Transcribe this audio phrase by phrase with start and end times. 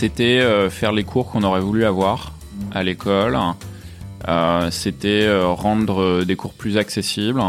[0.00, 2.32] C'était faire les cours qu'on aurait voulu avoir
[2.72, 3.38] à l'école.
[4.70, 7.42] C'était rendre des cours plus accessibles.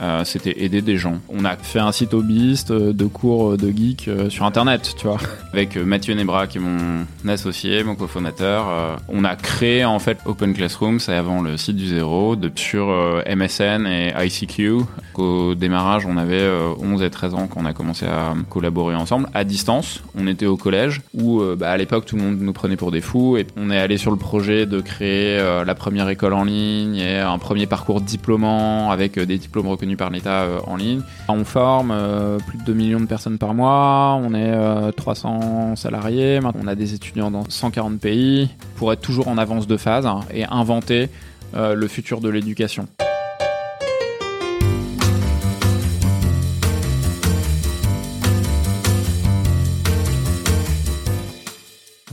[0.00, 1.18] Euh, c'était aider des gens.
[1.28, 5.08] On a fait un site hobbyiste euh, de cours de geek euh, sur internet, tu
[5.08, 5.18] vois,
[5.52, 8.98] avec Mathieu Nebra qui est mon associé, mon cofondateur.
[9.08, 12.86] on a créé en fait Open Classroom, c'est avant le site du zéro, de, sur
[13.26, 14.84] MSN et ICQ.
[15.14, 16.48] Au démarrage, on avait
[16.80, 20.02] 11 et 13 ans quand on a commencé à collaborer ensemble, à distance.
[20.16, 23.00] On était au collège où bah, à l'époque tout le monde nous prenait pour des
[23.00, 26.96] fous et on est allé sur le projet de créer la première école en ligne
[26.96, 31.00] et un premier parcours diplômant avec des diplômes reconnus par l'État euh, en ligne.
[31.28, 35.76] On forme euh, plus de 2 millions de personnes par mois, on est 300 euh,
[35.76, 40.06] salariés, on a des étudiants dans 140 pays pour être toujours en avance de phase
[40.06, 41.08] hein, et inventer
[41.54, 42.86] le futur de l'éducation.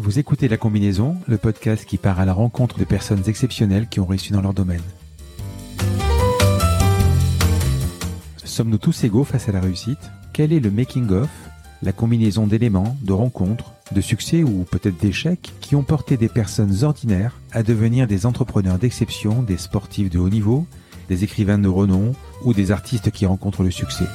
[0.05, 3.99] Vous écoutez La Combinaison, le podcast qui part à la rencontre de personnes exceptionnelles qui
[3.99, 4.83] ont réussi dans leur domaine.
[8.55, 9.99] Sommes-nous tous égaux face à la réussite?
[10.31, 11.27] Quel est le making-of,
[11.83, 16.85] la combinaison d'éléments, de rencontres, de succès ou peut-être d'échecs qui ont porté des personnes
[16.85, 20.65] ordinaires à devenir des entrepreneurs d'exception, des sportifs de haut niveau,
[21.09, 22.13] des écrivains de renom
[22.45, 24.05] ou des artistes qui rencontrent le succès?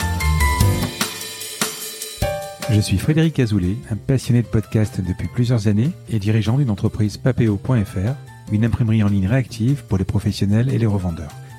[2.71, 7.19] Je suis Frédéric Azoulay, un passionné de podcast depuis plusieurs années et dirigeant d'une entreprise
[7.19, 8.15] papeo.fr,
[8.53, 11.29] une imprimerie en ligne réactive pour les professionnels et les revendeurs.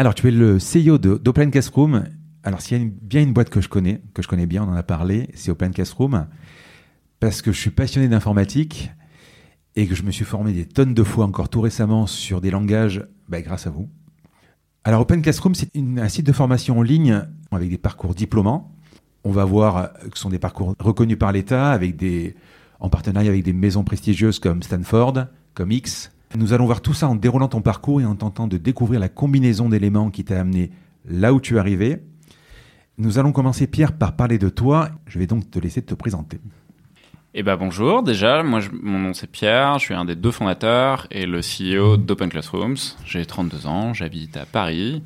[0.00, 2.04] Alors, tu es le CEO d'Open Classroom.
[2.42, 4.70] Alors, s'il y a bien une boîte que je connais, que je connais bien, on
[4.70, 6.26] en a parlé, c'est Open Classroom,
[7.18, 8.92] parce que je suis passionné d'informatique
[9.76, 12.50] et que je me suis formé des tonnes de fois encore tout récemment sur des
[12.50, 13.90] langages bah, grâce à vous.
[14.84, 18.74] Alors, Open Classroom, c'est un site de formation en ligne avec des parcours diplômants.
[19.24, 21.78] On va voir que ce sont des parcours reconnus par l'État,
[22.80, 27.08] en partenariat avec des maisons prestigieuses comme Stanford, comme X, nous allons voir tout ça
[27.08, 30.70] en déroulant ton parcours et en tentant de découvrir la combinaison d'éléments qui t'a amené
[31.04, 31.98] là où tu es arrivé.
[32.98, 34.90] Nous allons commencer, Pierre, par parler de toi.
[35.06, 36.38] Je vais donc te laisser te présenter.
[37.32, 41.06] Eh ben bonjour, déjà, moi mon nom c'est Pierre, je suis un des deux fondateurs
[41.12, 42.76] et le CEO d'Open Classrooms.
[43.04, 45.00] J'ai 32 ans, j'habite à Paris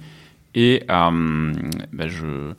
[0.55, 1.53] et euh,
[1.93, 2.55] ben je,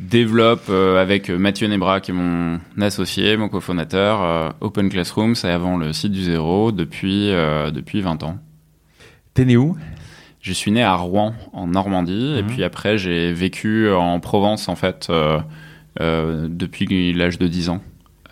[0.00, 5.50] développe euh, avec Mathieu Nebra, qui est mon associé, mon cofondateur, euh, Open Classroom, c'est
[5.50, 8.38] avant le site du zéro depuis, euh, depuis 20 ans.
[9.34, 9.76] T'es né où?
[10.40, 12.48] Je suis né à Rouen, en Normandie, et mhm.
[12.48, 15.12] puis après j'ai vécu en Provence, en fait,
[15.98, 17.82] depuis l'âge de 10 ans.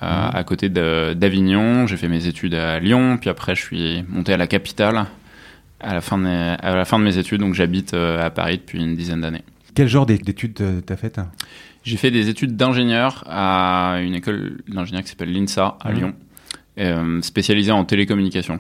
[0.01, 0.09] Mhm.
[0.33, 4.39] À côté d'Avignon, j'ai fait mes études à Lyon, puis après je suis monté à
[4.39, 5.05] la capitale
[5.81, 8.83] à la fin de à la fin de mes études, donc j'habite à Paris depuis
[8.83, 9.45] une dizaine d'années.
[9.78, 11.21] Quel genre d'études euh, t'as faites?
[11.84, 15.94] J'ai fait des études d'ingénieur à une école d'ingénieur qui s'appelle l'INSA à mmh.
[15.94, 16.15] Lyon,
[16.81, 18.59] euh, spécialisée en télécommunication.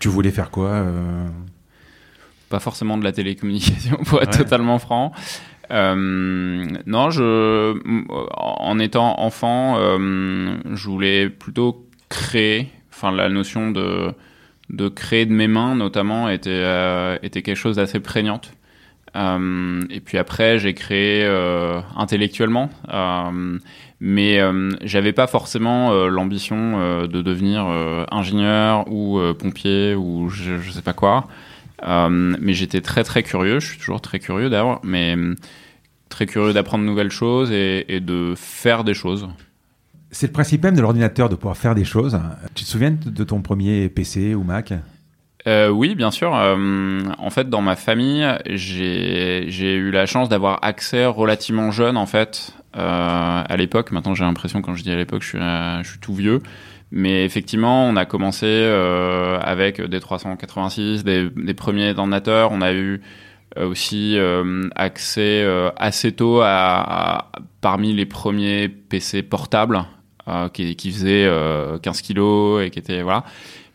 [0.00, 1.28] Tu voulais faire quoi euh?
[2.48, 5.12] Pas forcément de la télécommunication, pour être totalement franc.
[5.70, 7.78] non, je,
[8.36, 12.70] en étant enfant, je voulais plutôt créer.
[12.90, 14.10] Enfin, la notion de
[14.68, 18.52] de créer de mes mains, notamment, était était quelque chose d'assez prégnante.
[19.16, 23.58] Euh, et puis après, j'ai créé euh, intellectuellement, euh,
[24.00, 24.40] mais
[24.82, 27.64] j'avais pas forcément l'ambition de devenir
[28.10, 31.26] ingénieur ou pompier ou je, je, sais pas quoi.
[31.86, 33.60] mais j'étais très très curieux.
[33.60, 35.16] Je suis toujours très curieux d'ailleurs, mais
[36.10, 39.28] très curieux d'apprendre de nouvelles choses et de faire des choses.
[40.10, 42.20] C'est le principe même de l'ordinateur de pouvoir faire des choses.
[42.54, 44.74] Tu te souviens de ton premier PC ou Mac?
[45.46, 46.34] Euh, oui, bien sûr.
[46.34, 52.06] Euh, en fait, dans ma famille, j'ai eu la chance d'avoir accès relativement jeune, en
[52.06, 53.92] fait, euh, à l'époque.
[53.92, 56.40] Maintenant, j'ai l'impression, quand je dis à l'époque, je suis, je suis tout vieux.
[56.96, 62.52] Mais effectivement, on a commencé euh, avec des 386, des, des premiers ordinateurs.
[62.52, 63.02] On a eu
[63.58, 65.44] euh, aussi euh, accès
[65.76, 69.84] assez tôt à, à, parmi les premiers PC portables
[70.52, 71.28] qui, qui faisaient
[71.82, 73.24] 15 kilos et qui étaient voilà.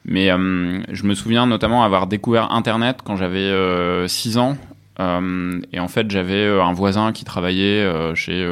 [0.05, 4.57] Mais euh, je me souviens notamment avoir découvert Internet quand j'avais 6 euh, ans.
[4.99, 8.47] Euh, et en fait, j'avais un voisin qui travaillait chez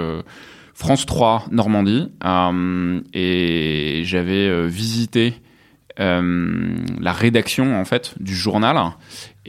[0.73, 2.11] France 3 Normandie.
[3.13, 5.35] Et j'avais visité
[5.97, 8.77] la rédaction en fait du journal.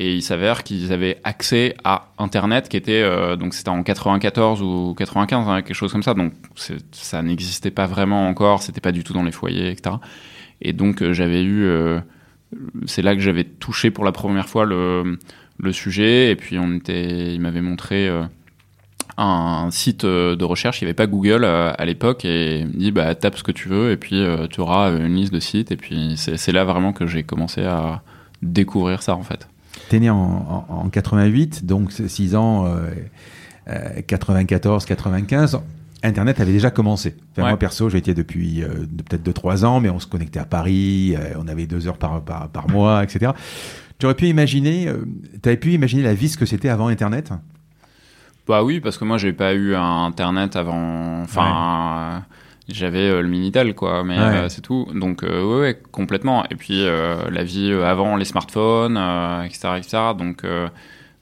[0.01, 3.05] Et il s'avère qu'ils avaient accès à Internet qui était
[3.37, 6.15] donc c'était en 94 ou 95 hein, quelque chose comme ça.
[6.15, 6.33] Donc
[6.93, 9.97] ça n'existait pas vraiment encore c'était pas du tout dans les foyers etc
[10.61, 11.69] et donc j'avais eu
[12.87, 15.19] c'est là que j'avais touché pour la première fois le,
[15.73, 16.31] sujet.
[16.31, 18.23] Et puis on était, il m'avait montré euh,
[19.17, 20.81] un site euh, de recherche.
[20.81, 23.43] Il n'y avait pas Google euh, à l'époque et il me dit bah tape ce
[23.43, 25.73] que tu veux et puis tu auras une liste de sites.
[25.73, 28.03] Et puis c'est là vraiment que j'ai commencé à
[28.43, 29.49] découvrir ça en fait.
[29.91, 32.67] T'es né en, en, 88, donc 6 ans,
[34.07, 35.61] 94, 95.
[36.03, 37.17] Internet avait déjà commencé.
[37.37, 41.15] Moi, perso, j'ai été depuis euh, peut-être 2-3 ans, mais on se connectait à Paris,
[41.17, 43.33] euh, on avait deux heures par, par, par mois, etc.
[43.99, 45.05] Tu aurais pu imaginer, euh,
[45.45, 47.33] avais pu imaginer la vie ce que c'était avant Internet?
[48.47, 51.23] Bah oui, parce que moi, j'ai pas eu Internet avant.
[51.23, 52.25] Enfin.
[52.71, 54.87] J'avais le Minitel, quoi, mais c'est tout.
[54.95, 56.45] Donc, ouais, complètement.
[56.51, 58.99] Et puis, la vie avant les smartphones,
[59.47, 59.99] etc., etc.
[60.19, 60.45] Donc,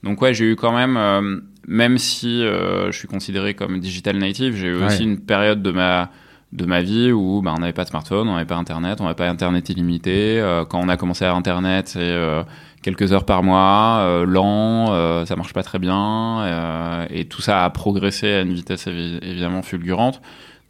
[0.03, 4.55] donc, ouais, j'ai eu quand même même si euh, je suis considéré comme digital native,
[4.57, 6.11] j'ai eu aussi une période de ma
[6.53, 9.05] de ma vie où bah, on n'avait pas de smartphone, on n'avait pas internet, on
[9.05, 10.41] n'avait pas internet illimité.
[10.41, 12.45] Euh, quand on a commencé à internet, c'est euh,
[12.83, 18.29] quelques heures par mois, lent, ça marche pas très bien, et tout ça a progressé
[18.29, 20.23] à une vitesse évidemment fulgurante.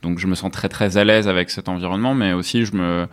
[0.03, 3.07] Donc je me sens très très à l'aise avec cet environnement, mais aussi je me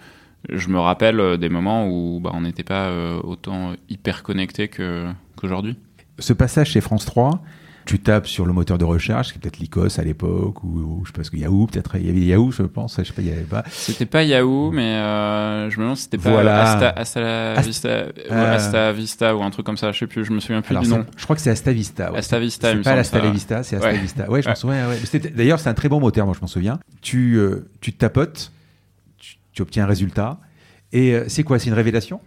[0.50, 2.90] je me rappelle des moments où bah, on n'était pas
[3.24, 5.06] autant hyper connecté que
[5.36, 5.76] qu'aujourd'hui.
[6.20, 7.42] Ce passage chez France 3,
[7.86, 11.24] tu tapes sur le moteur de recherche, peut-être l'ICOS à l'époque, ou, je sais pas
[11.24, 13.32] ce que Yahoo, peut-être il y avait Yahoo, je pense, je sais pas, il y
[13.32, 13.64] avait pas.
[13.72, 16.94] C'était pas Yahoo, mais euh, je me demande si c'était pas voilà.
[16.96, 20.40] Asta, Vista, euh, Asta, Vista ou un truc comme ça, je sais plus, je me
[20.40, 21.06] souviens plus du nom.
[21.18, 22.12] Je crois que c'est Asta Vista.
[22.12, 22.20] Ouais.
[22.20, 24.30] Asta Vista, C'est pas l'Asta Vista, c'est Asta Vista.
[24.30, 24.88] Ouais, je m'en souviens.
[24.88, 25.20] Ouais.
[25.36, 26.80] D'ailleurs, c'est un très bon moteur, moi je m'en souviens.
[27.02, 28.52] Tu, euh, tu tapotes,
[29.18, 30.40] tu, tu obtiens un résultat,
[30.92, 31.60] et euh, c'est quoi?
[31.60, 32.22] C'est une révélation?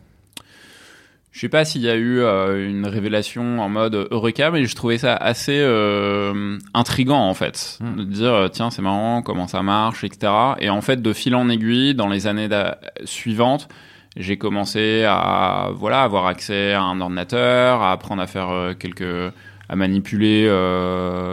[1.37, 4.75] Je sais pas s'il y a eu euh, une révélation en mode Eureka, mais je
[4.75, 7.97] trouvais ça assez euh, intrigant en fait, hmm.
[7.97, 10.33] de dire euh, tiens c'est marrant comment ça marche, etc.
[10.61, 12.49] Et en fait de fil en aiguille, dans les années
[13.05, 13.69] suivantes,
[14.17, 19.35] j'ai commencé à voilà avoir accès à un ordinateur, à apprendre à faire euh, quelques
[19.69, 20.47] à manipuler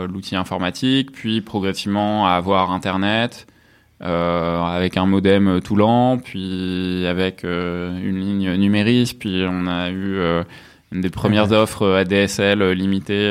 [0.06, 3.46] l'outil informatique, puis progressivement à avoir Internet.
[4.04, 9.88] Euh, avec un modem tout lent, puis avec euh, une ligne numérique, puis on a
[9.88, 10.44] eu euh,
[10.92, 13.30] une des premières offres ADSL limitées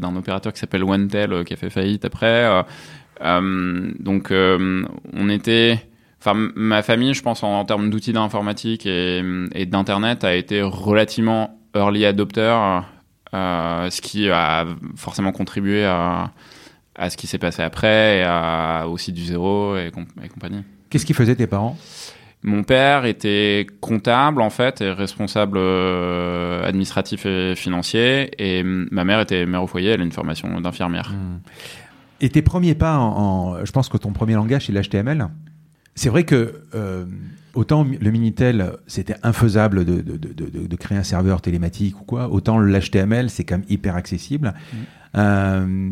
[0.00, 2.48] d'un opérateur qui s'appelle OneTel qui a fait faillite après.
[3.20, 5.86] donc on était,
[6.18, 9.22] enfin ma famille, je pense en, termes d'outils d'informatique et,
[9.54, 12.80] et d'internet a été relativement early adopter,
[13.34, 14.64] ce qui a
[14.96, 16.30] forcément contribué à
[16.96, 20.62] à ce qui s'est passé après, et à, aussi du zéro et, compagnie.
[20.90, 21.76] Qu'est-ce qu'ils faisaient tes parents?
[22.42, 29.20] Mon père était comptable en fait et responsable euh, administratif et financier, et ma mère
[29.20, 29.90] était mère au foyer.
[29.90, 31.12] Elle a une formation d'infirmière.
[31.12, 31.38] Hmm.
[32.20, 35.28] Et tes premiers pas en, je pense que ton premier langage c'est l'HTML.
[35.94, 37.06] C'est vrai que euh,
[37.54, 42.28] autant le Minitel c'était infaisable de, de, de, de, créer un serveur télématique ou quoi,
[42.28, 44.54] autant l'HTML c'est quand même hyper accessible.
[44.72, 44.76] Hmm.
[45.18, 45.88] Euh,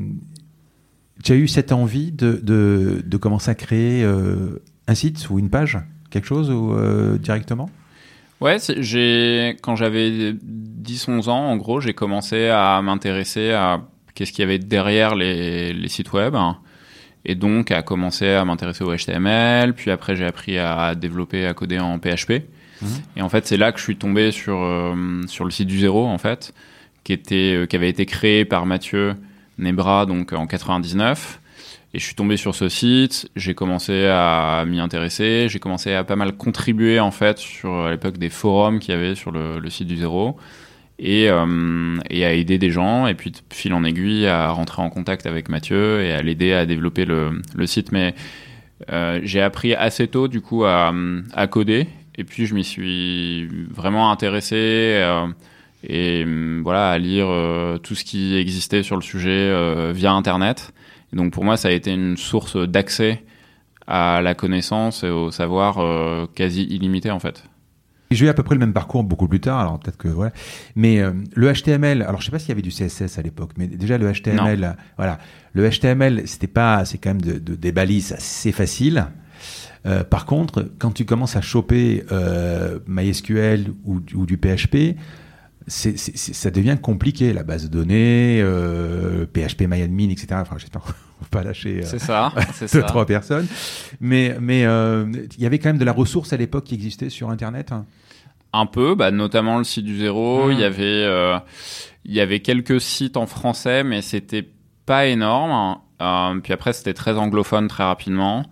[1.24, 5.38] tu as eu cette envie de, de, de commencer à créer euh, un site ou
[5.38, 5.78] une page,
[6.10, 7.70] quelque chose ou euh, directement?
[8.40, 13.80] Ouais, j'ai quand j'avais 10-11 ans, en gros, j'ai commencé à m'intéresser à
[14.14, 16.36] qu'est-ce qu'il y avait derrière les, les, sites web.
[17.24, 19.72] Et donc, à commencer à m'intéresser au HTML.
[19.72, 22.42] Puis après, j'ai appris à développer, à coder en PHP.
[22.82, 22.88] Mhm.
[23.16, 25.78] Et en fait, c'est là que je suis tombé sur, euh, sur le site du
[25.78, 26.52] zéro, en fait,
[27.02, 29.14] qui, était, qui avait été créé par Mathieu
[29.58, 31.40] Nebra donc en 99.
[31.94, 36.02] Et je suis tombé sur ce site, j'ai commencé à m'y intéresser, j'ai commencé à
[36.02, 39.70] pas mal contribuer en fait sur à l'époque des forums qu'il y avait sur le,
[39.70, 40.36] site du zéro
[40.98, 44.82] et, euh, et, à aider des gens et puis de fil en aiguille à rentrer
[44.82, 47.92] en contact avec Mathieu et à l'aider à développer le, site.
[47.92, 48.16] Mais
[48.90, 50.92] euh, j'ai appris assez tôt du coup à,
[51.48, 54.56] coder et puis je m'y suis vraiment intéressé.
[54.56, 55.28] Euh,
[55.86, 60.12] et hum, voilà à lire euh, tout ce qui existait sur le sujet euh, via
[60.12, 60.72] internet.
[61.12, 63.22] donc pour moi ça a été une source d'accès
[63.86, 67.44] à la connaissance et au savoir euh, quasi illimité en fait.
[68.10, 70.28] J'ai eu à peu près le même parcours beaucoup plus tard, alors peut-être que ouais.
[70.76, 71.02] Mais
[71.34, 73.98] le HTML, alors je sais pas s'il y avait du CSS à l'époque, mais déjà
[73.98, 75.18] le HTML, voilà,
[75.52, 79.06] le HTML, c'était pas, c'est quand même de, de, des balises assez faciles.
[80.10, 82.04] par contre, quand tu commences à choper
[82.86, 84.96] MySQL ou, ou, du PHP,
[85.66, 90.28] ça devient compliqué, la base de données, euh, PHP, MyAdmin, etc.
[90.32, 90.88] Enfin, j'espère qu'on
[91.20, 92.82] va pas lâcher euh, C'est ça, c'est deux, ça.
[92.82, 93.46] trois personnes.
[94.00, 95.06] Mais mais euh,
[95.36, 97.72] il y avait quand même de la ressource à l'époque qui existait sur Internet.
[97.72, 97.86] hein?
[98.52, 100.46] Un peu, bah, notamment le site du zéro.
[100.48, 100.52] Mm.
[100.52, 101.38] Il y avait, euh,
[102.04, 104.46] il y avait quelques sites en français, mais c'était
[104.86, 105.78] pas énorme.
[106.00, 108.44] Euh, puis après, c'était très anglophone très rapidement.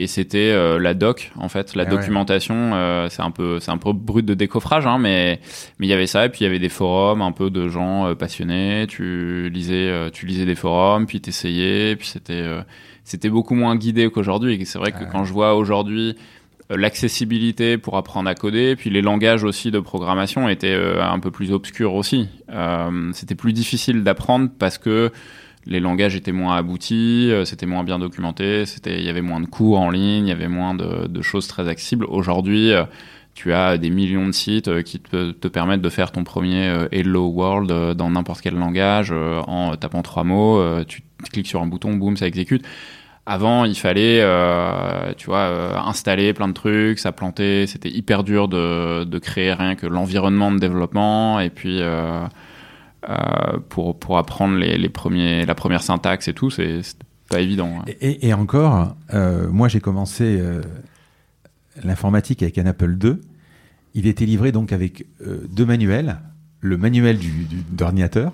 [0.00, 1.96] Et c'était euh, la doc, en fait, la Ah ouais.
[1.96, 2.70] documentation.
[2.74, 5.40] euh, c'est un peu, c'est un peu brut de décoffrage, hein, mais
[5.80, 6.24] mais il y avait ça.
[6.26, 8.86] Et puis il y avait des forums, un peu de gens euh, passionnés.
[8.88, 11.96] Tu lisais, tu lisais des forums, puis t'essayais.
[11.96, 12.46] Puis c'était,
[13.02, 14.54] c'était beaucoup moins guidé qu'aujourd'hui.
[14.54, 16.14] Et c'est vrai que Ah quand je vois aujourd'hui
[16.70, 21.52] l'accessibilité pour apprendre à coder, puis les langages aussi de programmation étaient un peu plus
[21.52, 22.28] obscurs aussi.
[23.12, 25.10] C'était plus difficile d'apprendre parce que
[25.68, 29.46] les langages étaient moins aboutis, euh, c'était moins bien documenté, il y avait moins de
[29.46, 32.06] cours en ligne, il y avait moins de, choses très accessibles.
[32.06, 32.84] Aujourd'hui, euh,
[33.34, 36.86] tu as des millions de sites euh, qui te, te permettent de faire ton premier
[36.90, 40.82] Hello World dans n'importe quel langage en tapant trois mots.
[40.84, 42.64] tu cliques sur un bouton, boum, ça exécute.
[43.26, 44.24] Avant, il fallait,
[45.18, 49.86] tu vois, installer plein de trucs, ça plantait, c'était hyper dur de, créer rien que
[49.86, 51.82] l'environnement de développement et puis
[53.08, 56.80] euh, pour pour apprendre les, les premiers, la première syntaxe et tout, c'est
[57.28, 57.82] pas évident.
[57.86, 57.96] ouais.
[58.00, 60.62] Et, encore, euh, moi j'ai commencé euh,
[61.84, 63.16] l'informatique avec un Apple II.
[63.94, 65.06] Il était livré donc avec
[65.50, 66.18] deux manuels,
[66.60, 68.32] le manuel du, du- d'ordinateur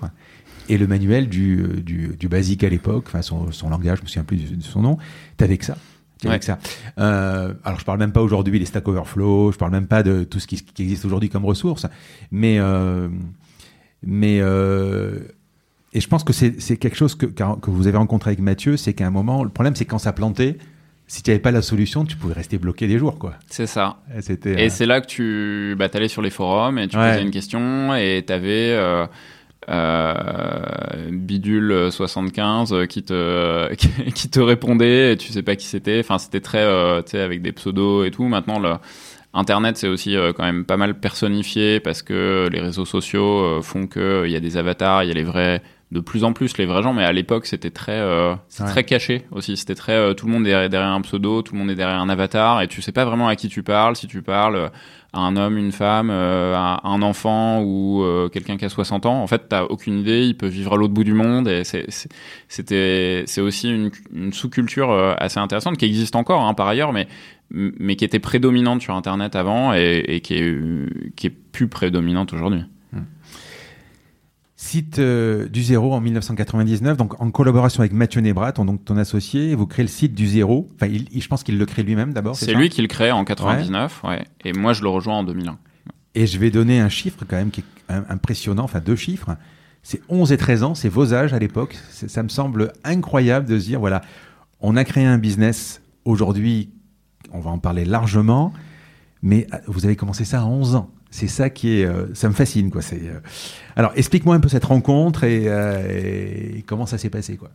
[0.69, 4.07] et le manuel du, du, du basique à l'époque, enfin son, son langage, je me
[4.07, 4.97] souviens plus de, son nom.
[5.37, 5.77] T'avais que ça.
[6.23, 6.39] Ouais.
[6.39, 6.57] que ça.
[6.97, 10.23] Euh, alors je parle même pas aujourd'hui des Stack Overflow, je parle même pas de
[10.23, 11.85] tout ce qui, qui existe aujourd'hui comme ressources,
[12.31, 13.09] mais euh,
[14.05, 15.19] mais euh,
[15.93, 18.93] et je pense que c'est quelque chose que, que vous avez rencontré avec Mathieu, c'est
[18.93, 20.57] qu'à un moment, le problème c'est quand ça plantait,
[21.07, 23.35] si tu n'avais pas la solution, tu pouvais rester bloqué des jours, quoi.
[23.47, 23.97] C'est ça.
[24.13, 24.33] Et.
[24.33, 27.11] Et euh, c'est là que tu bah, allais sur les forums et tu Ouais.
[27.11, 29.05] posais une question et tu avais euh,
[29.69, 33.73] euh, Bidule 75 qui te,
[34.15, 35.99] qui te répondait et tu sais pas qui c'était.
[35.99, 36.65] Enfin, c'était très,
[37.03, 38.27] tu sais, avec des pseudos et tout.
[38.27, 38.73] Maintenant, le,
[39.35, 43.61] Internet, c'est aussi euh, quand même pas mal personnifié parce que les réseaux sociaux euh,
[43.61, 45.61] font que il y a des avatars, il y a les vrais,
[45.91, 48.65] de plus en plus les vrais gens, mais à l'époque c'était très, euh, Ouais.
[48.67, 49.55] très caché aussi.
[49.57, 51.99] C'était très, euh, tout le monde est derrière un pseudo, tout le monde est derrière
[51.99, 54.67] un avatar, et tu sais pas vraiment à qui tu parles, si tu parles euh,
[55.13, 59.05] à un homme, une femme, euh, à un enfant ou euh, quelqu'un qui a 60
[59.05, 59.21] ans.
[59.21, 60.25] En fait, t'as aucune idée.
[60.25, 61.63] Il peut vivre à l'autre bout du monde, et
[62.49, 66.91] c'était, c'est aussi une, une sous-culture euh, assez intéressante qui existe encore hein, par ailleurs,
[66.93, 67.07] mais
[67.51, 70.57] mais qui était prédominante sur Internet avant et, et qui est
[71.15, 72.63] qui est plus prédominante aujourd'hui.
[74.57, 78.95] Site euh, du zéro en 1999, donc en collaboration avec Mathieu Nebrat, ton, donc ton
[78.95, 80.69] associé, vous créez le site du zéro.
[80.75, 82.35] Enfin, il, il- je pense qu'il le crée lui-même d'abord.
[82.37, 84.23] C'est lui qui le crée en 99, ouais.
[84.45, 85.57] Et moi, je le rejoins en 2001.
[86.15, 89.35] Et je vais donner un chiffre quand même qui est im- impressionnant, enfin deux chiffres.
[89.83, 91.77] C'est 11 et 13 ans, c'est vos âges à l'époque.
[91.91, 94.01] Ça me semble incroyable de se dire, voilà,
[94.61, 96.69] on a créé un business aujourd'hui,
[97.35, 98.53] on va en parler largement,
[99.21, 100.89] mais euh, vous avez commencé ça à 11 ans.
[101.11, 102.81] C'est ça qui est, euh, ça me fascine, quoi.
[102.93, 103.19] Euh,
[103.75, 107.49] Alors, explique-moi un peu cette rencontre et, comment ça s'est passé, quoi.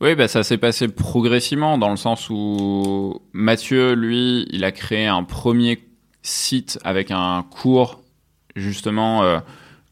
[0.00, 5.06] Oui, bah, ça s'est passé progressivement dans le sens où Mathieu, lui, il a créé
[5.06, 5.86] un premier
[6.22, 8.02] site avec un cours,
[8.56, 9.40] justement,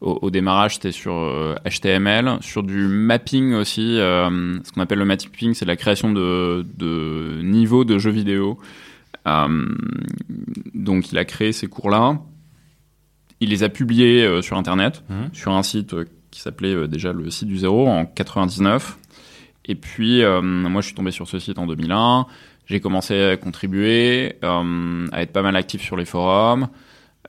[0.01, 3.99] au, au démarrage, c'était sur euh, HTML, sur du mapping aussi.
[3.99, 8.57] euh, ce qu'on appelle le mapping, c'est la création de, de niveaux de jeux vidéo.
[9.27, 9.65] Euh,
[10.73, 12.19] donc, il a créé ces cours-là.
[13.41, 15.29] Il les a publiés euh, sur Internet, Mhm.
[15.33, 18.97] sur un site euh, qui s'appelait euh, déjà le site du zéro en 99.
[19.65, 22.25] Et puis, euh, moi, je suis tombé sur ce site en 2001.
[22.65, 26.67] J'ai commencé à contribuer, euh, à être pas mal actif sur les forums.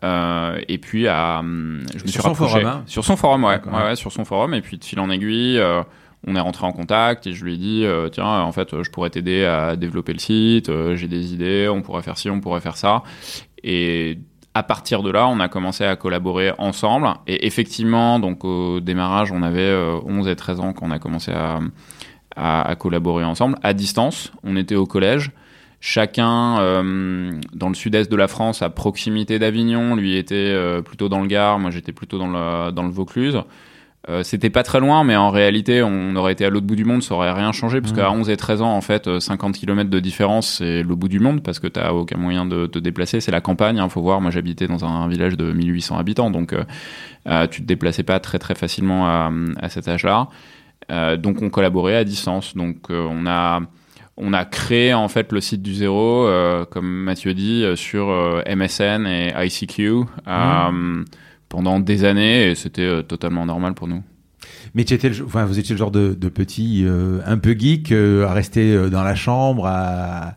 [0.04, 2.60] Euh, et puis, à, euh, je me suis Sur son rapproché.
[2.60, 3.60] forum, hein Sur son forum, ouais.
[3.66, 4.54] Ouais, ouais, sur son forum.
[4.54, 5.82] Et puis, de fil en aiguille, euh,
[6.26, 8.90] on est rentré en contact et je lui ai dit, euh, tiens, en fait, je
[8.90, 10.70] pourrais t'aider à développer le site.
[10.94, 13.02] J'ai des idées, on pourrait faire ci, on pourrait faire ça.
[13.62, 14.18] Et
[14.54, 17.08] à partir de là, on a commencé à collaborer ensemble.
[17.26, 20.98] Et effectivement, donc au démarrage, on avait euh, 11 et 13 ans quand on a
[20.98, 21.60] commencé à,
[22.36, 24.32] à, à collaborer ensemble, à distance.
[24.42, 25.30] On était au collège.
[25.80, 29.96] Chacun euh, dans le sud-est de la France, à proximité d'Avignon.
[29.96, 33.42] Lui était euh, plutôt dans le Gard, moi j'étais plutôt dans le, dans le Vaucluse.
[34.08, 36.86] Euh, c'était pas très loin, mais en réalité, on aurait été à l'autre bout du
[36.86, 37.96] monde, ça aurait rien changé, parce Mmh.
[37.96, 41.08] qu'à 11 et 13 ans, en fait, euh, 50 km de différence, c'est le bout
[41.08, 43.20] du monde, parce que t'as aucun moyen de te déplacer.
[43.20, 44.22] C'est la campagne, hein, faut voir.
[44.22, 48.38] Moi, j'habitais dans un village de 1800 habitants, donc euh, tu te déplaçais pas très
[48.38, 50.28] très facilement à, à cet âge-là.
[50.90, 52.56] Euh, donc, on collaborait à distance.
[52.56, 53.60] Donc, on a
[54.16, 58.10] on a créé en fait le site du zéro, euh, comme Mathieu dit, euh, sur
[58.10, 60.04] euh, MSN et ICQ.
[60.28, 61.04] euh,
[61.48, 64.04] pendant des années et c'était totalement normal pour nous.
[64.74, 66.86] Mais tu étais le, enfin, vous étiez le genre de, de petit
[67.26, 70.36] un peu geek à rester dans la chambre à,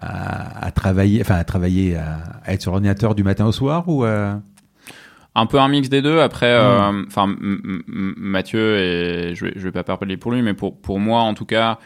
[0.00, 5.46] à, travailler, enfin à travailler, à, être sur l'ordinateur du matin au soir ou un
[5.48, 6.20] peu un mix des deux.
[6.20, 7.06] Après, mm.
[7.08, 11.22] enfin Mathieu et je vais, je vais pas parler pour lui, mais pour pour moi
[11.22, 11.80] en tout cas,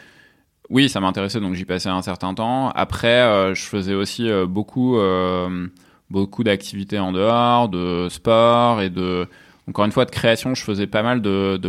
[0.69, 2.69] oui, ça m'intéressait, donc j'y passais un certain temps.
[2.69, 5.67] Après, euh, je faisais aussi euh, beaucoup, euh,
[6.11, 9.27] beaucoup d'activités en dehors, de sport et de,
[9.67, 10.53] encore une fois, de création.
[10.53, 11.59] Je faisais pas mal de,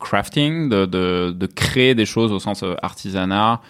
[0.00, 3.60] crafting, de, de, de, créer des choses au sens artisanat.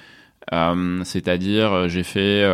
[0.51, 2.45] C'est-à-dire, j'ai fait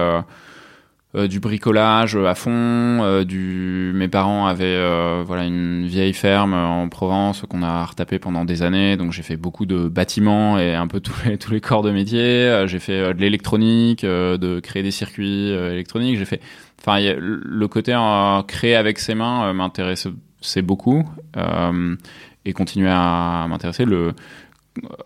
[1.16, 2.50] euh, du bricolage à fond.
[2.52, 3.90] Euh, du...
[3.94, 8.62] Mes parents avaient euh, voilà une vieille ferme en Provence qu'on a retapé pendant des
[8.62, 11.82] années, donc j'ai fait beaucoup de bâtiments et un peu tous les, tous les corps
[11.82, 12.64] de métier.
[12.66, 16.16] j'ai fait de l'électronique, de créer des circuits électroniques.
[16.16, 16.40] J'ai fait,
[16.80, 17.96] enfin le côté
[18.46, 21.04] créer avec ses mains m'intéressait beaucoup
[22.44, 23.84] et continuer à m'intéresser.
[23.84, 24.14] Le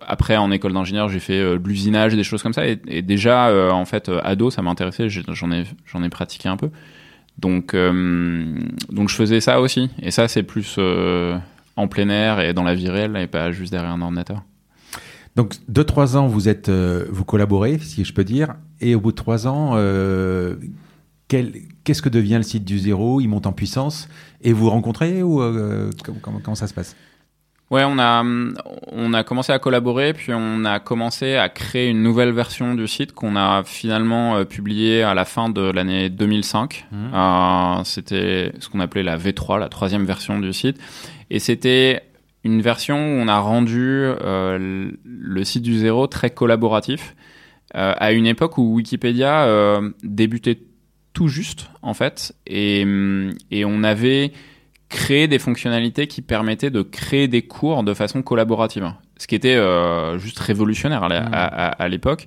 [0.06, 2.66] après en école d'ingénieur j'ai fait euh, de l'usinage des choses comme ça.
[2.66, 5.09] Et, déjà euh, en fait euh, ado ça m'intéressait.
[5.09, 6.71] J'en ai j'en ai pratiqué un peu.
[7.38, 9.90] Donc donc je faisais ça aussi.
[10.00, 10.78] Et ça c'est plus
[11.76, 14.42] en plein air et dans la vie réelle et pas juste derrière un ordinateur.
[15.35, 18.54] Donc deux trois ans vous êtes vous collaborez si je peux dire.
[18.80, 19.75] Et au bout de trois ans
[21.26, 23.21] qu'est-ce que devient le site du zéro?
[23.21, 24.09] Il monte en puissance.
[24.40, 25.42] Et vous rencontrez ou
[26.23, 26.94] comment ça se passe?
[27.71, 28.23] Ouais, on a,
[28.92, 32.87] on a commencé à collaborer, puis on a commencé à créer une nouvelle version du
[32.87, 36.87] site qu'on a finalement euh, publiée à la fin de l'année 2005.
[36.92, 36.97] Mmh.
[37.14, 40.78] Euh, c'était ce qu'on appelait la V3, la troisième version du site.
[41.30, 42.02] Et c'était
[42.44, 47.16] une version où on a rendu euh, le site du zéro très collaboratif,
[47.75, 50.59] euh, à une époque où Wikipédia débutait
[51.14, 52.85] tout juste, en fait, et,
[53.50, 54.33] et on avait
[54.88, 58.92] créer des fonctionnalités qui permettaient de créer des cours de façon collaborative.
[59.18, 62.26] Ce qui était euh, juste révolutionnaire à, l'époque.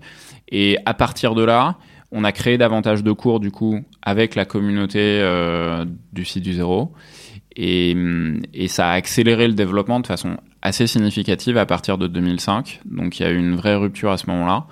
[0.49, 1.77] Et à partir de là,
[2.11, 6.53] on a créé davantage de cours du coup avec la communauté euh, du site du
[6.53, 6.93] zéro.
[7.55, 7.95] Et,
[8.53, 12.81] et, ça a accéléré le développement de façon assez significative à partir de 2005.
[12.85, 14.67] Donc il y a eu une vraie rupture à ce moment-là.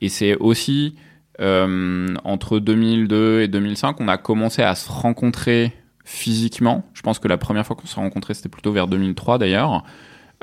[0.00, 0.96] Et c'est aussi
[1.40, 5.72] euh, entre 2002 et 2005, on a commencé à se rencontrer
[6.04, 6.84] physiquement.
[6.94, 9.84] Je pense que la première fois qu'on s'est rencontrés, c'était plutôt vers 2003 d'ailleurs.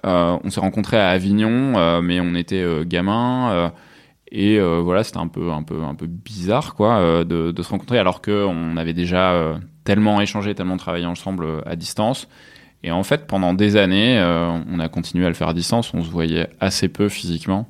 [0.06, 3.52] Euh, on s'est rencontrés à Avignon, euh, mais on était euh, gamins.
[3.52, 3.70] Euh,
[4.34, 8.00] et voilà, c'était un peu, un, peu, un peu bizarre quoi, de, de, se rencontrer
[8.00, 12.30] alors qu'on avait déjà tellement échangé, tellement travaillé ensemble à distance.
[12.82, 14.24] Et en fait, pendant des années,
[14.70, 15.94] on a continué à le faire à distance.
[15.94, 17.68] On se voyait assez peu physiquement.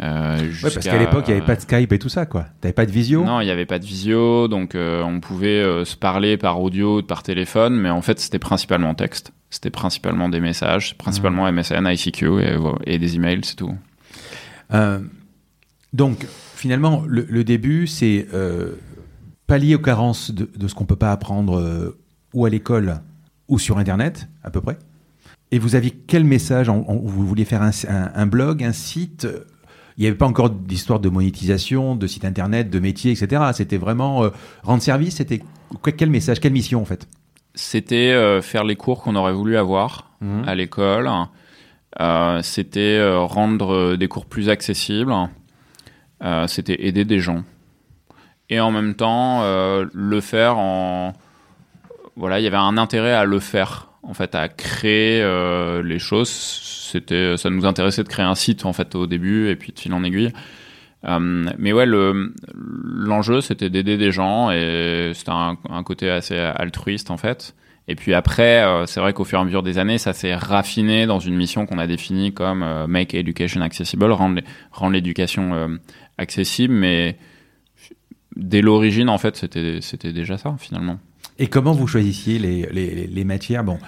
[0.00, 2.46] Euh, ouais, parce qu'à l'époque, il n'y avait pas de Skype et tout ça, quoi.
[2.60, 3.24] T'avais pas de visio?
[3.24, 6.60] Non, il n'y avait pas de visio, donc euh, on pouvait euh, se parler par
[6.60, 9.32] audio, par téléphone, mais en fait, c'était principalement texte.
[9.50, 13.76] C'était principalement des messages, principalement MSN, ICQ et, et des emails, c'est tout.
[15.92, 18.26] donc, finalement, le, début, c'est
[19.46, 21.94] pallier aux carences de, de ce qu'on peut pas apprendre
[22.32, 23.02] ou à l'école
[23.48, 24.78] ou sur Internet, à peu près.
[25.50, 26.70] Et vous aviez quel message?
[26.70, 29.28] Vous vouliez faire un, un blog, un site?
[29.96, 33.42] Il n'y avait pas encore d'histoire de monétisation, de site internet, de métier, etc.
[33.52, 34.30] C'était vraiment euh,
[34.62, 35.16] rendre service.
[35.16, 35.42] C'était
[35.96, 37.06] quel message, quelle mission en fait?
[37.54, 40.42] C'était euh, faire les cours qu'on aurait voulu avoir mmh.
[40.46, 41.10] à l'école.
[42.00, 45.14] Euh, c'était rendre des cours plus accessibles.
[46.46, 47.44] c'était aider des gens.
[48.48, 49.42] Et en même temps,
[49.92, 51.12] le faire en
[52.16, 55.22] voilà, il y avait un intérêt à le faire en fait, à créer
[55.82, 59.56] les choses c'était, ça nous intéressait de créer un site en fait au début et
[59.56, 60.32] puis de fil en aiguille.
[61.04, 67.10] Euh, mais ouais, le, l'enjeu c'était d'aider des gens et c'était un, côté assez altruiste
[67.10, 67.54] en fait.
[67.88, 70.36] Et puis après, euh, c'est vrai qu'au fur et à mesure des années, ça s'est
[70.36, 75.78] raffiné dans une mission qu'on a définie comme euh, Make Education Accessible, rendre, rendre l'éducation
[76.18, 76.74] accessible.
[76.74, 77.16] Mais
[78.36, 80.98] dès l'origine, en fait, c'était, c'était déjà ça finalement.
[81.38, 83.64] Et comment vous choisissiez les, les, les matières?
[83.64, 83.78] Bon,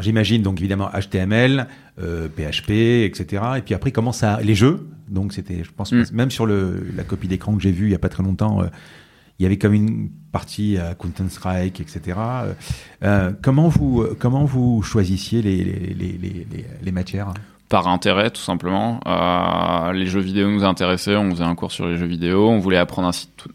[0.00, 3.42] j'imagine donc évidemment HTML, PHP, euh, etc.
[3.58, 4.88] Et puis après, comment ça, les jeux?
[5.08, 6.04] Donc c'était, je pense, mm.
[6.12, 8.62] même sur le, la copie d'écran que j'ai vue il y a pas très longtemps,
[8.62, 8.66] euh,
[9.38, 12.18] il y avait comme une partie à Counter Strike, etc.
[13.02, 16.46] Euh, comment vous comment vous choisissiez les, les, les,
[16.82, 17.32] les matières?
[17.72, 19.00] Par intérêt tout simplement.
[19.06, 22.50] Euh, les jeux vidéo nous intéressaient, on faisait un cours sur les jeux vidéo.
[22.50, 23.10] On voulait apprendre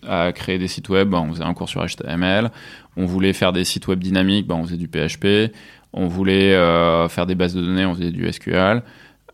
[0.08, 2.50] à créer des sites web, on faisait un cours sur HTML.
[2.96, 5.54] On voulait faire des sites web dynamiques, on faisait du PHP
[5.94, 8.84] on voulait euh, faire des bases de données, on faisait du SQL,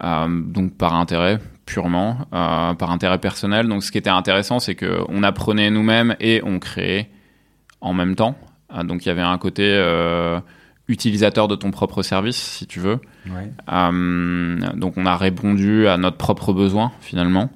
[0.03, 3.67] euh, donc par intérêt purement, par intérêt personnel.
[3.69, 7.09] Donc ce qui était intéressant, c'est qu'on apprenait nous-mêmes et on créait
[7.79, 8.35] en même temps.
[8.83, 9.63] donc il y avait un côté
[10.87, 12.99] utilisateur de ton propre service, si tu veux.
[13.27, 13.51] Ouais.
[13.71, 17.49] Euh, donc on a répondu à notre propre besoin finalement.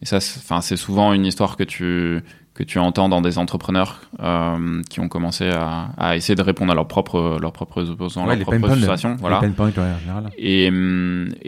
[0.00, 2.22] Et ça, enfin, c'est souvent une histoire que tu
[2.54, 6.70] que tu entends dans des entrepreneurs euh, qui ont commencé à, à, essayer de répondre
[6.70, 8.86] à leurs propres leurs propres besoins, Ouais, leurs propres les
[9.20, 9.38] Voilà.
[9.38, 10.30] points, général.
[10.36, 10.70] Et,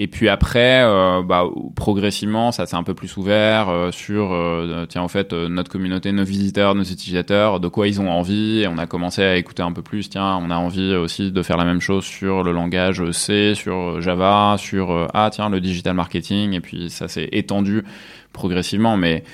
[0.02, 1.44] et puis après, euh, bah,
[1.76, 5.70] progressivement, ça s'est un peu plus ouvert euh, sur, euh, tiens, en fait, euh, notre
[5.70, 8.60] communauté, nos visiteurs, nos utilisateurs, de quoi ils ont envie.
[8.60, 11.42] Et on a commencé à écouter un peu plus, tiens, on a envie aussi de
[11.42, 15.60] faire la même chose sur le langage C, sur Java, sur, euh, ah, tiens, le
[15.60, 16.54] digital marketing.
[16.54, 17.84] Et puis ça s'est étendu
[18.32, 18.96] progressivement.
[18.96, 19.24] Mais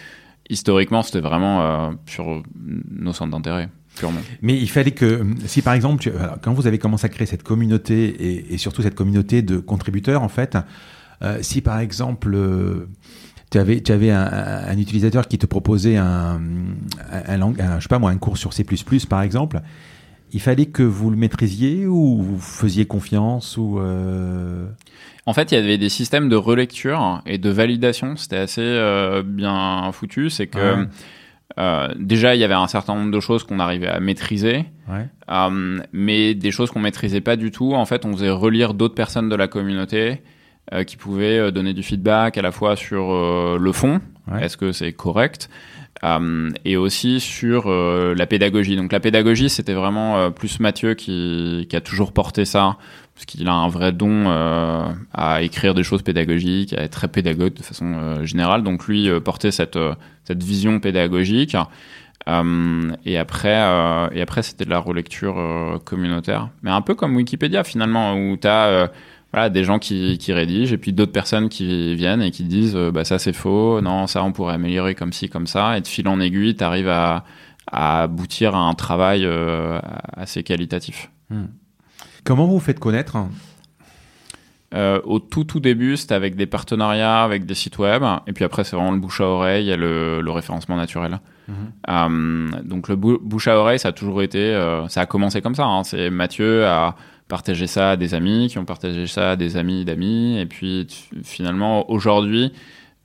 [0.50, 2.42] historiquement, c'était vraiment euh, sur
[2.90, 4.20] nos centres d'intérêt, purement.
[4.42, 8.52] Mais il fallait que, si par exemple, quand vous avez commencé à créer cette communauté
[8.52, 10.58] et, surtout cette communauté de contributeurs, en fait,
[11.22, 12.88] euh, si par exemple, euh,
[13.50, 16.40] tu avais, un, utilisateur qui te proposait un-
[17.12, 18.64] je sais pas moi, un cours sur C++
[19.08, 19.60] par exemple,
[20.32, 24.66] il fallait que vous le maîtrisiez ou vous faisiez confiance ou euh,
[25.26, 28.16] En fait, il y avait des systèmes de relecture et de validation.
[28.16, 30.30] C'était assez euh, bien foutu.
[30.30, 30.86] C'est que Ouais.
[31.58, 35.06] euh, déjà, il y avait un certain nombre de choses qu'on arrivait à maîtriser, ouais.
[35.92, 37.74] mais des choses qu'on maîtrisait pas du tout.
[37.74, 40.22] En fait, on faisait relire d'autres personnes de la communauté
[40.86, 44.44] qui pouvaient donner du feedback à la fois sur le fond, Ouais.
[44.44, 45.50] est-ce que c'est correct,
[46.02, 48.76] euh, et aussi sur euh, la pédagogie.
[48.76, 52.78] Donc la pédagogie, c'était vraiment euh, plus Mathieu qui, qui a toujours porté ça,
[53.14, 54.26] parce qu'il a un vrai don
[55.12, 58.62] à écrire des choses pédagogiques, à être très pédagogue de façon générale.
[58.62, 59.78] Donc lui portait cette,
[60.24, 61.54] cette vision pédagogique.
[62.26, 63.58] Et après,
[64.12, 66.48] et après c'était de la relecture communautaire.
[66.62, 68.90] Mais un peu comme Wikipédia finalement, où tu as
[69.32, 72.74] voilà, des gens qui, qui rédigent et puis d'autres personnes qui viennent et qui disent
[72.76, 75.76] euh, bah, ça c'est faux, non, ça on pourrait améliorer comme ci, comme ça.
[75.78, 77.24] Et de fil en aiguille, tu arrives à,
[77.70, 79.78] à aboutir à un travail euh,
[80.16, 81.10] assez qualitatif.
[82.24, 83.16] Comment vous vous faites connaître?
[84.72, 88.44] Euh, au tout tout début, c'était avec des partenariats, avec des sites web, et puis
[88.44, 91.18] après c'est vraiment le bouche à oreille et le, le référencement naturel.
[91.88, 95.40] Euh, donc le bou- bouche à oreille, ça a toujours été, euh, ça a commencé
[95.42, 95.64] comme ça.
[95.64, 95.82] hein.
[95.82, 96.94] C'est Mathieu a
[97.30, 100.86] partagé ça à des amis, qui ont partagé ça à des amis d'amis, et puis
[101.24, 102.52] finalement aujourd'hui,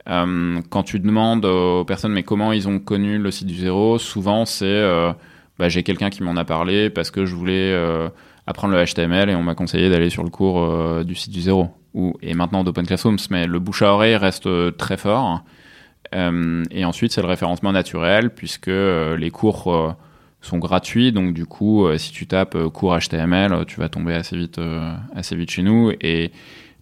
[0.10, 3.98] euh, quand tu demandes aux personnes mais comment ils ont connu le site du zéro,
[3.98, 5.14] souvent c'est euh,
[5.58, 8.10] bah, j'ai quelqu'un qui m'en a parlé parce que je voulais euh,
[8.46, 11.70] apprendre le HTML et on m'a conseillé d'aller sur le cours du site du zéro.
[11.94, 15.44] Ou et maintenant d'Open Classrooms mais le bouche à oreille reste très fort.
[16.14, 19.96] Et ensuite c'est le référencement naturel puisque les cours
[20.46, 21.12] sont gratuits.
[21.12, 24.38] Donc du coup euh, si tu tapes euh, cours HTML euh, tu vas tomber assez
[24.38, 24.60] vite
[25.14, 25.92] assez vite chez nous.
[26.02, 26.32] Et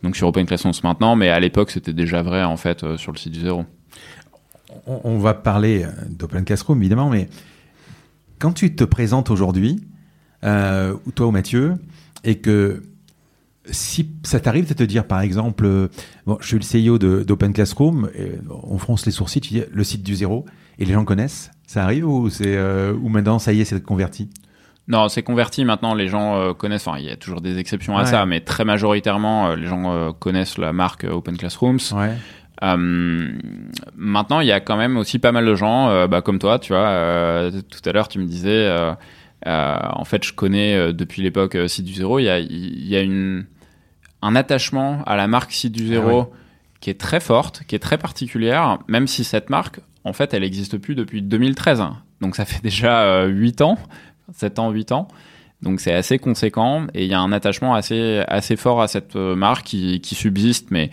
[0.03, 1.15] donc sur Open Classrooms maintenant.
[1.15, 3.65] Mais à l'époque c'était déjà vrai en fait sur le site du zéro.
[4.87, 7.29] On, va parler d'Open Classroom, évidemment, mais
[8.39, 9.83] quand tu te présentes aujourd'hui,
[10.43, 11.75] euh, toi ou Mathieu,
[12.23, 12.81] et que
[13.69, 15.89] si ça t'arrive de te dire, par exemple,
[16.25, 19.83] bon, je suis le CEO d'Open Classroom, et on fronce les sourcils, tu dis le
[19.83, 20.45] site du zéro,
[20.79, 23.81] et les gens connaissent, ça arrive ou c'est euh, ou maintenant ça y est, c'est
[23.83, 24.29] converti?
[24.87, 25.93] Non, c'est converti maintenant.
[25.95, 26.87] Les gens euh, connaissent.
[26.87, 28.05] Enfin, il y a toujours des exceptions à Ouais.
[28.07, 31.79] ça, mais très majoritairement, euh, les gens euh, connaissent la marque Open Classrooms.
[31.93, 32.11] Ouais.
[33.95, 36.73] Maintenant, il y a quand même aussi pas mal de gens, bah, comme toi, tu
[36.73, 37.49] vois.
[37.51, 38.69] tout à l'heure, tu me disais,
[39.45, 42.19] en fait, je connais depuis l'époque Site du Zéro.
[42.19, 43.45] Il y a, y a une,
[44.21, 46.25] un attachement à la marque Site du Zéro Ah ouais.
[46.79, 50.41] qui est très forte, qui est très particulière, même si cette marque, en fait, elle
[50.41, 51.83] n'existe plus depuis 2013.
[52.21, 53.77] Donc, ça fait déjà euh, 8 ans,
[54.33, 55.07] 7 ans, 8 ans.
[55.61, 59.15] Donc c'est assez conséquent et il y a un attachement assez assez fort à cette
[59.15, 60.91] euh, marque qui, qui subsiste, mais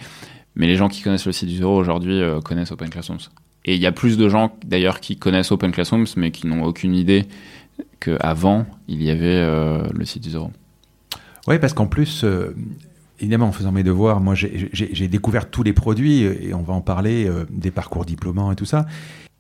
[0.54, 3.18] mais les gens qui connaissent le site du zéro aujourd'hui euh, connaissent Open Classrooms.
[3.64, 6.62] Et il y a plus de gens d'ailleurs qui connaissent Open Classrooms, mais qui n'ont
[6.62, 7.26] aucune idée
[7.98, 10.50] qu'avant il y avait euh, le site du zéro.
[11.46, 12.54] Ouais, parce qu'en plus, euh,
[13.20, 16.74] évidemment, en faisant mes devoirs, moi, j'ai- découvert tous les produits euh, et on va
[16.74, 18.86] en parler euh, des parcours diplômants et tout ça.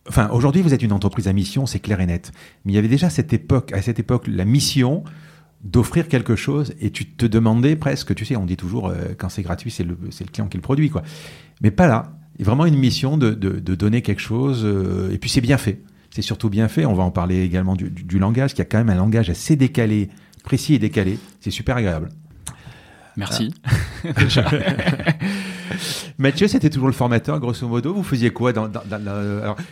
[0.08, 2.32] Enfin, aujourd'hui, vous êtes une entreprise à mission, c'est clair et net.
[2.64, 5.04] Mais il y avait déjà cette époque, à cette époque, la mission
[5.62, 9.28] d'offrir quelque chose et tu te demandais presque, tu sais, on dit toujours euh, quand
[9.28, 11.02] c'est gratuit, c'est le, le client qui le produit, quoi.
[11.60, 12.12] Mais pas là.
[12.38, 15.58] A vraiment une mission de, de, de donner quelque chose euh, et puis c'est bien
[15.58, 15.82] fait.
[16.08, 16.86] C'est surtout bien fait.
[16.86, 19.28] On va en parler également du, du, du langage, qui a quand même un langage
[19.28, 20.08] assez décalé,
[20.42, 21.18] précis et décalé.
[21.40, 22.08] C'est super agréable.
[23.16, 23.52] Merci.
[26.18, 27.94] Mathieu, c'était toujours le formateur, grosso modo.
[27.94, 28.70] Vous faisiez quoi dans,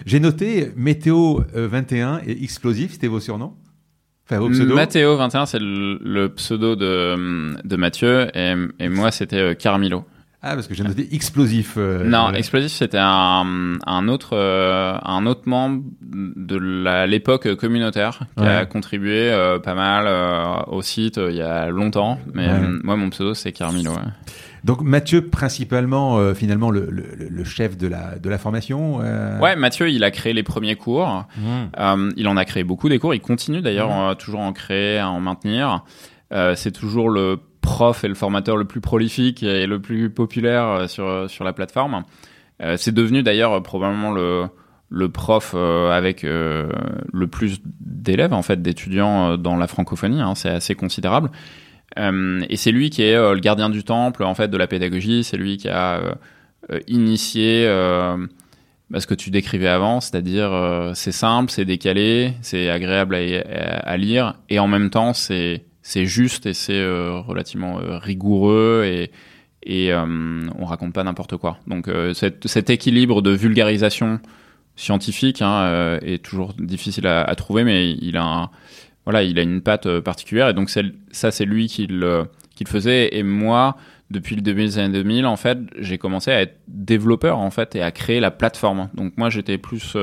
[0.07, 3.55] J'ai noté Météo euh, 21 et Explosif, c'était vos surnoms?
[4.25, 4.75] Enfin, vos pseudos?
[4.75, 10.05] Mathéo 21, c'est le, le pseudo de, de Mathieu et, et moi c'était euh, Carmilo.
[10.41, 11.75] Ah, parce que j'ai noté explosif.
[11.79, 18.21] euh, Non, euh, Explosif, c'était un, un autre euh, un autre membre de l'époque communautaire
[18.37, 19.33] qui a contribué
[19.65, 20.07] pas mal
[20.69, 22.21] au site il y a longtemps.
[22.35, 22.61] Mais Ouais.
[22.85, 23.91] moi, mon pseudo, c'est Carmilo.
[23.91, 23.97] ouais.
[24.65, 29.01] Donc Mathieu, principalement, euh, finalement, le, le- le chef de la, de la formation.
[29.03, 31.25] euh, Ouais, Mathieu, il a créé les premiers cours.
[31.79, 33.13] Euh, il en a créé beaucoup des cours.
[33.15, 35.85] Il continue d'ailleurs euh, toujours à en créer, à en maintenir.
[36.55, 40.87] C'est toujours le prof et le formateur le plus prolifique et le plus populaire euh,
[40.87, 42.05] sur sur la plateforme.
[42.63, 44.47] Euh, c'est devenu d'ailleurs euh, probablement le
[44.91, 46.71] le prof euh, avec euh,
[47.13, 50.21] le plus d'élèves en fait d'étudiants euh, dans la francophonie.
[50.23, 50.35] hein.
[50.35, 51.31] c'est assez considérable.
[51.99, 54.67] Euh, et c'est lui qui est euh, le gardien du temple en fait de la
[54.67, 55.25] pédagogie.
[55.25, 56.13] C'est lui qui a euh,
[56.71, 58.17] euh, initié euh,
[58.91, 63.79] bah, ce que tu décrivais avant, c'est-à-dire euh, c'est simple, c'est décalé, c'est agréable à-
[63.81, 68.85] à lire, et en même temps c'est c'est juste et c'est euh, relativement euh, rigoureux
[68.85, 69.11] et
[69.63, 71.59] et euh, on raconte pas n'importe quoi.
[71.67, 74.21] Donc cet, équilibre de vulgarisation
[74.77, 78.49] scientifique hein, est toujours difficile à, trouver, mais il a
[79.43, 82.29] une patte particulière et donc ça c'est lui qui le
[82.67, 83.77] faisait et moi
[84.11, 87.75] depuis le début des années 2000 en fait j'ai commencé à être développeur en fait
[87.75, 88.89] et à créer la plateforme.
[88.95, 89.97] Donc moi j'étais plus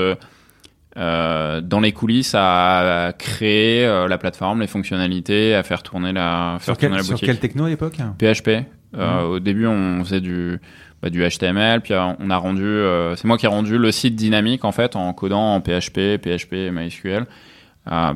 [0.98, 6.14] euh, dans les coulisses à, à créer euh, la plateforme, les fonctionnalités, à faire tourner
[6.14, 7.26] la faire Sur, quel, tourner la sur boutique.
[7.28, 8.48] quelle techno à l'époque PHP.
[8.50, 9.30] Euh, Mhm.
[9.32, 10.58] Au début, on faisait du,
[11.02, 12.66] bah, du HTML, puis euh, on a rendu,
[13.18, 16.54] c'est moi qui ai rendu le site dynamique en fait en codant en PHP, PHP
[16.54, 17.26] et MySQL.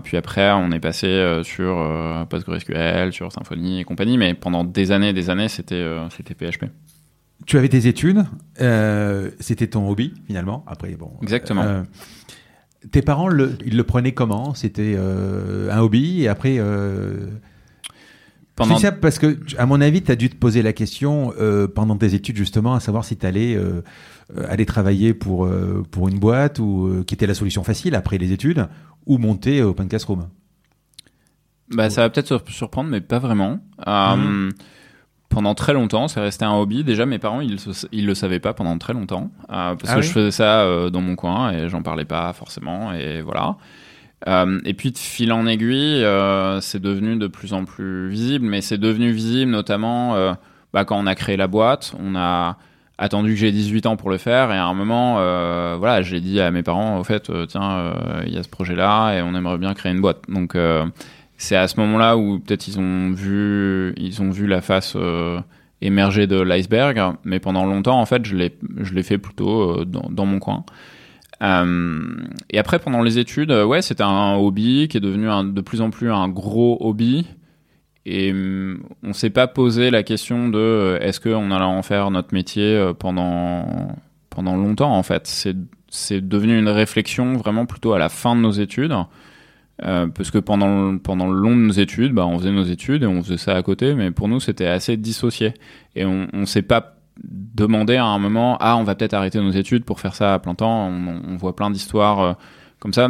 [0.03, 5.09] Puis après, on est passé sur PostgreSQL, sur Symfony et compagnie, mais pendant des années,
[5.09, 6.65] et des années, c'était c'était PHP.
[7.45, 8.23] Tu avais tes études,
[9.39, 10.63] c'était ton hobby finalement.
[10.65, 11.11] Après, bon.
[11.21, 11.83] Exactement.
[12.91, 14.53] Tes parents, le, ils le prenaient comment?
[14.53, 16.55] C'était euh, un hobby et après.
[16.59, 17.27] Euh...
[18.55, 20.73] Pendant Je dis ça parce que, à mon avis, tu as dû te poser la
[20.73, 23.81] question euh, pendant tes études justement, à savoir si tu allais euh,
[24.49, 25.49] aller travailler pour,
[25.91, 28.67] pour une boîte ou qui était la solution facile après les études
[29.05, 30.27] ou monter Open Classroom.
[31.71, 33.59] Bah, ça va peut-être sur- surprendre, mais pas vraiment.
[33.87, 34.51] Euh, Mhm.
[35.29, 36.83] Pendant très longtemps, c'est resté un hobby.
[36.83, 39.93] Déjà, mes parents, ils, se- ils le savaient pas pendant très longtemps, euh, parce Ah
[39.95, 43.21] que oui je faisais ça euh, dans mon coin et j'en parlais pas forcément, et
[43.21, 43.55] voilà.
[44.27, 46.03] Euh, et puis de fil en aiguille,
[46.61, 50.15] c'est devenu de plus en plus visible, mais c'est devenu visible notamment
[50.73, 51.93] bah, quand on a créé la boîte.
[51.99, 52.57] On a
[52.97, 55.13] attendu que j'ai 18 ans pour le faire, et à un moment,
[55.77, 57.93] voilà, j'ai dit à mes parents, au fait, tiens,
[58.25, 60.23] il y a ce projet-là, et on aimerait bien créer une boîte.
[60.27, 60.57] Donc
[61.39, 65.39] c'est à ce moment-là où peut-être ils ont vu, ils ont vu la face euh,
[65.79, 69.85] émerger de l'iceberg, mais pendant longtemps, en fait, je l'ai, je l'ai fait plutôt euh,
[69.85, 70.65] dans, mon coin.
[71.41, 72.03] Euh,
[72.49, 75.91] et après, pendant les études, ouais, c'était un hobby qui est devenu de plus en
[75.91, 77.25] plus un gros hobby.
[78.05, 82.33] Et hum, on s'est pas posé la question de est-ce qu'on allait en faire notre
[82.33, 83.95] métier pendant
[84.29, 85.25] pendant longtemps en fait.
[85.25, 85.55] C'est
[85.89, 88.93] c'est devenu une réflexion vraiment plutôt à la fin de nos études.
[89.83, 93.03] Euh, parce que pendant pendant le long de nos études, bah, on faisait nos études
[93.03, 95.53] et on faisait ça à côté, mais pour nous c'était assez dissocié
[95.95, 99.51] et on, on s'est pas demandé à un moment ah on va peut-être arrêter nos
[99.51, 100.87] études pour faire ça à plein temps.
[100.87, 102.33] On, on voit plein d'histoires euh,
[102.79, 103.09] comme ça.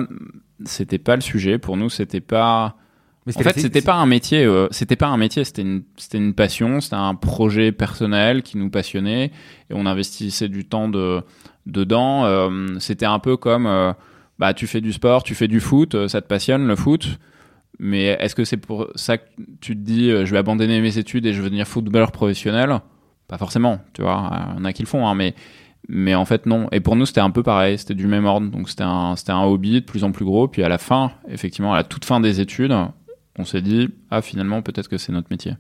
[0.65, 1.89] C'était pas le sujet pour nous.
[1.89, 2.75] C'était pas
[3.25, 4.45] Mais en fait, c'était pas un métier.
[4.45, 5.43] euh, c'était pas un métier.
[5.45, 6.81] C'était une, c'était une passion.
[6.81, 9.25] C'était un projet personnel qui nous passionnait
[9.69, 11.21] et on investissait du temps de
[11.65, 12.49] dedans.
[12.79, 13.67] C'était un peu comme,
[14.39, 17.19] bah, tu fais du sport, tu fais du foot, euh, ça te passionne le foot.
[17.77, 19.23] Mais est-ce que c'est pour ça que
[19.61, 22.79] tu te dis, euh, je vais abandonner mes études et je vais devenir footballeur professionnel?
[23.27, 23.79] Pas forcément.
[23.93, 25.35] Tu vois, il y en a qui le font, hein, mais
[25.87, 26.67] mais en fait non.
[26.71, 27.77] Et pour nous, c'était un peu pareil.
[27.77, 28.49] C'était du même ordre.
[28.49, 30.47] Donc c'était un, c'était un hobby de plus en plus gros.
[30.47, 32.75] Puis à la fin, effectivement, à la toute fin des études,
[33.37, 35.53] on s'est dit ah finalement peut-être que c'est notre métier.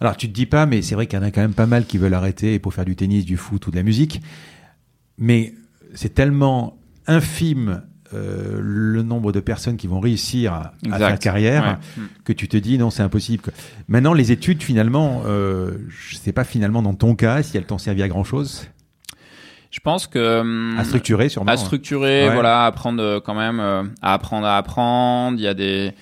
[0.00, 1.66] Alors tu te dis pas, mais c'est vrai qu'il y en a quand même pas
[1.66, 4.22] mal qui veulent arrêter pour faire du tennis, du foot ou de la musique.
[5.18, 5.52] Mais
[5.94, 7.82] c'est tellement infime
[8.14, 12.04] euh, le nombre de personnes qui vont réussir à, faire carrière Ouais.
[12.24, 13.42] Que tu te dis non, c'est impossible.
[13.42, 13.52] quoi.
[13.88, 17.78] Maintenant, les études, finalement, euh, je sais pas finalement dans ton cas si elles t'ont
[17.78, 18.66] servi à grand chose.
[19.70, 21.50] Je pense que hum, À structurer, sûrement.
[21.52, 22.34] à structurer, Ouais.
[22.34, 25.38] voilà, apprendre euh, quand même euh, à apprendre à apprendre.
[25.38, 25.92] Il y a des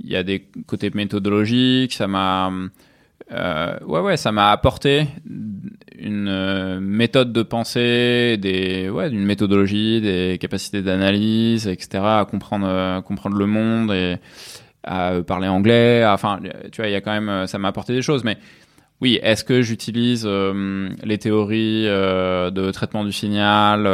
[0.00, 1.92] il y a des côtés méthodologiques.
[1.92, 2.50] Ça m'a
[3.32, 5.06] euh, ouais ouais ça m'a apporté
[5.98, 12.02] une euh, méthode de pensée, des ouais une méthodologie, des capacités d'analyse, etc.
[12.04, 14.16] À comprendre comprendre le monde et
[14.82, 16.04] à euh, parler anglais.
[16.06, 16.40] Enfin
[16.72, 18.38] tu vois il y a quand même ça m'a apporté des choses, mais
[19.00, 23.86] oui, est-ce que j'utilise les théories de traitement du signal,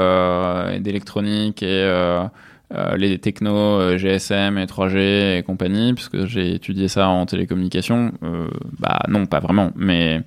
[0.73, 2.27] et d'électronique et
[2.75, 8.13] euh, les technos euh, GSM et 3G et compagnie, puisque j'ai étudié ça en télécommunication.
[8.23, 10.23] Euh, bah non, pas vraiment, mais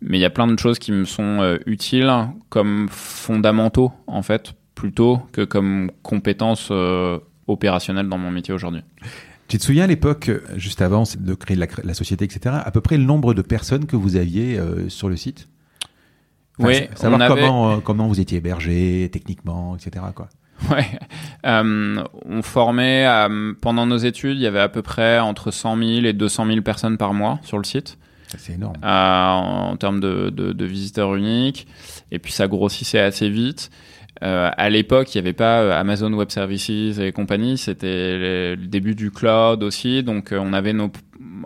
[0.00, 2.10] mais il y a plein de choses qui me sont utiles
[2.48, 6.72] comme fondamentaux en fait, plutôt que comme compétences
[7.46, 8.82] opérationnelles dans mon métier aujourd'hui.
[9.48, 12.80] Tu te souviens à l'époque, juste avant de créer la, la, société, etc., à peu
[12.80, 14.58] près le nombre de personnes que vous aviez
[14.88, 15.48] sur le site?
[16.58, 20.04] Oui, savoir comment, comment vous étiez hébergé techniquement, etc.
[20.14, 20.28] Quoi.
[20.70, 20.86] Ouais.
[21.46, 25.78] Euh, on formait, euh, pendant nos études, il y avait à peu près entre 100
[25.78, 27.96] 000 et 200 000 personnes par mois sur le site.
[28.38, 28.76] C'est énorme.
[28.84, 31.66] Euh, en, termes de, de, de, visiteurs uniques.
[32.12, 33.70] Et puis ça grossissait assez vite.
[34.22, 37.56] Euh, à l'époque, il n'y avait pas euh, Amazon Web Services et compagnie.
[37.56, 40.02] C'était le début du cloud aussi.
[40.02, 40.90] Donc, euh, on avait nos,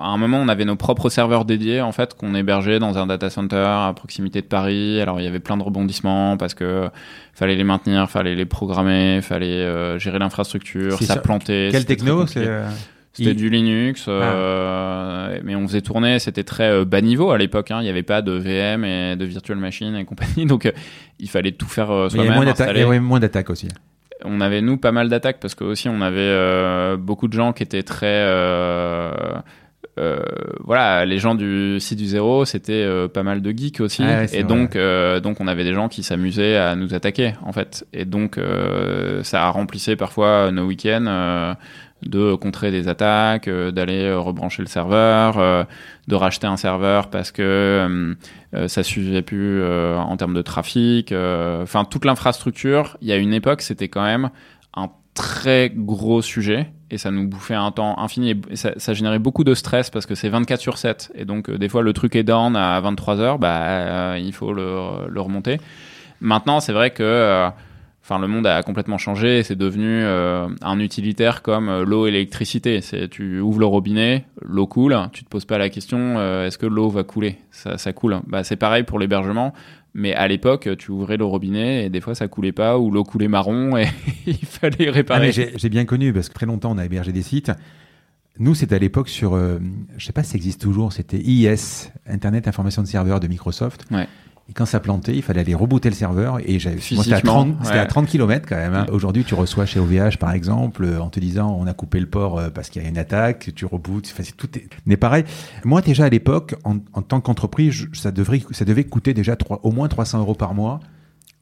[0.00, 3.06] à un moment, on avait nos propres serveurs dédiés en fait qu'on hébergeait dans un
[3.06, 5.00] data center à proximité de Paris.
[5.00, 6.88] Alors, il y avait plein de rebondissements parce que
[7.32, 11.68] fallait les maintenir, fallait les programmer, fallait gérer l'infrastructure, ça, plantait.
[11.70, 12.26] Quel techno
[13.14, 15.40] c'était du Linux, euh, ah.
[15.44, 17.70] mais on faisait tourner, c'était très euh, bas niveau à l'époque.
[17.70, 17.78] Hein.
[17.80, 20.72] Il n'y avait pas de VM et de virtual machine et compagnie, donc euh,
[21.20, 22.10] il fallait tout faire soi-même.
[22.12, 23.68] Il y avait moins d'attaques aussi.
[24.24, 27.62] On avait nous pas mal d'attaques parce que aussi on avait beaucoup de gens qui
[27.62, 28.24] étaient très
[29.96, 34.42] voilà, les gens du site du zéro, c'était pas mal de geeks aussi, ah et
[34.42, 34.76] donc
[35.22, 38.38] donc on avait des gens qui s'amusaient à nous attaquer en fait, et donc
[39.22, 41.56] ça remplissait parfois nos week-ends
[42.06, 45.64] de contrer des attaques, euh, d'aller euh, rebrancher le serveur, euh,
[46.08, 48.14] de racheter un serveur parce que
[48.66, 51.12] ça suffisait plus en termes de trafic.
[51.12, 54.30] Enfin, toute l'infrastructure, il y a une époque, c'était quand même
[54.76, 59.44] un très gros sujet et ça nous bouffait un temps infini ça, ça générait beaucoup
[59.44, 62.24] de stress parce que c'est 24 sur 7 et donc des fois le truc est
[62.24, 65.60] down à 23 heures, bah il faut le, remonter.
[66.20, 67.50] Maintenant, c'est vrai que
[68.04, 69.42] Enfin, le monde a complètement changé.
[69.42, 72.80] C'est devenu euh, un utilitaire comme euh, l'eau et l'électricité.
[73.10, 74.94] Tu ouvres le robinet, l'eau coule.
[75.12, 77.38] Tu te poses pas la question euh, est-ce que l'eau va couler?
[77.50, 78.20] Ça, ça coule.
[78.26, 79.54] Bah, c'est pareil pour l'hébergement.
[79.94, 83.04] Mais à l'époque, tu ouvrais le robinet et des fois ça coulait pas ou l'eau
[83.04, 83.86] coulait marron et
[84.26, 85.30] il fallait réparer.
[85.36, 87.52] Ah, j'ai bien connu parce que très longtemps on a hébergé des sites.
[88.40, 92.48] Nous, c'était à l'époque sur, je sais pas si ça existe toujours, c'était IIS, Internet
[92.48, 93.86] Information de Serveur de Microsoft.
[93.92, 94.08] Ouais.
[94.48, 96.38] Et quand ça plantait, il fallait aller rebooter le serveur.
[96.44, 98.74] Et j'avais, c'était à 30, c'était à 30 km quand même.
[98.74, 98.86] Hein.
[98.92, 102.38] Aujourd'hui, tu reçois chez OVH, par exemple, en te disant, on a coupé le port
[102.38, 104.12] euh, parce qu'il y a une attaque, tu rebootes.
[104.12, 105.24] Enfin, tout est, mais pareil.
[105.64, 109.60] Moi, déjà à l'époque, en, en tant qu'entreprise, ça devrait, ça devait coûter déjà 3,
[109.62, 110.80] au moins 300 euros par mois.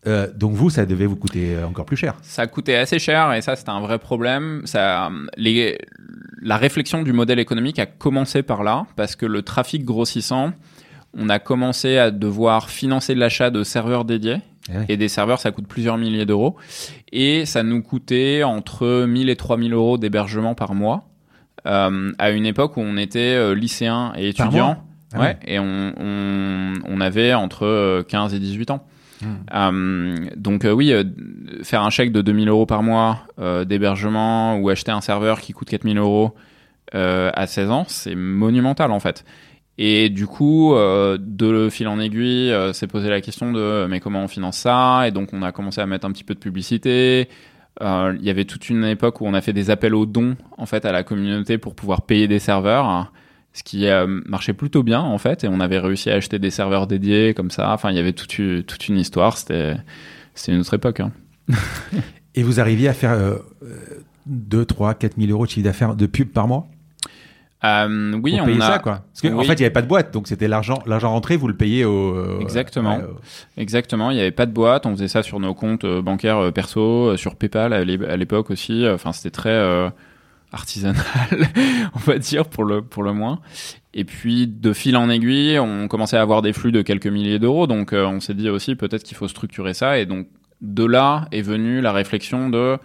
[0.07, 2.17] Euh, donc vous, ça devait vous coûter euh, encore plus cher.
[2.23, 4.63] Ça coûtait assez cher et ça c'était un vrai problème.
[4.65, 5.79] Ça, les,
[6.41, 10.53] la réflexion du modèle économique a commencé par là parce que le trafic grossissant,
[11.15, 14.39] on a commencé à devoir financer l'achat de serveurs dédiés.
[14.69, 16.57] Eh et des serveurs, ça coûte plusieurs milliers d'euros.
[17.11, 21.09] Et ça nous coûtait entre 1000 et 3000 euros d'hébergement par mois.
[21.67, 24.85] Euh, à une époque où on était euh, lycéen et étudiant.
[25.15, 28.87] Ah ouais, et on, on, on, avait entre 15 euh, et 18 ans.
[29.21, 29.27] Hmm.
[29.55, 30.93] Euh, donc euh, oui,
[31.63, 33.27] faire un chèque de 2000 euros par mois
[33.67, 36.35] d'hébergement ou acheter un serveur qui coûte 4000 euros
[36.93, 39.25] à 16 ans, c'est monumental en fait.
[39.85, 43.99] Et du coup, euh, de fil en aiguille, euh, s'est posé la question de mais
[43.99, 45.09] comment on finance ça?
[45.09, 47.29] Et donc on a commencé à mettre un petit peu de publicité.
[47.81, 50.37] Euh, il y avait toute une époque où on a fait des appels aux dons
[50.57, 53.11] en fait à la communauté pour pouvoir payer des serveurs,
[53.55, 53.87] ce qui
[54.25, 55.43] marchait plutôt bien en fait.
[55.43, 57.73] Et on avait réussi à acheter des serveurs dédiés comme ça.
[57.73, 59.37] Enfin, il y avait toute, une histoire.
[59.37, 59.75] C'était
[60.47, 61.01] une autre époque.
[61.01, 61.11] Hein.
[62.37, 63.19] Et vous arriviez à faire
[64.27, 66.69] 2, 3, 4 000 euros de chiffre d'affaires de pub par mois?
[67.65, 69.05] Euh, oui, on a ça quoi.
[69.13, 71.47] Parce qu'en fait, il n'y avait pas de boîte, donc c'était l'argent, l'argent rentré, vous
[71.47, 72.17] le payez au.
[72.17, 72.99] Euh, Exactement.
[73.57, 74.11] Exactement.
[74.11, 74.85] Il n'y avait pas de boîte.
[74.85, 78.85] On faisait ça sur nos comptes euh, bancaires euh, perso, sur PayPal à l'époque aussi.
[78.89, 79.93] Enfin, c'était très
[80.55, 81.03] artisanal,
[81.95, 83.39] on va dire pour le pour le moins.
[83.95, 87.39] Et puis de fil en aiguille, on commençait à avoir des flux de quelques milliers
[87.39, 87.67] d'euros.
[87.67, 89.99] Donc on s'est dit aussi peut-être qu'il faut structurer ça.
[89.99, 90.27] Et donc
[90.61, 92.77] de là est venue la réflexion de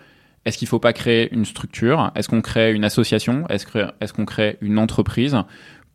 [0.48, 2.10] est-ce qu'il ne faut pas créer une structure?
[2.16, 3.46] Est-ce qu'on crée une association?
[3.50, 5.36] Est-ce qu'on crée une entreprise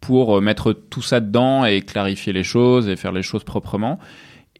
[0.03, 3.99] pour euh, mettre tout ça dedans et clarifier les choses et faire les choses proprement?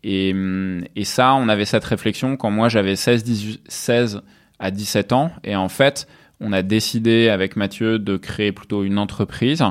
[0.03, 4.23] Et, hum, ça, on avait cette réflexion quand moi j'avais 16, 16
[4.59, 5.31] à 17 ans.
[5.45, 6.09] Et en fait,
[6.41, 9.63] on a décidé avec Mathieu de créer plutôt une entreprise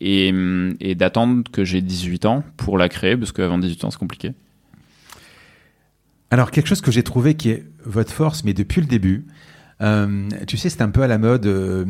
[0.00, 3.90] et, hum, et d'attendre que j'ai 18 ans pour la créer, parce qu'avant 18 ans,
[3.92, 4.32] c'est compliqué.
[6.32, 9.26] Alors, quelque chose que j'ai trouvé qui est votre force, mais depuis le début,
[9.82, 11.46] euh, tu sais, c'est un peu à la mode.
[11.46, 11.84] Euh,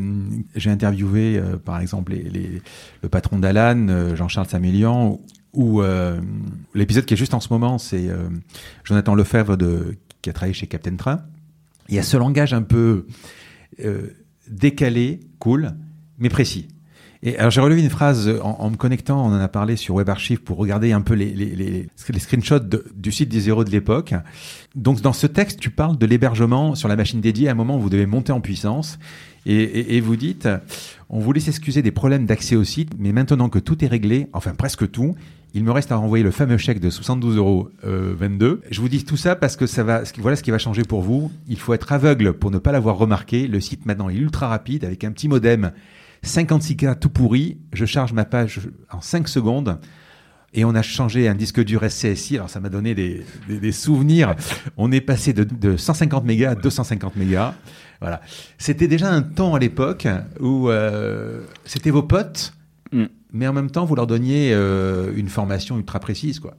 [0.55, 5.21] j'ai interviewé, euh, par exemple, le patron d'Alan, Jean-Charles Samélian,
[5.53, 5.83] ou
[6.75, 8.09] l'épisode qui est juste en ce moment, c'est
[8.85, 9.59] Jonathan Lefebvre
[10.23, 11.21] qui a travaillé chez Captain Train.
[11.89, 13.07] Il y a ce langage un peu
[14.49, 15.73] décalé, cool,
[16.19, 16.69] mais précis.
[17.25, 20.43] Et alors j'ai relevé une phrase en, me connectant, on en a parlé sur WebArchive
[20.43, 22.59] pour regarder un peu les, screenshots
[22.95, 24.15] du site des zéros de l'époque.
[24.75, 27.77] Donc dans ce texte, tu parles de l'hébergement sur la machine dédiée à un moment
[27.77, 28.99] où vous devez monter en puissance.
[29.45, 30.49] Et, vous dites,
[31.11, 34.55] on voulait s'excuser des problèmes d'accès au site, mais maintenant que tout est réglé, enfin
[34.55, 35.17] presque tout,
[35.53, 38.61] il me reste à renvoyer le fameux chèque de 72 euros 22.
[38.71, 41.03] Je vous dis tout ça parce que ça va, voilà ce qui va changer pour
[41.03, 41.33] vous.
[41.49, 43.49] Il faut être aveugle pour ne pas l'avoir remarqué.
[43.49, 45.73] Le site maintenant est ultra rapide avec un petit modem
[46.25, 48.61] 56K tout pourri, je charge ma page
[48.91, 49.79] en 5 secondes.
[50.55, 54.35] Et on a changé un disque dur SCSI, alors ça m'a donné des, des, souvenirs.
[54.77, 57.55] On est passé de, de 150 mégas à 250 mégas.
[58.03, 58.21] Voilà.
[58.59, 60.07] C'était déjà un temps à l'époque
[60.41, 62.53] où euh, c'était vos potes,
[62.93, 63.05] mm.
[63.33, 66.55] mais en même temps vous leur donniez euh, une formation ultra précise, quoi.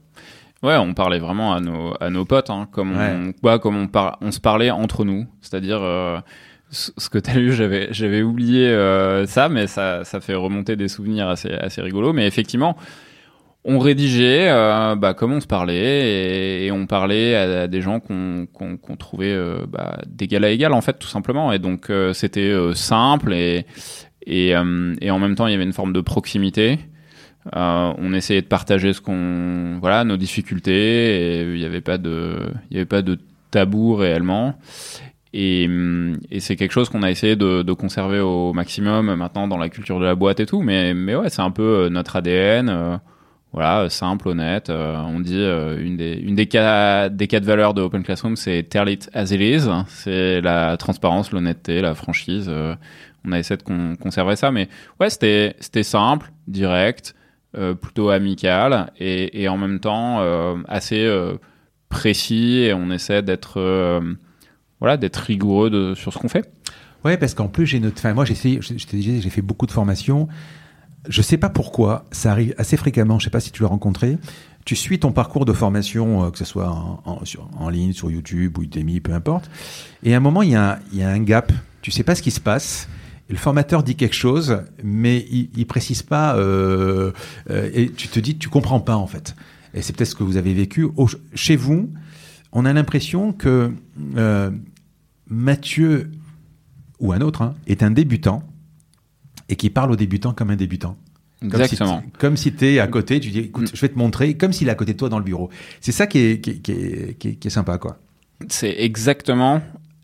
[0.64, 3.88] Ouais, on parlait vraiment à nos, à nos potes, hein, comme, on, quoi, comme on,
[3.88, 5.28] par, on se parlait entre nous.
[5.42, 6.18] C'est-à-dire, euh,
[6.72, 8.74] ce que tu as lu, j'avais, j'avais oublié
[9.28, 12.14] ça, mais ça, ça fait remonter des souvenirs assez, assez rigolos.
[12.14, 12.78] Mais effectivement,
[13.66, 18.48] on rédigeait euh, bah, comme on se parlait et, on parlait à, des gens qu'on,
[18.98, 21.52] trouvait euh, bah, d'égal à égal, en fait, tout simplement.
[21.52, 23.66] Et donc, euh, c'était euh, simple et,
[24.26, 26.80] et, en même temps, il y avait une forme de proximité.
[27.54, 32.52] on essayait de partager ce qu'on, voilà, nos difficultés et il n'y avait pas de,
[32.74, 33.18] avait pas de
[33.52, 34.56] tabou réellement.
[35.34, 35.70] Et,
[36.40, 40.00] c'est quelque chose qu'on a essayé de, de, conserver au maximum maintenant dans la culture
[40.00, 40.62] de la boîte et tout.
[40.62, 43.00] Mais, mais ouais, c'est un peu notre ADN.
[43.54, 44.70] Euh, voilà, simple, honnête.
[44.70, 48.64] Euh, on dit une des une des cas des quatre valeurs de Open Classroom, c'est
[48.64, 49.70] tell it as it is.
[49.88, 52.50] C'est la transparence, l'honnêteté, la franchise.
[53.26, 57.16] on a essayé de conserver ça, mais ouais, c'était c'était simple, direct,
[57.82, 60.20] plutôt amical et, et en même temps
[60.68, 61.08] assez
[61.90, 62.64] précis.
[62.64, 64.02] Et on essaie d'être
[64.80, 66.52] voilà, d'être rigoureux de, sur ce qu'on fait.
[67.06, 70.28] Ouais, parce qu'en plus, j'ai notre, enfin, moi, j'ai j'ai fait beaucoup de formations.
[71.08, 73.20] Je sais pas pourquoi, ça arrive assez fréquemment.
[73.20, 74.18] Je sais pas si tu l'as rencontré.
[74.66, 78.64] Tu suis ton parcours de formation, euh, que ce soit en, ligne, sur YouTube ou
[78.64, 79.50] Udemy, peu importe.
[80.04, 81.52] Et à un moment, il y, a un, gap.
[81.82, 82.88] Tu sais pas ce qui se passe.
[83.30, 86.38] Le formateur dit quelque chose, mais il, il précise pas.
[86.38, 87.12] Euh,
[87.50, 89.36] euh, et tu te dis, tu comprends pas en fait.
[89.74, 90.88] Et c'est peut-être ce que vous avez vécu
[91.34, 91.90] chez vous.
[92.52, 93.72] On a l'impression que
[94.16, 94.52] euh,
[95.28, 96.12] Mathieu,
[97.00, 98.44] ou un autre, hein, est un débutant
[99.54, 100.98] et qui parle aux débutants comme un débutant.
[101.44, 102.02] Exactement.
[102.18, 104.68] Comme si tu es à côté, tu dis, écoute, je vais te montrer, comme s'il
[104.68, 105.50] est à côté de toi dans le bureau.
[105.80, 108.00] C'est ça qui est, qui, est, qui, est, sympa, quoi.
[108.48, 109.62] C'est exactement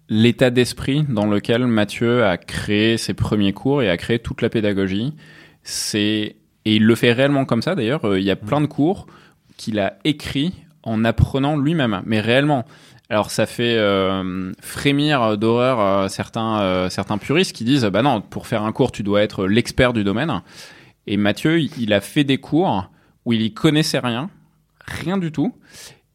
[0.08, 4.50] l'état d'esprit dans lequel Mathieu a créé ses premiers cours et a créé toute la
[4.50, 5.16] pédagogie.
[5.64, 6.36] C'est
[6.66, 7.74] et il le fait réellement comme ça.
[7.74, 9.08] D'ailleurs, euh, il y a plein de cours
[9.58, 12.66] qu'il a écrits en apprenant lui-même, mais réellement.
[13.12, 18.22] Alors ça fait euh, frémir d'horreur euh, certains euh, certains puristes qui disent bah non
[18.22, 20.42] pour faire un cours tu dois être l'expert du domaine.
[21.08, 22.92] Et Mathieu il a fait des cours
[23.26, 24.30] où il y connaissait rien
[24.86, 25.56] rien du tout.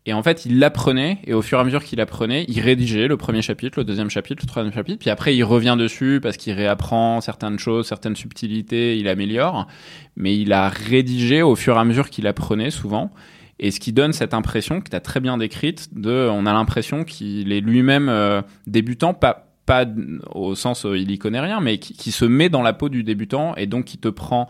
[0.06, 3.08] Et en fait il l'apprenait et au fur et à mesure qu'il apprenait il rédigeait
[3.08, 6.36] le premier chapitre le deuxième chapitre le troisième chapitre puis après il revient dessus parce
[6.36, 9.66] qu'il réapprend certaines choses certaines subtilités il améliore.
[10.14, 13.10] Mais il a rédigé au fur et à mesure qu'il apprenait souvent
[13.58, 16.52] et ce qui donne cette impression que tu as très bien décrite de, on a
[16.52, 19.86] l'impression qu'il est lui-même euh, débutant, pas, pas
[20.32, 23.04] au sens où il y connaît rien, mais qui, se met dans la peau du
[23.04, 24.48] débutant et donc qui te prend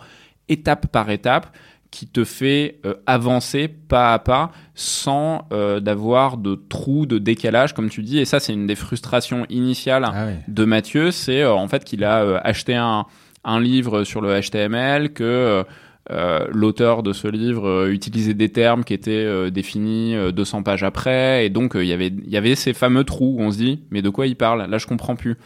[0.48, 1.54] étape par étape,
[1.90, 7.74] qui te fait euh, avancer pas à pas sans euh, d'avoir de trous, de décalage,
[7.74, 8.18] comme tu dis.
[8.18, 12.38] Et ça, c'est une des frustrations initiales ah de Mathieu, c'est en fait qu'il a
[12.38, 13.04] acheté un,
[13.44, 15.64] un livre sur le HTML, que
[16.10, 20.82] euh, l'auteur de ce livre euh, utilisait des termes qui étaient euh, définis 200 pages
[20.82, 23.82] après, et donc il y avait y avait ces fameux trous où on se dit
[23.90, 24.68] mais de quoi il parle?
[24.68, 25.36] Là je comprends plus.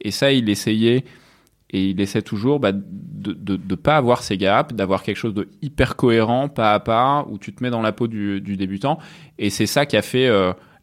[0.00, 1.04] Et ça il essayait
[1.70, 5.34] et il essaie toujours bah, de, de, de pas avoir ces gaps, d'avoir quelque chose
[5.34, 8.56] de hyper cohérent pas à pas où tu te mets dans la peau du, du
[8.56, 8.98] débutant.
[9.38, 10.28] Et c'est ça qui a fait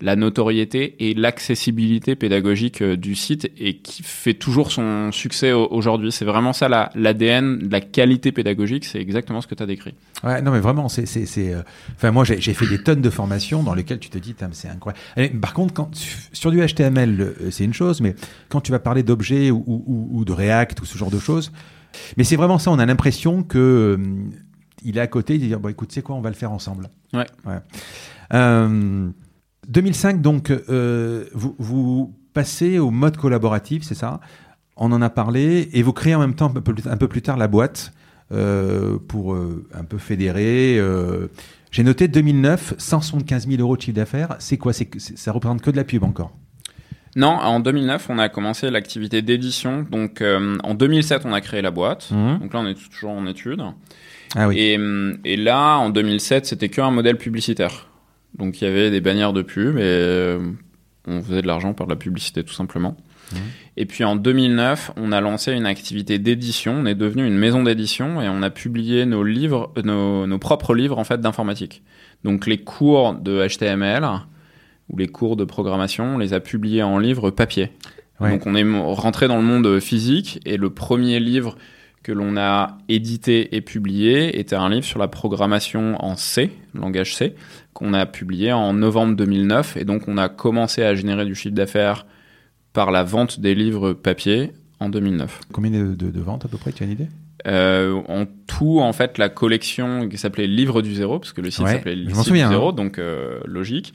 [0.01, 6.11] la notoriété et l'accessibilité pédagogique euh, du site et qui fait toujours son succès aujourd'hui.
[6.11, 9.93] C'est vraiment ça l'ADN, la, la qualité pédagogique, c'est exactement ce que tu as décrit.
[10.23, 11.05] Ouais, non mais vraiment, c'est...
[11.37, 11.61] Euh...
[11.95, 15.39] Enfin moi j'ai fait des tonnes de formations dans lesquelles tu te dis, c'est incroyable.
[15.39, 15.89] par contre, quand,
[16.33, 18.15] sur du HTML, euh, c'est une chose, mais
[18.49, 21.51] quand tu vas parler d'objets ou, ou, ou, de React ou ce genre de choses,
[22.17, 23.57] mais c'est vraiment ça, on a l'impression que...
[23.57, 23.97] Euh,
[24.85, 26.89] il est à côté, il dit bon écoute, c'est quoi, on va le faire ensemble.
[27.11, 27.25] Ouais.
[27.45, 27.57] ouais.
[28.33, 29.09] Euh,
[29.67, 34.19] 2005, donc, euh, vous, vous, passez au mode collaboratif, c'est ça?
[34.75, 37.21] On en a parlé, et vous créez en même temps un peu, un peu plus
[37.21, 37.93] tard la boîte
[38.33, 40.81] euh, pour euh, un peu fédérer.
[41.71, 44.35] J'ai noté 2009, 175 000 euros de chiffre d'affaires.
[44.39, 44.73] C'est quoi?
[44.73, 46.31] C'est, Ça représente que de la pub encore?
[47.17, 49.85] Non, en 2009, on a commencé l'activité d'édition.
[49.89, 52.11] Donc, en 2007, on a créé la boîte.
[52.11, 52.39] Mhm.
[52.39, 53.63] Donc là, on est toujours en études.
[54.35, 54.57] Ah oui.
[54.57, 54.79] Et,
[55.23, 57.87] et là, en 2007, c'était qu'un modèle publicitaire.
[58.37, 60.39] Donc, il y avait des bannières de pub et euh,
[61.07, 62.97] on faisait de l'argent par de la publicité, tout simplement.
[63.31, 63.39] Mhm.
[63.77, 66.73] Et puis, en 2009, on a lancé une activité d'édition.
[66.73, 70.39] On est devenu une maison d'édition et on a publié nos livres, euh, nos, nos
[70.39, 71.83] propres livres, en fait, d'informatique.
[72.23, 74.05] Donc, les cours de HTML
[74.89, 77.71] ou les cours de programmation, on les a publiés en livre papier.
[78.19, 78.29] Ouais.
[78.29, 78.63] Donc on est
[78.93, 81.57] rentré dans le monde physique et le premier livre
[82.05, 87.15] que l'on a édité et publié était un livre sur la programmation en C, langage
[87.15, 87.33] C,
[87.73, 91.55] qu'on a publié en novembre 2009 et donc on a commencé à générer du chiffre
[91.55, 92.05] d'affaires
[92.73, 95.39] par la vente des livres papier en 2009.
[95.51, 97.07] Combien de, de- de ventes à peu près Tu as une idée?
[97.47, 101.49] Euh, en tout, en fait, la collection qui s'appelait Livre du Zéro, parce que le
[101.49, 102.73] site Ouais, s'appelait souviens, du Zéro, hein.
[102.73, 103.93] donc euh, logique.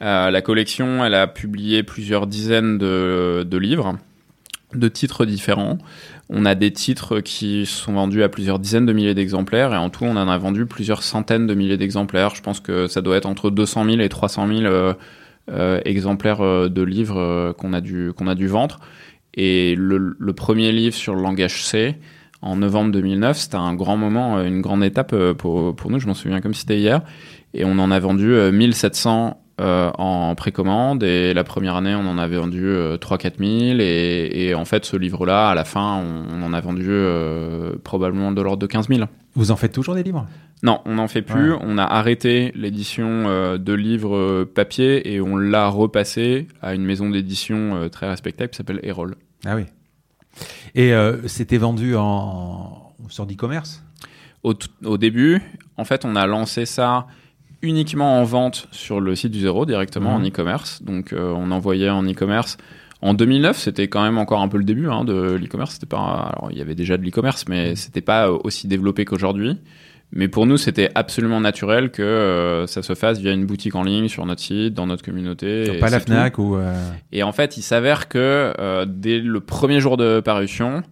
[0.00, 3.98] Euh, la collection, elle a publié plusieurs dizaines de, de livres,
[4.74, 5.78] de titres différents.
[6.28, 9.90] On a des titres qui sont vendus à plusieurs dizaines de milliers d'exemplaires, et en
[9.90, 12.34] tout, on en a vendu plusieurs centaines de milliers d'exemplaires.
[12.34, 14.94] Je pense que ça doit être entre 200 000 et 300 000 euh,
[15.50, 18.80] euh, exemplaires euh, de livres qu'on a dû vendre.
[19.34, 21.96] Et le, premier livre sur le langage C,
[22.42, 23.36] en novembre 2009.
[23.36, 25.98] C'était un grand moment, une grande étape pour, pour nous.
[25.98, 27.02] Je m'en souviens comme si c'était hier.
[27.54, 31.02] Et on en a vendu euh, 1700 euh, en précommande.
[31.02, 33.80] Et la première année, on en avait vendu euh, 3-4 000.
[33.80, 37.72] Et, et en fait, ce livre-là, à la fin, on, on en a vendu euh,
[37.84, 39.02] probablement de l'ordre de 15 000.
[39.34, 40.26] Vous en faites toujours des livres?
[40.62, 41.52] Non, on n'en fait plus.
[41.52, 41.58] Ouais.
[41.62, 47.10] On a arrêté l'édition euh, de livres papier et on l'a repassé à une maison
[47.10, 49.14] d'édition très respectable qui s'appelle Erol.
[49.46, 49.64] Ah oui.
[50.74, 50.92] Et
[51.26, 53.82] c'était vendu en sur d'e-commerce?
[54.44, 54.54] Au,
[54.84, 55.40] au début,
[55.76, 57.06] en fait, on a lancé ça
[57.62, 60.24] uniquement en vente sur le site du Zéro, directement Mhm.
[60.24, 60.82] en e-commerce.
[60.82, 62.56] Donc, euh, on envoyait en e-commerce.
[63.00, 65.74] En 2009, c'était quand même encore un peu le début hein, de l'e-commerce.
[65.74, 69.04] C'était pas, alors il y avait déjà de l'e-commerce, mais c'était pas euh, aussi développé
[69.04, 69.56] qu'aujourd'hui.
[70.10, 73.82] Mais pour nous, c'était absolument naturel que euh, ça se fasse via une boutique en
[73.82, 75.74] ligne sur notre site, dans notre communauté.
[75.76, 76.06] et Pas la tout.
[76.06, 76.72] Fnac ou euh,
[77.12, 80.82] Et en fait, il s'avère que dès le premier jour de parution,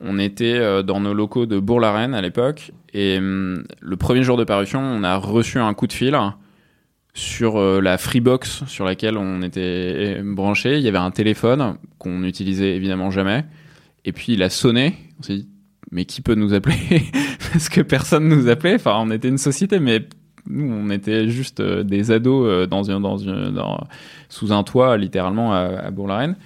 [0.00, 2.72] on était euh, dans nos locaux de Bourg-la-Reine à l'époque.
[2.92, 6.18] Et hum, le premier jour de parution, on a reçu un coup de fil
[7.14, 10.76] sur euh, la Freebox sur laquelle on était branché.
[10.76, 13.44] Il y avait un téléphone qu'on n'utilisait évidemment jamais.
[14.04, 14.94] Et puis il a sonné.
[15.18, 15.48] On s'est dit,
[15.90, 16.76] mais qui peut nous appeler?
[17.52, 18.74] Parce que personne nous appelait.
[18.74, 20.06] Enfin, on était une société, mais
[20.48, 22.84] nous, on était juste euh, des ados euh, dans
[24.28, 26.36] sous un toit, littéralement, à, Bourg-la-Reine.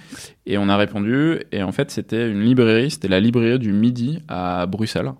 [0.45, 1.41] Et on a répondu.
[1.51, 2.91] Et en fait, c'était une librairie.
[2.91, 5.11] C'était la librairie du Midi à Bruxelles.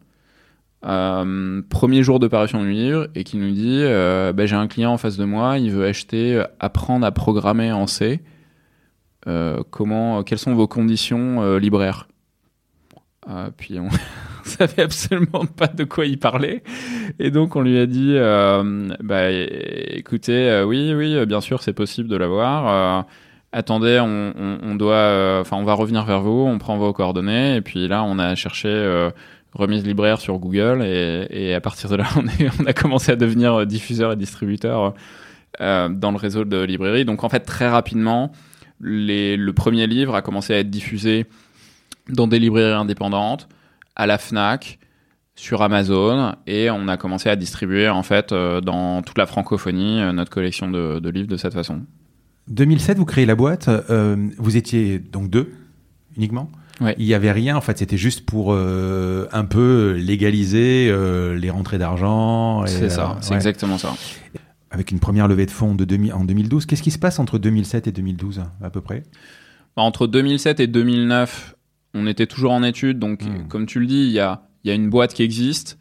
[0.84, 3.84] Euh, premier jour de parution du livre et qui nous dit
[4.34, 7.86] bah, j'ai un client en face de moi, il veut acheter apprendre à programmer en
[7.86, 8.19] C.
[9.69, 12.07] Comment, quelles sont vos conditions libraires?
[13.57, 13.89] Puis on
[14.49, 16.63] savait absolument pas de quoi il parlait
[17.19, 21.73] et donc on lui a dit euh, bah écoutez euh, oui oui bien sûr c'est
[21.73, 22.67] possible de l'avoir.
[22.67, 23.01] Euh,
[23.51, 27.61] attendez on, doit euh, enfin on va revenir vers vous, on prend vos coordonnées et
[27.61, 29.11] puis là on a cherché euh,
[29.53, 32.05] remise libraire sur Google et, à partir de là
[32.59, 34.93] on, a commencé à devenir euh, diffuseur et distributeur
[35.59, 37.03] euh, dans le réseau de librairie.
[37.03, 38.31] Donc en fait très rapidement
[38.79, 41.25] le premier livre a commencé à être diffusé
[42.09, 43.47] dans des librairies indépendantes,
[43.95, 44.79] à la Fnac,
[45.35, 50.01] sur Amazon et on a commencé à distribuer en fait euh, dans toute la francophonie
[50.01, 51.81] euh, notre collection de, de livres de cette façon.
[52.49, 53.67] 2007, vous créez la boîte.
[53.69, 55.51] euh, vous étiez donc deux
[56.17, 56.51] uniquement.
[56.81, 56.95] Ouais.
[56.97, 57.55] Il y avait rien.
[57.55, 62.65] En fait, c'était juste pour euh, un peu légaliser euh, les rentrées d'argent.
[62.65, 63.35] C'est euh, ça, c'est ouais.
[63.35, 63.93] exactement ça.
[64.71, 66.65] Avec une première levée de fonds de 2000 en 2012.
[66.65, 69.03] Qu'est-ce qui se passe entre 2007 et 2012 à peu près?
[69.75, 71.55] Entre 2007 et 2009,
[71.93, 73.47] on était toujours en études, donc Hmm.
[73.49, 75.77] comme tu le dis, il y a, il y a une boîte qui existe,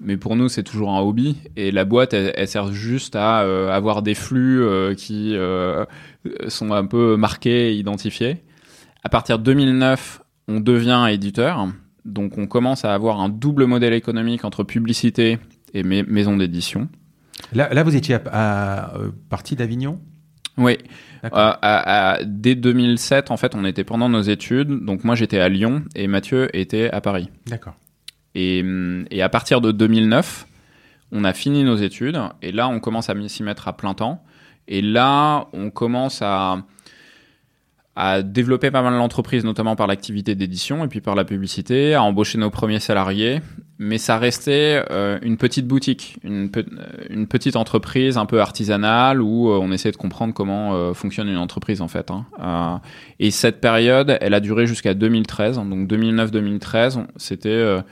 [0.00, 3.42] mais pour nous c'est toujours un hobby, et la boîte elle, elle sert juste à
[3.42, 5.84] euh, avoir des flux euh, qui euh,
[6.48, 8.38] sont un peu marqués, et identifiés.
[9.04, 11.68] À partir de 2009, on devient éditeur,
[12.04, 15.38] donc on commence à avoir un double modèle économique entre publicité
[15.74, 16.88] et mai- maison d'édition.
[17.52, 18.92] là, là, vous étiez à, à,
[19.28, 20.00] parti d'Avignon?
[20.58, 20.76] Oui.
[21.24, 24.68] Euh, à- à- dès 2007, en fait, on était pendant nos études.
[24.84, 27.28] Donc moi, j'étais à Lyon et Mathieu était à Paris.
[27.46, 27.74] D'accord.
[28.34, 28.64] Et,
[29.10, 30.46] et à partir de 2009,
[31.10, 34.22] on a fini nos études et là, on commence à s'y mettre à plein temps.
[34.68, 36.58] Et là, on commence à
[38.00, 42.02] à développer pas mal l'entreprise, notamment par l'activité d'édition et puis par la publicité, à
[42.04, 43.40] embaucher nos premiers salariés.
[43.78, 46.50] Mais ça restait euh, une petite boutique, une,
[47.10, 51.80] une, petite entreprise un peu artisanale où on essayait de comprendre comment fonctionne une entreprise
[51.80, 52.10] en fait.
[52.10, 52.80] Hein.
[53.20, 57.82] et cette période, elle a duré jusqu'à 2013, donc 2009-2013, c'était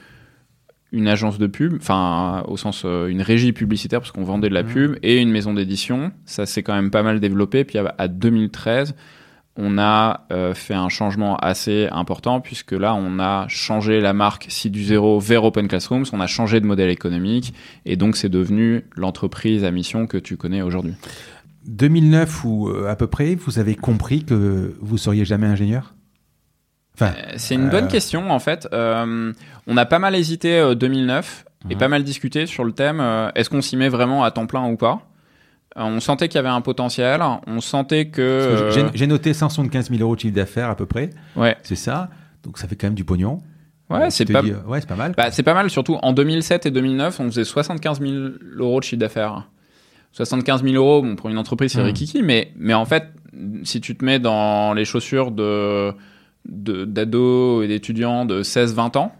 [0.91, 4.63] une agence de pub, enfin au sens une régie publicitaire parce qu'on vendait de la
[4.63, 4.67] mmh.
[4.67, 6.11] pub et une maison d'édition.
[6.25, 7.63] Ça s'est quand même pas mal développé.
[7.63, 8.95] Puis à 2013,
[9.57, 14.45] on a euh, fait un changement assez important puisque là, on a changé la marque
[14.49, 17.53] Si du zéro vers Open Classrooms, on a changé de modèle économique
[17.85, 20.93] et donc c'est devenu l'entreprise à mission que tu connais aujourd'hui.
[21.65, 25.95] 2009 ou euh, à peu près, vous avez compris que vous seriez jamais ingénieur?
[26.93, 28.67] Enfin, euh, C'est une bonne question en fait.
[28.71, 31.79] on a pas mal hésité 2009 et mhm.
[31.79, 33.01] pas mal discuté sur le thème
[33.33, 35.06] est-ce qu'on s'y met vraiment à temps plein ou pas?
[35.85, 37.21] On sentait qu'il y avait un potentiel.
[37.45, 38.21] On sentait que.
[38.21, 41.11] Euh, j'ai noté 175 000 euros de chiffre d'affaires à peu près.
[41.35, 41.55] Ouais.
[41.63, 42.09] C'est ça.
[42.43, 43.39] Donc ça fait quand même du pognon.
[43.89, 44.43] Ouais, c'est pas...
[44.43, 45.13] ouais, pas mal.
[45.15, 48.13] Bah, c'est pas mal, surtout en 2007 et 2009, on faisait 75 000
[48.57, 49.47] euros de chiffre d'affaires.
[50.11, 51.85] 75 000 euros, bon, pour une entreprise, c'est mmh.
[51.85, 53.05] rikiki, mais, mais en fait,
[53.63, 55.93] si tu te mets dans les chaussures de,
[56.45, 59.15] d'ados et d'étudiants de 16-20 ans,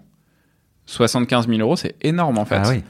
[0.86, 2.62] 75 000 euros, c'est énorme en fait.
[2.64, 2.84] Ah oui.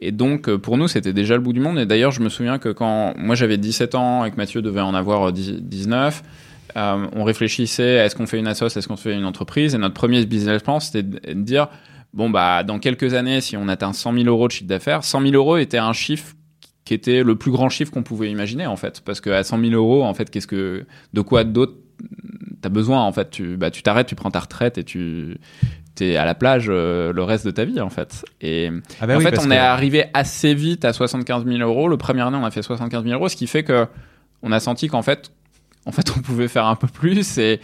[0.00, 1.78] Et donc, euh, pour nous, c'était déjà le bout du monde.
[1.78, 4.80] Et d'ailleurs, je me souviens que quand moi j'avais 17 ans et que Mathieu devait
[4.80, 6.22] en avoir 19,
[6.76, 9.74] euh, euh, on réfléchissait est-ce qu'on fait une assoce, est-ce qu'on fait une entreprise?
[9.74, 11.68] Et notre premier business plan, c'était de dire
[12.14, 15.22] bon, bah, dans quelques années, si on atteint 100 000 euros de chiffre d'affaires, 100
[15.22, 16.34] 000 euros était un chiffre
[16.84, 19.02] qui était le plus grand chiffre qu'on pouvait imaginer, en fait.
[19.04, 21.74] Parce qu'à 100 000 euros, en fait, qu'est-ce que, de quoi d'autre
[22.62, 23.30] t'as besoin en fait?
[23.30, 25.38] Tu bah tu t'arrêtes tu prends ta retraite et tu
[26.00, 28.70] t'es à la plage euh, le reste de ta vie en fait et
[29.00, 32.22] ah bah en fait on est arrivé assez vite à 75 000 euros le premier
[32.22, 33.86] année on a fait 75 000 euros ce qui fait que
[34.42, 35.30] on a senti qu'en fait
[35.86, 37.60] en fait on pouvait faire un peu plus et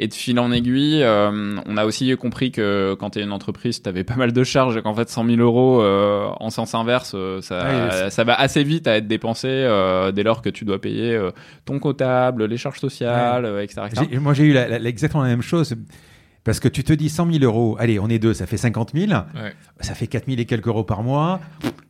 [0.00, 3.32] et de fil en aiguille, euh, on a aussi compris que quand tu es une
[3.32, 6.50] entreprise, tu avais pas mal de charges et qu'en fait 100 000 euros euh, en
[6.50, 9.48] sens inverse, euh, ça, ça va assez vite à être dépensé
[10.14, 11.20] dès lors que tu dois payer
[11.64, 13.88] ton comptable, les charges sociales, etc.,
[14.20, 15.74] Moi j'ai eu exactement la même chose.
[16.48, 18.92] Parce que tu te dis 100 000 euros, allez, on est deux, ça fait 50
[18.94, 19.12] 000,
[19.80, 21.40] ça fait 4 000 et quelques euros par mois.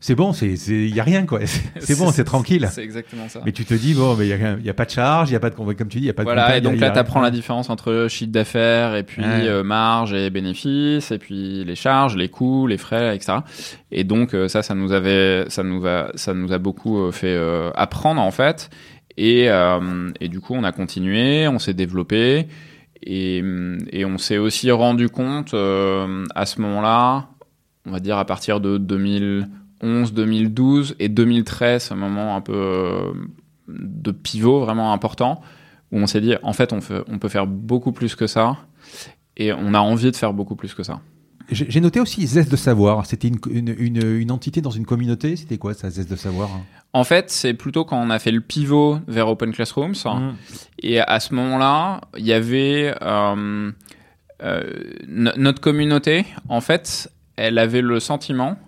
[0.01, 1.39] C'est bon, il n'y a rien, quoi.
[1.79, 2.67] C'est bon, c'est tranquille.
[2.69, 3.41] C'est exactement ça.
[3.47, 4.27] Mais tu te dis, bon, il
[4.61, 6.11] n'y a, pas de charge, il n'y a pas de, comme tu dis, il n'y
[6.11, 9.05] a pas de Voilà, et donc là, tu apprends la différence entre chiffre d'affaires et
[9.05, 13.39] puis euh, marge et bénéfices, et puis les charges, les coûts, les frais, etc.
[13.93, 17.13] Et donc, euh, ça, ça nous avait, ça nous a, ça nous a beaucoup euh,
[17.13, 17.39] fait
[17.77, 18.71] apprendre, en fait.
[19.17, 19.49] Et,
[20.21, 22.49] et du coup, on a continué, on s'est développé.
[23.03, 23.43] Et,
[24.05, 27.29] on s'est aussi rendu compte euh, à ce moment-là,
[27.87, 33.13] on va dire à partir de 2011, 2012 et 2013, un moment un peu euh,
[33.69, 35.41] de pivot vraiment important,
[35.93, 38.57] où on s'est dit en fait, on peut faire beaucoup plus que ça
[39.37, 41.01] et on a envie de faire beaucoup plus que ça.
[41.51, 43.07] J'ai noté aussi Zest de Savoir.
[43.07, 46.51] C'était une, une, une, entité dans une communauté C'était quoi ça, Zest de Savoir
[46.93, 49.95] En fait, c'est plutôt quand on a fait le pivot vers Open Classrooms.
[50.05, 50.35] Mmh.
[50.81, 53.73] Et à ce moment-là, il y avait euh,
[54.43, 54.63] euh,
[55.07, 56.27] notre communauté.
[56.49, 58.59] En fait, elle avait le sentiment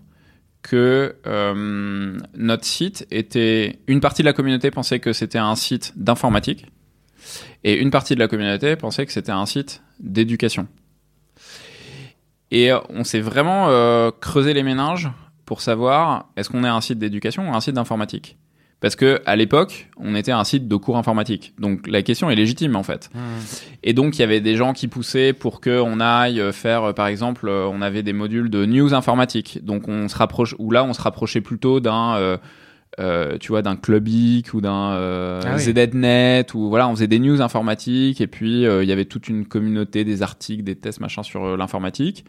[0.62, 3.78] que euh, notre site était.
[3.88, 6.66] Une partie de la communauté pensait que c'était un site d'informatique.
[7.62, 10.66] Et une partie de la communauté pensait que c'était un site d'éducation.
[12.50, 15.10] Et euh, on s'est vraiment euh, creusé les méninges
[15.46, 18.36] pour savoir est-ce qu'on est un site d'éducation ou un site d'informatique?
[18.80, 21.52] Parce que à l'époque, on était un site de cours informatique.
[21.58, 23.10] Donc la question est légitime en fait.
[23.14, 23.18] Mmh.
[23.82, 26.92] Et donc il y avait des gens qui poussaient pour que on aille faire, euh,
[26.92, 29.58] par exemple, on avait des modules de news informatique.
[29.62, 32.38] Donc on se rapproche, ou là on se rapprochait plutôt d'un euh,
[32.98, 37.40] tu vois, d'un Clubic ou d'un euh, ah ZNet ou voilà, on faisait des news
[37.40, 41.22] informatiques et puis euh, il y avait toute une communauté, des articles, des tests, machin
[41.22, 42.24] sur euh, l'informatique.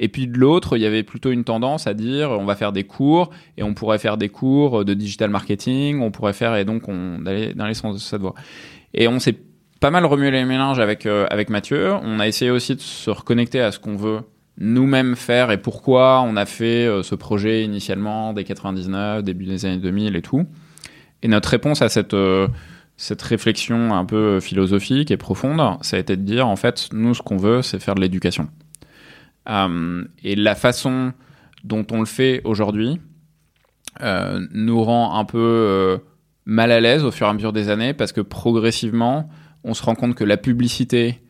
[0.00, 2.72] Et puis de l'autre, il y avait plutôt une tendance à dire on va faire
[2.72, 6.64] des cours et on pourrait faire des cours de digital marketing, on pourrait faire et
[6.64, 8.34] donc on allait dans les sens de cette voie.
[8.92, 9.36] Et on s'est
[9.80, 11.92] pas mal remué les mélanges avec avec Mathieu.
[12.02, 14.20] On a essayé aussi de se reconnecter à ce qu'on veut
[14.58, 19.66] nous-mêmes faire et pourquoi on a fait euh, ce projet initialement dès 99, début des
[19.66, 20.46] années 2000 et tout.
[21.22, 22.46] Et notre réponse à cette, euh,
[22.96, 27.14] cette réflexion un peu philosophique et profonde, ça a été de dire en fait, nous,
[27.14, 28.48] ce qu'on veut, c'est faire de l'éducation.
[29.48, 31.12] Euh, et la façon
[31.64, 33.00] dont on le fait aujourd'hui
[34.52, 36.00] nous rend un peu
[36.46, 39.28] mal à l'aise au fur et à mesure des années parce que progressivement,
[39.62, 41.22] on se rend compte que la publicité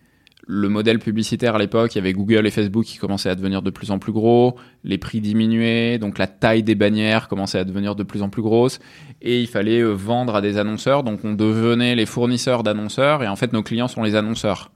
[0.47, 3.63] le modèle publicitaire à l'époque, il y avait Google et Facebook qui commençaient à devenir
[3.63, 7.65] de plus en plus gros, les prix diminuaient, donc la taille des bannières commençait à
[7.65, 8.79] devenir de plus en plus grosse,
[9.23, 13.29] et il fallait euh, vendre à des annonceurs, donc on devenait les fournisseurs d'annonceurs, et
[13.29, 14.71] en fait nos clients sont les annonceurs.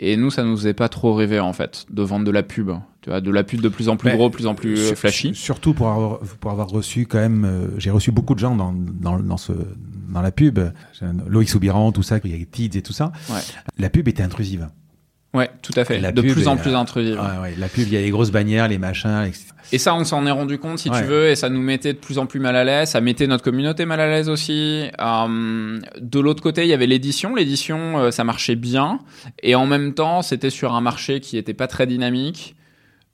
[0.00, 2.72] Et nous, ça nous faisait pas trop rêver en fait de vendre de la pub.
[3.00, 5.34] Tu vois, de la pub de plus en plus gros, plus en plus flashy.
[5.34, 8.72] Surtout pour avoir, pour avoir reçu quand même, euh, j'ai reçu beaucoup de gens dans,
[8.72, 9.52] dans, dans, ce,
[10.08, 10.60] dans la pub,
[11.26, 13.12] Loïc Soubiran, tout ça, il y a Tids et tout ça.
[13.28, 13.40] Ouais.
[13.78, 14.68] La pub était intrusive.
[15.34, 16.00] Ouais, tout à fait.
[16.00, 17.18] de plus en plus intrusive.
[17.18, 19.46] Ouais, ouais, la pub, il y a les grosses bannières, les machins, etc.
[19.72, 21.98] Et ça, on s'en est rendu compte, si tu veux, et ça nous mettait de
[21.98, 22.90] plus en plus mal à l'aise.
[22.90, 24.88] Ça mettait notre communauté mal à l'aise aussi.
[25.00, 27.34] Euh, de l'autre côté, il y avait l'édition.
[27.34, 29.00] L'édition, euh, ça marchait bien,
[29.42, 32.54] et en même temps, c'était sur un marché qui était pas très dynamique.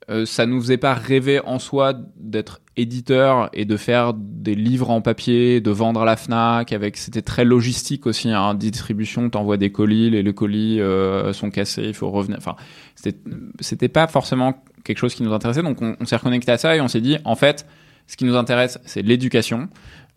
[0.09, 4.89] Euh, ça nous faisait pas rêver en soi d'être éditeur et de faire des livres
[4.89, 6.71] en papier, de vendre à la Fnac.
[6.73, 8.31] Avec, c'était très logistique aussi.
[8.31, 12.37] Hein, distribution, t'envoies des colis, les, colis euh, sont cassés, il faut revenir.
[12.39, 12.55] Enfin,
[12.95, 15.61] c'était, pas forcément quelque chose qui nous intéressait.
[15.61, 17.67] Donc, on, s'est reconnecté à ça et on s'est dit, en fait,
[18.07, 19.69] ce qui nous intéresse, c'est l'éducation.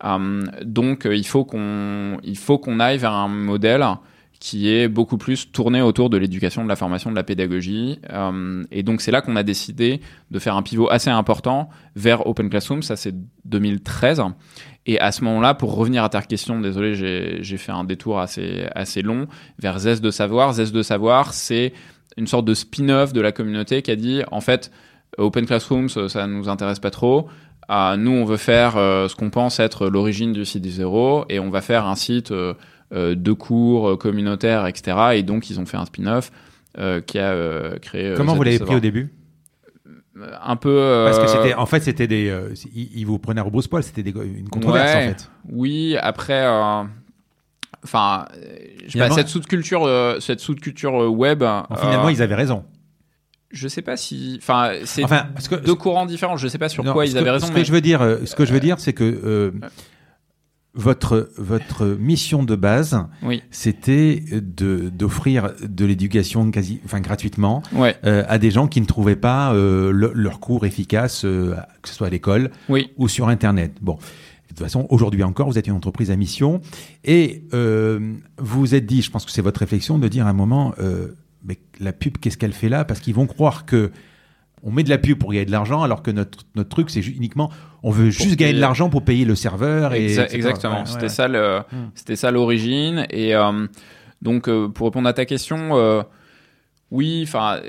[0.03, 3.85] Euh, donc, il faut qu'on, il faut qu'on aille vers un modèle
[4.45, 7.97] qui est beaucoup plus tourné autour de l'éducation, de la formation, de la pédagogie.
[8.11, 12.27] Euh, et donc c'est là qu'on a décidé de faire un pivot assez important vers
[12.27, 13.15] Open Classroom, ça c'est
[13.45, 14.21] 2013.
[14.85, 16.93] Et à ce moment-là, pour revenir à ta question, désolé,
[17.41, 19.25] j'ai fait un détour assez, assez long,
[19.57, 20.53] vers Zest de Savoir.
[20.53, 21.73] Zest de Savoir, c'est
[22.15, 24.69] une sorte de spin-off de la communauté qui a dit, en fait,
[25.17, 27.29] Open Classrooms, ça nous intéresse pas trop.
[27.71, 31.25] Euh, nous, on veut faire euh, ce qu'on pense être l'origine du site du zéro
[31.29, 32.31] et on va faire un site...
[32.93, 34.95] Euh, de cours euh, communautaires, etc.
[35.15, 36.31] Et donc, ils ont fait un spin-off
[36.77, 38.13] euh, qui a créé.
[38.15, 39.11] Comment vous l'avez pris au début?
[40.43, 42.33] Un peu parce que c'était en fait c'était des
[42.73, 46.47] ils, vous prenaient à rebrousse-poil c'était une controverse en fait oui après
[47.83, 48.25] enfin
[48.87, 51.43] je sais pas, cette sous-culture cette sous-culture web
[51.75, 52.63] finalement ils avaient raison
[53.51, 55.25] je sais pas si enfin c'est enfin,
[55.65, 57.81] deux courants différents je sais pas sur quoi ils avaient raison ce que je veux
[57.81, 59.51] dire ce que je veux dire c'est que
[60.75, 63.41] votre votre mission de base, oui.
[63.49, 67.95] c'était de d'offrir de l'éducation quasi, enfin gratuitement, ouais.
[68.05, 71.89] euh, à des gens qui ne trouvaient pas euh, le, leur cours efficace, euh, que
[71.89, 72.91] ce soit à l'école oui.
[72.97, 73.77] ou sur Internet.
[73.81, 76.61] Bon, de toute façon, aujourd'hui encore, vous êtes une entreprise à mission
[77.03, 80.29] et euh, vous vous êtes dit, je pense que c'est votre réflexion de dire à
[80.29, 81.07] un moment, euh,
[81.43, 82.85] mais la pub, qu'est-ce qu'elle fait là?
[82.85, 83.91] Parce qu'ils vont croire que
[84.65, 87.05] on met de la pub pour gagner de l'argent, alors que notre, notre truc, c'est
[87.05, 87.51] uniquement,
[87.83, 89.93] on veut juste gagner de l'argent pour payer le serveur.
[89.93, 91.91] Et, exactement, c'était ça le, hmm.
[91.93, 93.05] c'était ça l'origine.
[93.11, 93.67] Et euh,
[94.23, 96.01] donc, euh, pour répondre à ta question, euh,
[96.91, 97.59] oui, enfin,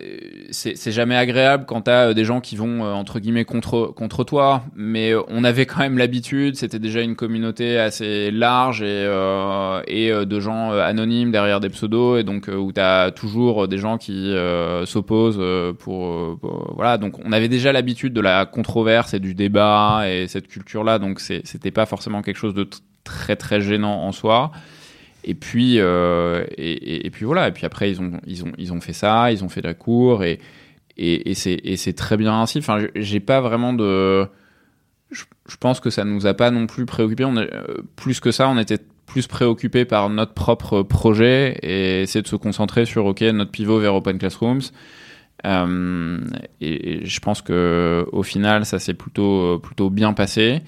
[0.51, 5.15] c'est jamais agréable quand t'as des gens qui vont entre guillemets contre contre toi, mais
[5.29, 6.57] on avait quand même l'habitude.
[6.57, 9.05] C'était déjà une communauté assez large et
[9.87, 14.35] et de gens anonymes derrière des pseudos et donc où t'as toujours des gens qui
[14.85, 15.43] s'opposent
[15.79, 16.39] pour,
[16.75, 16.99] voilà.
[16.99, 20.99] Donc on avait déjà l'habitude de la controverse et du débat et cette culture là.
[20.99, 22.69] Donc c'était pas forcément quelque chose de
[23.03, 24.53] très très gênant en soi.
[25.27, 27.49] Et puis, euh, et, puis voilà.
[27.49, 29.75] Et puis après, ils ont, ils ont, ils ont fait ça, ils ont fait la
[29.75, 30.39] cour et,
[30.97, 32.59] et, et c'est très bien ainsi.
[32.59, 34.27] Enfin, j'ai pas vraiment de.
[35.11, 35.25] Je,
[35.59, 37.25] pense que ça nous a pas non plus préoccupé.
[37.25, 42.03] On est, euh, plus que ça, on était plus préoccupé par notre propre projet et
[42.03, 44.63] essayer de se concentrer sur ok notre pivot vers Open Classrooms.
[45.45, 46.21] Euh,
[46.61, 50.63] et, je pense que au final, ça s'est plutôt plutôt bien passé.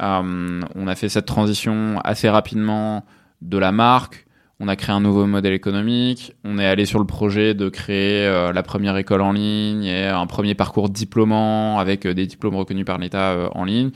[0.00, 3.04] On a fait cette transition assez rapidement
[3.42, 4.26] de la marque.
[4.64, 6.34] On a créé un nouveau modèle économique.
[6.44, 10.06] On est allé sur le projet de créer euh, la première école en ligne et
[10.06, 13.90] un premier parcours diplômant avec euh, des diplômes reconnus par l'État euh, en ligne.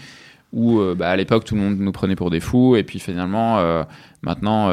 [0.52, 3.60] Où bah, à l'époque tout le monde nous prenait pour des fous et puis finalement
[4.22, 4.68] maintenant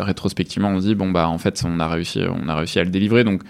[0.00, 2.84] rétrospectivement on se dit bon bah en fait on a réussi on a réussi à
[2.84, 3.42] le délivrer donc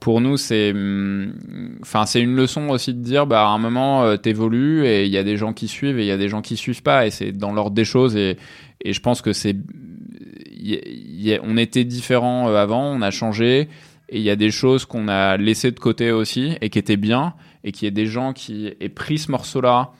[0.00, 1.32] pour nous, c'est, hum,
[1.80, 5.24] enfin, une leçon aussi de dire, bah, à un moment, t'évolues et il y a
[5.24, 7.32] des gens qui suivent et il y a des gens qui suivent pas et c'est
[7.32, 8.16] dans l'ordre des choses
[8.86, 9.56] et je pense que c'est,
[11.42, 13.68] on était différents euh, avant, on a changé,
[14.08, 16.96] et il y a des choses qu'on a laissées de côté aussi et qui étaient
[16.96, 17.34] bien,
[17.64, 19.90] et qu'il y ait des gens qui aient pris ce morceau-là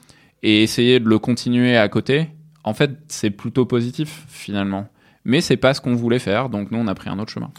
[0.41, 2.29] et essayé de le continuer à côté.
[2.63, 4.87] En fait, c'est plutôt positif finalement.
[5.25, 7.51] Mais c'est pas ce qu'on voulait faire, donc nous on a pris un autre chemin.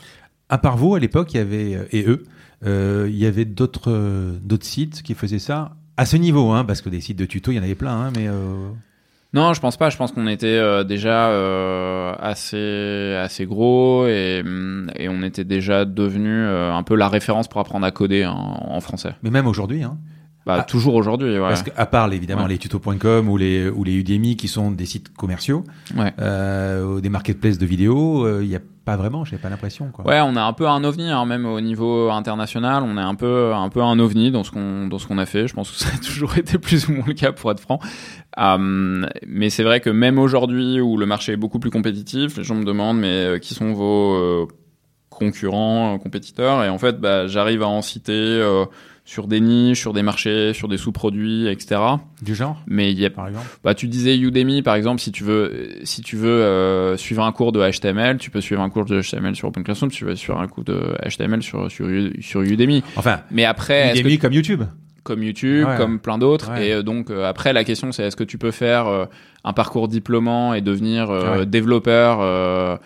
[0.49, 2.25] À part vous, à l'époque, il y avait euh, et eux,
[2.65, 6.89] euh, il y avait d'autres sites qui faisaient ça à ce niveau, hein, parce que
[6.89, 8.29] des sites de tuto, il y en avait plein, hein, mais
[9.35, 9.91] non, je pense pas.
[9.91, 15.45] Je pense qu'on était euh, déjà euh, assez assez gros et, mm, et on était
[15.45, 19.15] déjà devenu euh, un peu la référence pour apprendre à coder en français.
[19.23, 19.99] Mais même aujourd'hui, hein.
[20.47, 20.63] Bah, ah.
[20.63, 21.35] toujours aujourd'hui.
[21.35, 21.49] Ouais.
[21.49, 25.15] Parce qu'à part évidemment les tutos.com ou les ou les Udemy qui sont des sites
[25.15, 25.65] commerciaux,
[25.95, 26.15] ouais.
[26.21, 29.93] euh, des marketplaces de vidéos, il y a pas vraiment, j'ai pas l'impression.
[30.07, 33.17] Ouais, on est un peu un ovni, hein, même au niveau international, on est un
[33.17, 35.47] peu, un peu un ovni dans ce qu'on, dans ce qu'on a fait.
[35.47, 37.81] Je pense que ça a toujours été plus ou moins le cas, pour être franc.
[38.39, 42.45] Euh, mais c'est vrai que même aujourd'hui, où le marché est beaucoup plus compétitif, les
[42.45, 44.47] gens me demandent, mais euh, qui sont vos euh,
[45.19, 46.65] concurrents, euh, compétiteurs.
[46.65, 48.65] Et en fait, bah, j'arrive à en citer euh,
[49.05, 51.81] sur des niches, sur des marchés, sur des sous-produits, etc.
[52.23, 52.61] Du genre?
[52.67, 53.47] Mais il y a, par exemple?
[53.65, 57.33] Bah, tu disais Udemy, par exemple, si tu veux, si tu veux euh, suivre un
[57.33, 60.15] cours de HTML, tu peux suivre un cours de HTML sur Open Classroom, tu veux
[60.17, 61.87] suivre un cours de HTML sur, sur,
[62.21, 62.83] sur Udemy.
[62.97, 64.63] Enfin, Mais après, Udemy comme YouTube.
[65.05, 65.77] comme YouTube, Ouais.
[65.79, 66.51] comme plein d'autres.
[66.53, 66.69] Ouais.
[66.69, 69.07] Et euh, donc euh, après la question c'est est-ce que tu peux faire euh,
[69.43, 71.47] un parcours diplômant et devenir euh, Ouais.
[71.47, 72.27] développeur euh,
[72.75, 72.77] euh,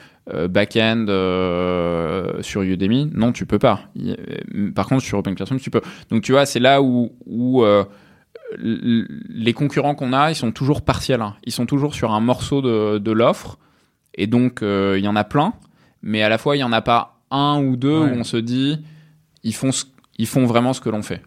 [0.49, 3.81] back-end euh, sur Udemy Non, tu peux pas.
[3.99, 5.81] Euh, Par contre sur Open Classroom tu peux.
[6.11, 7.11] Donc tu vois c'est là où
[7.64, 7.85] euh,
[8.59, 11.23] les concurrents qu'on a ils sont toujours partiels.
[11.23, 11.35] hein.
[11.45, 13.59] Ils sont toujours sur un morceau de, de l'offre
[14.14, 15.55] et donc euh, il y en a plein,
[16.03, 18.11] mais à la fois il y en a pas un ou deux Ouais.
[18.11, 18.79] où on se dit
[19.43, 19.87] ils font ce-
[20.18, 21.23] ils font vraiment ce que l'on fait.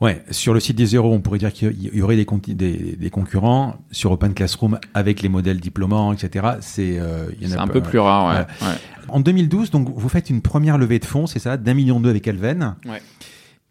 [0.00, 2.96] Ouais, sur le site des zéros, on pourrait dire qu'il y aurait des, conti- des,
[2.96, 3.76] des concurrents.
[3.90, 8.26] Sur Open Classroom, avec les modèles diplômants, etc., c'est euh, C'est un peu plus rare,
[8.60, 8.66] ouais.
[8.66, 8.72] Ouais.
[8.72, 8.78] ouais.
[9.08, 12.10] En 2012, donc vous faites une première levée de fonds, c'est ça, d'un million d'euros
[12.10, 13.00] avec Alven, Ouais.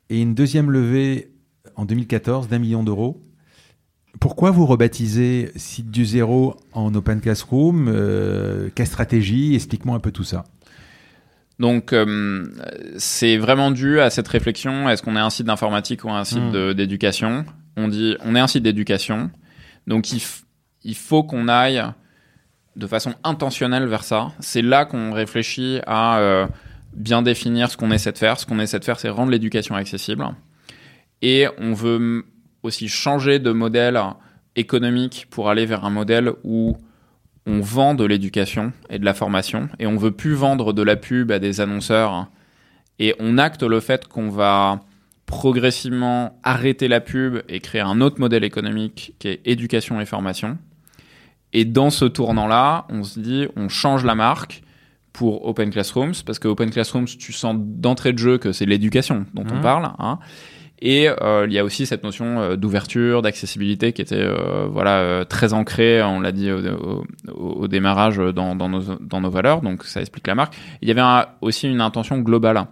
[0.09, 1.31] et une deuxième levée
[1.75, 3.21] en 2014 d'un million d'euros.
[4.19, 7.87] Pourquoi vous rebaptisez site du zéro en Open Classroom?
[7.89, 9.53] Euh, Quelle stratégie?
[9.55, 10.45] Explique-moi un peu tout ça.
[11.59, 12.45] Donc, euh,
[12.97, 14.89] c'est vraiment dû à cette réflexion.
[14.89, 16.51] Est-ce qu'on est un site d'informatique ou un site Mm.
[16.51, 17.45] de- d'éducation?
[17.77, 19.29] On dit, on est un site d'éducation.
[19.87, 20.21] Donc, il,
[20.83, 21.81] il faut qu'on aille
[22.75, 24.31] de façon intentionnelle vers ça.
[24.39, 26.47] C'est là qu'on réfléchit à euh,
[26.93, 28.37] bien définir ce qu'on essaie de faire.
[28.39, 30.25] Ce qu'on essaie de faire, c'est rendre l'éducation accessible.
[31.21, 32.25] Et on veut
[32.63, 33.97] aussi changer de modèle
[34.57, 36.77] économique pour aller vers un modèle où
[37.47, 40.95] on vend de l'éducation et de la formation et on veut plus vendre de la
[40.95, 42.27] pub à des annonceurs
[42.99, 44.81] et on acte le fait qu'on va
[45.25, 50.57] progressivement arrêter la pub et créer un autre modèle économique qui est éducation et formation.
[51.53, 54.61] Et dans ce tournant-là, on se dit, on change la marque
[55.13, 59.25] pour Open Classrooms, parce que Open Classrooms, tu sens d'entrée de jeu que c'est l'éducation
[59.33, 59.61] dont on Mhm.
[59.61, 59.91] parle.
[59.99, 60.19] Hein.
[60.81, 64.97] Et euh, il y a aussi cette notion euh, d'ouverture, d'accessibilité qui était euh, voilà
[64.99, 67.03] euh, très ancrée, on l'a dit au, au-
[67.33, 70.53] au démarrage euh, dans, dans, nos, dans nos valeurs, donc ça explique la marque.
[70.81, 72.65] Il y avait un- aussi une intention globale,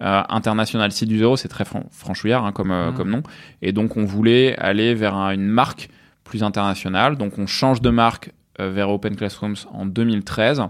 [0.00, 0.90] euh, internationale.
[0.90, 2.96] Site du zéro, c'est très fran- franchouillard hein, comme, euh, Mhm.
[2.96, 3.22] comme nom,
[3.60, 5.90] et donc on voulait aller vers un- une marque
[6.24, 7.16] plus internationale.
[7.18, 10.62] Donc on change de marque euh, vers Open Classrooms en 2013.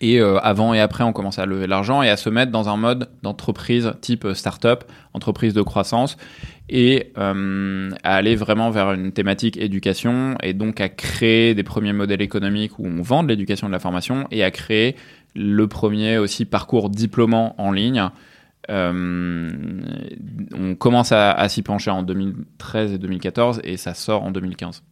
[0.00, 2.50] Et euh, avant et après, on commence à lever de l'argent et à se mettre
[2.50, 6.16] dans un mode d'entreprise type euh, startup, entreprise de croissance,
[6.68, 11.92] et euh, à aller vraiment vers une thématique éducation, et donc à créer des premiers
[11.92, 14.96] modèles économiques où on vend de l'éducation de la formation, et à créer
[15.34, 18.08] le premier aussi parcours diplômant en ligne.
[18.70, 19.50] Euh,
[20.54, 24.82] on commence à, à s'y pencher en 2013 et 2014, et ça sort en 2015.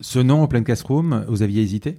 [0.00, 1.98] Ce nom Open Classroom, vous aviez hésité?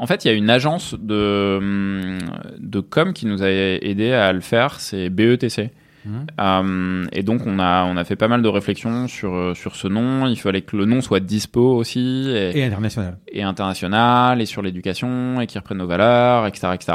[0.00, 2.18] En fait, il y a une agence de,
[2.58, 5.70] de com qui nous a aidé à le faire, c'est BETC.
[6.06, 6.26] Mhm.
[6.40, 9.76] Euh, et donc, on a, on a fait pas mal de réflexions sur, euh, sur
[9.76, 10.26] ce nom.
[10.26, 13.18] Il fallait que le nom soit dispo aussi, et, Et international.
[13.30, 16.92] et international, et sur l'éducation, et qui reprenne nos valeurs, etc., etc.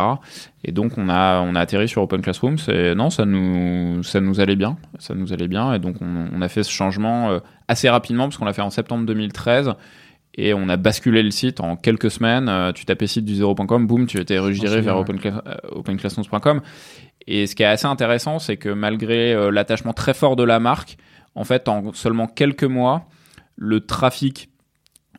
[0.64, 2.58] Et donc, on a, on a atterri sur Open Classroom.
[2.58, 4.78] C'est, non, ça nous, ça nous allait bien.
[4.97, 5.74] Ça nous allait bien.
[5.74, 8.64] Et donc, on, on a fait ce changement euh, assez rapidement, parce qu'on l'a fait
[8.64, 9.76] en septembre 2013.
[10.38, 12.49] Et on a basculé le site en quelques semaines.
[12.49, 16.61] Euh, tu tapais site du 0.com, boum, tu étais redirigé vers euh, openclassrooms.com.
[17.27, 20.59] Et ce qui est assez intéressant, c'est que malgré euh, l'attachement très fort de la
[20.59, 20.97] marque,
[21.36, 23.07] en fait, en seulement quelques mois,
[23.55, 24.49] le trafic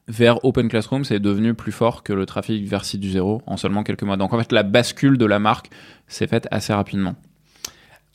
[0.08, 3.56] vers Open Classrooms est devenu plus fort que le trafic vers site du zéro en
[3.56, 4.16] seulement quelques mois.
[4.16, 5.70] Donc en fait, la bascule de la marque
[6.06, 7.16] s'est faite assez rapidement.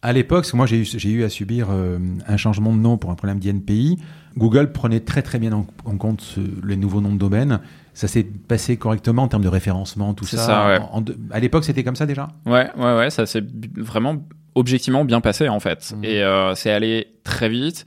[0.04, 2.80] À l'époque, parce que moi j'ai eu, j'ai eu à subir euh, un changement de
[2.80, 4.00] nom pour un problème d'INPI,
[4.36, 7.60] Google prenait très très bien en, en compte ce- les nouveaux noms de domaine.
[7.94, 10.46] Ça s'est passé correctement en termes de référencement, tout C'est ça.
[10.46, 10.78] ça, ouais.
[10.80, 12.30] En- en deux- à l'époque, c'était comme ça déjà?
[12.46, 13.44] Ouais, ouais, ouais, ça s'est
[13.78, 14.16] vraiment
[14.56, 15.94] objectivement bien passé en fait.
[15.96, 16.04] Mhm.
[16.06, 17.86] Et euh, c'est allé très vite.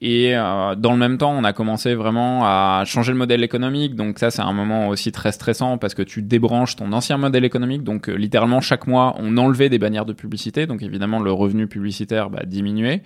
[0.00, 3.96] Et euh, dans le même temps, on a commencé vraiment à changer le modèle économique.
[3.96, 7.44] Donc ça, c'est un moment aussi très stressant parce que tu débranches ton ancien modèle
[7.44, 7.82] économique.
[7.82, 10.66] Donc euh, littéralement, chaque mois, on enlevait des bannières de publicité.
[10.66, 13.02] Donc évidemment, le revenu publicitaire bah, diminuait.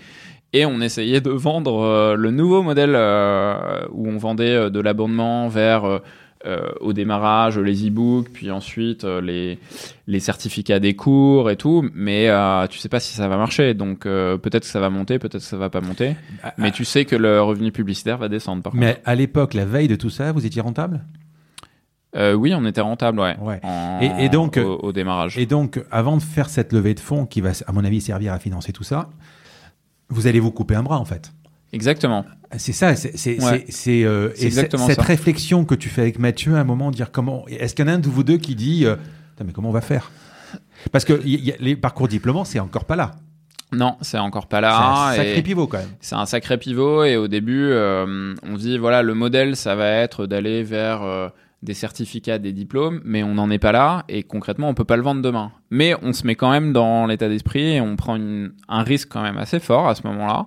[0.52, 5.48] Et on essayait de vendre euh, le nouveau modèle euh, où on vendait de l'abonnement
[5.48, 6.02] vers
[6.46, 9.58] euh, au démarrage les e-books, puis ensuite euh, les,
[10.06, 13.74] les certificats des cours et tout, mais euh, tu sais pas si ça va marcher.
[13.74, 16.16] Donc euh, peut-être que ça va monter, peut-être que ça va pas monter,
[16.58, 18.80] mais tu sais que le revenu publicitaire va descendre par contre.
[18.84, 21.02] Mais à l'époque, la veille de tout ça, vous étiez rentable?
[22.14, 23.36] Oui, on était rentable, ouais.
[23.40, 23.58] Ouais.
[23.62, 25.38] En- Et- et donc, au, au démarrage.
[25.38, 28.34] Et donc, avant de faire cette levée de fonds qui va, à mon avis, servir
[28.34, 29.08] à financer tout ça,
[30.10, 31.32] vous allez vous couper un bras en fait.
[31.72, 32.26] Exactement.
[32.58, 33.64] C'est ça, c'est c'est- Ouais.
[33.66, 35.02] c'est- c'est, euh, C'est cette ça.
[35.02, 37.92] réflexion que tu fais avec Mathieu à un moment, dire comment, est-ce qu'il y en
[37.92, 38.96] a un de vous deux qui dit, euh,
[39.44, 40.10] mais comment on va faire?
[40.90, 43.12] Parce que y- y a- les parcours diplômants, c'est encore pas là.
[43.72, 45.08] Non, c'est encore pas C'est là.
[45.08, 45.88] un sacré pivot quand même.
[46.00, 49.74] C'est un sacré pivot et au début, euh, on se dit voilà, le modèle, ça
[49.74, 51.28] va être d'aller vers euh,
[51.62, 54.96] des certificats, des diplômes, mais on n'en est pas là et concrètement, on peut pas
[54.96, 55.52] le vendre demain.
[55.70, 59.08] Mais on se met quand même dans l'état d'esprit et on prend une- un risque
[59.10, 60.46] quand même assez fort à ce moment-là.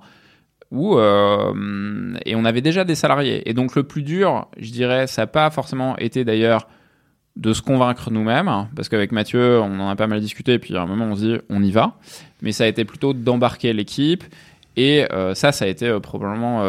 [0.75, 3.47] Euh, et on avait déjà des salariés.
[3.49, 6.67] Et donc le plus dur, je dirais, ça n'a pas forcément été d'ailleurs
[7.35, 10.75] de se convaincre nous-mêmes, parce qu'avec Mathieu, on en a pas mal discuté, et puis
[10.77, 11.97] à un moment on se dit on y va,
[12.41, 14.23] mais ça a été plutôt d'embarquer l'équipe,
[14.77, 16.61] et euh, ça, ça a été euh, probablement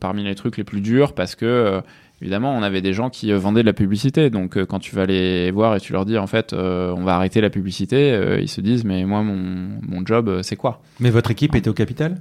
[0.00, 1.80] parmi les trucs les plus durs parce que,
[2.20, 4.30] évidemment, on avait des gens qui vendaient de la publicité.
[4.30, 7.40] Donc, quand tu vas les voir et tu leur dis, en fait, on va arrêter
[7.40, 10.80] la publicité, ils se disent, mais moi, mon, job, c'est quoi?
[10.98, 12.18] Mais votre équipe était au capital?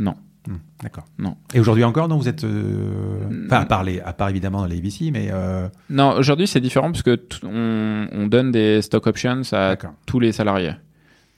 [0.00, 0.14] Non.
[0.48, 1.04] Hmm, D'accord.
[1.18, 1.36] Non.
[1.54, 2.42] Et aujourd'hui encore, non, vous êtes.
[2.44, 3.44] euh, Hmm.
[3.46, 5.28] Enfin, à part, les- à part évidemment dans les VC, mais.
[5.30, 9.76] euh, Non, aujourd'hui, c'est différent parce que on, on donne des stock options à
[10.06, 10.72] tous les salariés.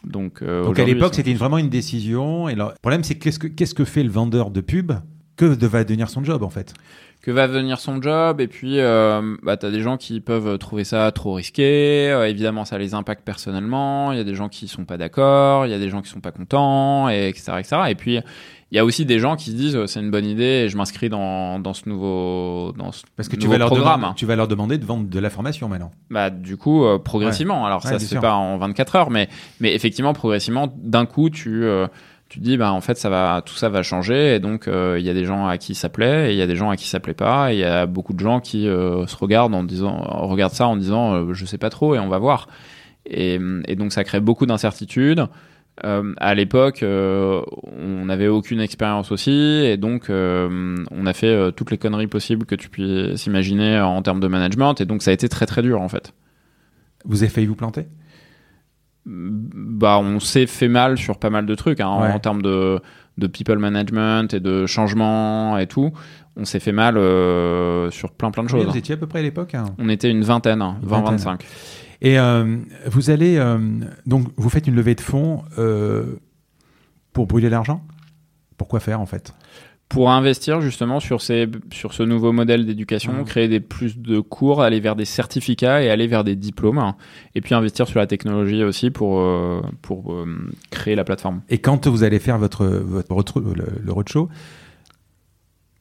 [0.05, 2.49] Donc, euh, Donc à l'époque, c'était vraiment une décision.
[2.49, 4.93] Et le problème, c'est qu'est-ce que, qu'est-ce que fait le vendeur de pub?
[5.37, 6.75] Que va devenir son job en fait?
[7.23, 10.59] Que va venir son job et puis euh, bah, tu as des gens qui peuvent
[10.59, 14.49] trouver ça trop risqué euh, évidemment ça les impacte personnellement il y a des gens
[14.49, 17.53] qui sont pas d'accord il y a des gens qui sont pas contents et etc
[17.61, 18.21] etc et puis
[18.73, 20.69] il y a aussi des gens qui se disent euh, c'est une bonne idée et
[20.71, 24.01] je m'inscris dans, dans ce nouveau dans ce Parce que tu vas, leur programme.
[24.01, 25.91] demander, tu vas leur demander de vendre de la formation maintenant.
[26.09, 27.67] bah du coup euh, progressivement.
[27.67, 29.29] Alors Ouais, ça se fait pas en 24 heures mais
[29.61, 31.87] mais effectivement progressivement d'un coup tu euh,
[32.33, 35.05] tu dis bah en fait ça va tout ça va changer et donc euh, il
[35.05, 36.77] y a des gens à qui ça plaît et il y a des gens à
[36.77, 39.63] qui ça plaît pas il y a beaucoup de gens qui euh, se regardent en
[39.63, 42.49] disant regardent ça en disant euh, je sais pas trop et on va voir.
[43.05, 45.27] Et, et donc ça crée beaucoup d'incertitudes.
[45.83, 49.33] À l'époque, on n'avait aucune expérience aussi,
[49.65, 54.21] et donc on a fait toutes les conneries possibles que tu puisses imaginer en termes
[54.21, 56.15] de management, et donc ça a été très très dur en fait.
[57.05, 57.87] Vous avez failli vous planter?
[59.05, 62.13] Bah, on s'est fait mal sur pas mal de trucs hein, en- Ouais.
[62.13, 62.81] en, termes de,
[63.19, 65.93] de people management et de changement et tout.
[66.37, 68.71] On s'est fait mal euh, sur plein plein de Oui, choses.
[68.71, 69.55] Vous étiez à peu près à l'époque.
[69.55, 69.67] hein?
[69.79, 71.17] On était une vingtaine, hein, Une vingtaine.
[71.17, 71.41] 20-25.
[72.01, 73.59] Et euh, vous allez euh,
[74.07, 75.43] donc vous faites une levée de fonds
[77.13, 77.83] pour brûler l'argent?
[78.57, 79.35] Pourquoi faire en fait?
[79.93, 83.25] Pour investir justement sur, ces, sur ce nouveau modèle d'éducation, Mhm.
[83.25, 86.79] créer des plus de cours, aller vers des certificats et aller vers des diplômes.
[86.79, 86.97] hein.
[87.35, 90.25] Et puis investir sur la technologie aussi pour, euh, pour euh,
[90.71, 91.43] créer la plateforme.
[91.51, 94.31] Et quand vous allez faire votre, votre le, le roadshow,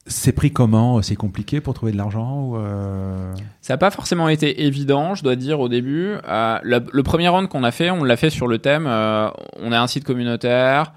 [0.08, 1.02] c'est pris comment?
[1.02, 5.24] C'est compliqué pour trouver de l'argent ou euh, Ça n'a pas forcément été évident, je
[5.24, 6.16] dois dire, au début.
[6.28, 9.30] Euh, le, le premier round qu'on a fait, on l'a fait sur le thème euh,
[9.62, 10.92] on a un site communautaire.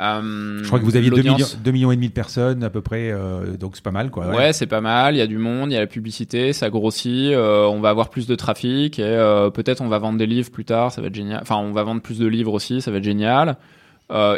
[0.00, 2.64] Euh, Je crois que vous aviez 2 l'audience- millions, 2 millions et demi de personnes
[2.64, 4.28] à peu près, euh, donc c'est pas mal quoi.
[4.28, 5.14] Ouais, c'est pas mal.
[5.14, 7.32] Il y a du monde, il y a la publicité, ça grossit.
[7.32, 10.64] euh, on va avoir plus de trafic et peut-être on va vendre des livres plus
[10.64, 10.92] tard.
[10.92, 11.40] Ça va être génial.
[11.42, 12.80] Enfin, on va vendre plus de livres aussi.
[12.80, 13.56] Ça va être génial.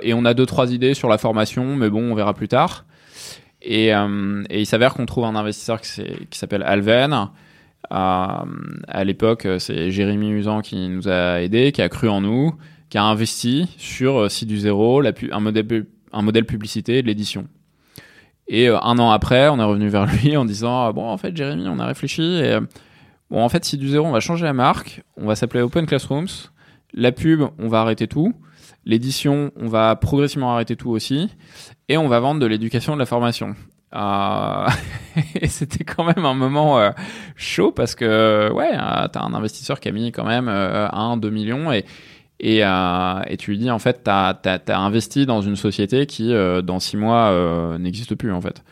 [0.02, 2.84] Et on a deux trois idées sur la formation, mais bon, on verra plus tard.
[3.66, 5.88] Et, euh, et il s'avère qu'on trouve un investisseur qui,
[6.32, 7.12] s'appelle Alven.
[7.92, 8.26] Euh,
[8.88, 12.54] à l'époque, c'est Jérémy Usan qui nous a aidés, qui a cru en nous,
[12.94, 17.48] qui a investi sur euh, Si du zéro, un, modèle, un modèle publicité de l'édition.
[18.46, 21.36] Et euh, un an après, on est revenu vers lui en disant bon en fait
[21.36, 22.60] Jérémy, on a réfléchi et euh,
[23.30, 25.86] bon en fait si du zéro, on va changer la marque, on va s'appeler Open
[25.86, 26.28] Classrooms.
[26.92, 28.32] La pub, on va arrêter tout.
[28.84, 31.30] L'édition, on va progressivement arrêter tout aussi.
[31.88, 33.56] Et on va vendre de l'éducation et de la formation.
[35.40, 36.92] Et c'était quand même un moment
[37.36, 41.16] chaud parce que ouais, euh, t'as un investisseur qui a mis quand même euh, 1,
[41.18, 41.84] 2 millions et
[42.40, 46.32] et, euh, et tu lui dis en fait t'as as, investi dans une société qui
[46.32, 48.62] euh, dans six mois euh, n'existe plus en fait.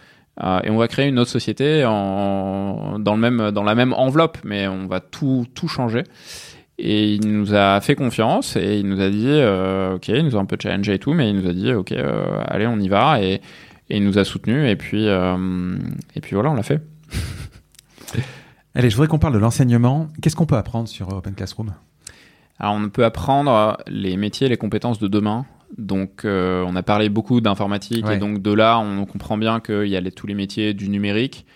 [0.43, 3.93] Euh, et on va créer une autre société en, dans le même dans la même
[3.93, 6.05] enveloppe mais on va tout tout changer.
[6.79, 10.37] Et il nous a fait confiance et il nous a dit euh, ok il nous
[10.37, 12.79] a un peu challengé et tout mais il nous a dit ok euh, allez on
[12.81, 13.23] y va.
[13.23, 13.35] Et,
[13.91, 15.77] et il nous a soutenu et puis euh,
[16.17, 16.81] et puis voilà on l'a fait.
[18.75, 20.09] Allez, je voudrais qu'on parle de l'enseignement.
[20.23, 21.75] Qu'est-ce qu'on peut apprendre sur Open Classroom?
[22.59, 25.47] Alors, on peut apprendre les métiers et les compétences de demain.
[25.79, 28.17] Donc, euh, on a parlé beaucoup d'informatique Ouais.
[28.17, 30.89] et donc de là, on comprend bien qu'il y a les- tous les métiers du
[30.91, 31.47] numérique,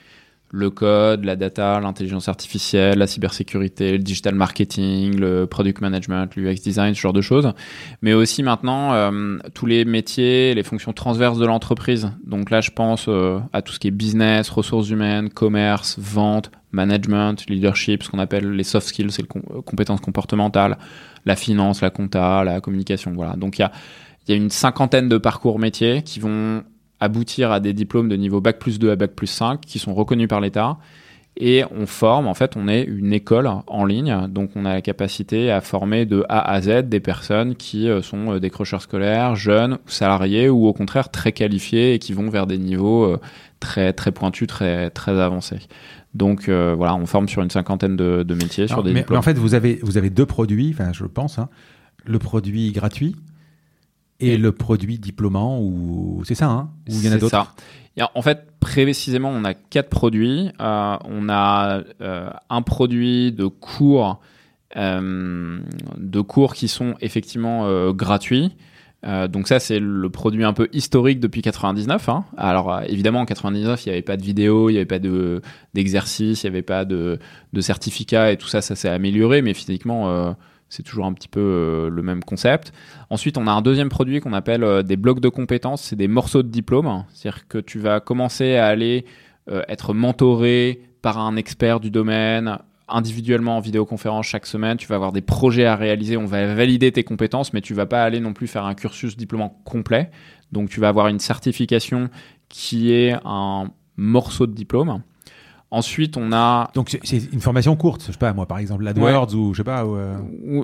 [0.51, 6.63] le code, la data, l'intelligence artificielle, la cybersécurité, le digital marketing, le product management, l'UX
[6.63, 7.53] design, ce genre de choses.
[8.01, 12.11] Mais aussi maintenant, euh, tous les métiers, les fonctions transverses de l'entreprise.
[12.25, 16.51] Donc là, je pense euh, à tout ce qui est business, ressources humaines, commerce, vente,
[16.71, 20.79] management, leadership, ce qu'on appelle les soft skills, c'est les euh, compétences comportementales,
[21.25, 23.13] la finance, la compta, la communication.
[23.15, 23.35] Voilà.
[23.35, 23.69] Donc il
[24.29, 26.63] y a une cinquantaine de parcours métiers qui vont
[27.01, 29.95] aboutir à des diplômes de niveau bac plus 2 à bac plus 5 qui sont
[29.95, 30.79] reconnus par l'État
[31.37, 32.27] et on forme.
[32.27, 36.07] En fait, on est une école en ligne, donc on a la capacité à former
[36.07, 40.67] de A à Z des personnes qui euh, sont euh, décrocheurs scolaires, jeunes, salariés ou
[40.67, 43.21] au contraire très qualifiés et qui vont vers des niveaux euh,
[43.61, 45.61] très très pointus, très très avancés.
[46.15, 49.37] Donc voilà, on forme sur une cinquantaine de, métiers, sur des mais, mais, en fait,
[49.37, 51.51] vous avez vous avez deux produits, enfin je pense, hein.
[52.07, 53.17] le produit gratuit
[54.21, 57.55] et, le produit diplômant ou c'est ça, hein Ou il y en a d'autres?
[58.15, 60.51] en fait, précisément, on a quatre produits.
[60.61, 64.21] Euh, on a euh, un produit de cours,
[64.77, 65.59] euh,
[65.97, 68.55] de cours qui sont effectivement gratuits.
[69.29, 72.09] donc ça, c'est le produit un peu historique depuis 99.
[72.09, 72.25] Hein.
[72.37, 75.41] Alors évidemment, en 99, il n'y avait pas de vidéo, il n'y avait pas de
[75.75, 77.19] d'exercice, il n'y avait pas de,
[77.53, 80.35] de certificat et tout ça, ça s'est amélioré, mais physiquement
[80.69, 82.73] c'est toujours un petit peu euh, le même concept.
[83.11, 85.83] Ensuite, on a un deuxième produit qu'on appelle euh, des blocs de compétences.
[85.83, 87.05] C'est des morceaux de diplôme.
[87.13, 89.05] C'est-à-dire que tu vas commencer à aller
[89.49, 92.59] euh, être mentoré par un expert du domaine
[92.89, 94.77] individuellement en vidéoconférence chaque semaine.
[94.77, 96.17] Tu vas avoir des projets à réaliser.
[96.17, 99.17] On va valider tes compétences, mais tu vas pas aller non plus faire un cursus
[99.17, 100.11] diplômant complet.
[100.53, 102.11] Donc, tu vas avoir une certification
[102.49, 105.03] qui est un morceau de diplôme.
[105.73, 106.71] Ensuite, on a.
[106.75, 109.65] Donc, c'est une formation courte, je sais pas, moi, par exemple, l'AdWords ou je sais
[109.65, 109.85] pas.
[109.85, 110.17] Euh.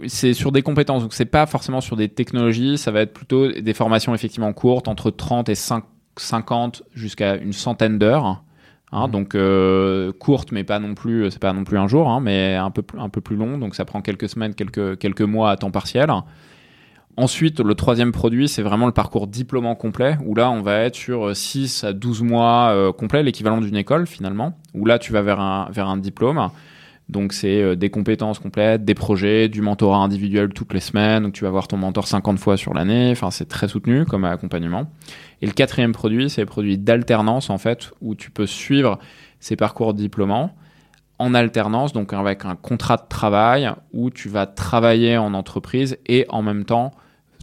[0.07, 3.51] C'est sur des compétences, donc c'est pas forcément sur des technologies, ça va être plutôt
[3.51, 5.57] des formations effectivement courtes, entre 30 et
[6.17, 8.43] 50 jusqu'à une centaine d'heures.
[8.93, 9.11] Hein, mmh.
[9.11, 12.55] Donc euh, courte, mais pas non plus, c'est pas non plus un jour, hein, mais
[12.55, 13.59] un peu un peu plus long.
[13.59, 16.11] Donc ça prend quelques semaines, quelques quelques mois à temps partiel.
[17.19, 20.95] Ensuite, le troisième produit, c'est vraiment le parcours diplômant complet, où là, on va être
[20.95, 25.21] sur 6 à 12 mois euh, complet, l'équivalent d'une école finalement, où là, tu vas
[25.21, 26.49] vers un, vers un diplôme.
[27.11, 31.35] Donc, c'est euh, des compétences complètes, des projets, du mentorat individuel toutes les semaines, donc
[31.35, 34.91] tu vas voir ton mentor 50 fois sur l'année, enfin, c'est très soutenu comme accompagnement.
[35.43, 38.99] Et le quatrième produit, c'est le produit d'alternance, en fait, où tu peux suivre
[39.39, 40.55] ces parcours diplômants
[41.23, 46.27] en alternance, donc avec un contrat de travail où tu vas travailler en entreprise et
[46.29, 46.91] en même temps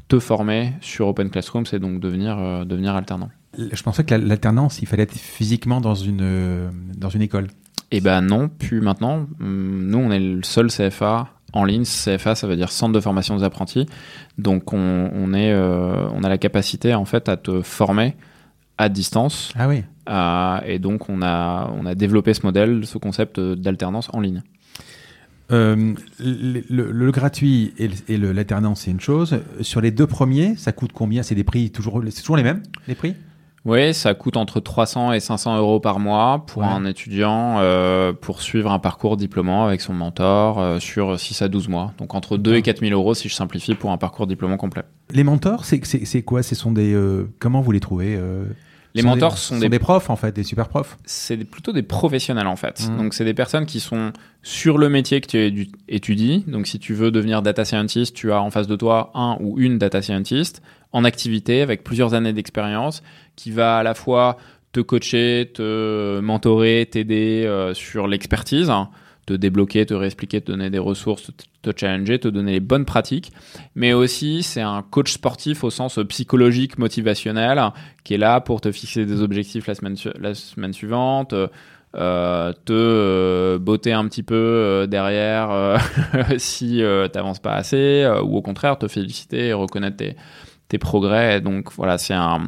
[0.09, 3.29] te former sur Open Classroom, c'est donc devenir, euh, devenir alternant.
[3.57, 7.47] Je pensais que l'alternance, il fallait être physiquement dans une, euh, dans une école.
[7.91, 9.27] Eh ben non, plus maintenant.
[9.39, 11.83] Hum, nous, on est le seul CFA en ligne.
[11.83, 13.85] CFA, ça veut dire Centre de formation des apprentis.
[14.37, 18.15] Donc, on, on est, euh, on a la capacité en fait à te former
[18.79, 19.51] à distance.
[19.59, 19.83] Ah oui.
[20.65, 24.41] et donc, on a, on a développé ce modèle, ce concept d'alternance en ligne.
[25.51, 27.73] Euh, le, gratuit
[28.07, 29.39] et l'alternance, c'est une chose.
[29.61, 31.23] Sur les deux premiers, ça coûte combien?
[31.23, 33.15] C'est des prix toujours, toujours les mêmes, les prix?
[33.65, 38.41] Oui, ça coûte entre 300 et 500 euros par mois pour un étudiant euh, pour
[38.41, 41.93] suivre un parcours diplômant avec son mentor euh, sur 6 à 12 mois.
[41.97, 44.83] Donc entre 2 et 4 000 euros si je simplifie pour un parcours diplômant complet.
[45.11, 46.41] Les mentors, c'est quoi?
[46.41, 46.97] Ce sont des
[47.39, 48.17] comment vous les trouvez
[48.95, 50.97] les mentors sont, des, profs en fait, des super profs.
[51.05, 52.87] C'est plutôt des professionnels en fait.
[52.87, 52.97] Mmh.
[52.97, 54.11] Donc c'est des personnes qui sont
[54.41, 56.43] sur le métier que tu étudies.
[56.47, 59.59] Donc si tu veux devenir data scientist, tu as en face de toi un ou
[59.59, 60.61] une data scientist
[60.91, 63.03] en activité avec plusieurs années d'expérience
[63.35, 64.37] qui va à la fois
[64.71, 68.71] te coacher, te mentorer, t'aider euh, sur l'expertise
[69.29, 73.31] te débloquer, te réexpliquer, te donner des ressources, te, challenger, te donner les bonnes pratiques.
[73.75, 77.61] Mais aussi, c'est un coach sportif au sens psychologique, motivationnel,
[78.03, 81.35] qui est là pour te fixer des objectifs la semaine, la semaine suivante.
[81.95, 85.77] Euh, te euh, botter un petit peu euh, derrière euh,
[86.37, 89.97] si t'avances pas assez ou au contraire te féliciter et reconnaître
[90.67, 92.43] tes, progrès donc voilà c'est un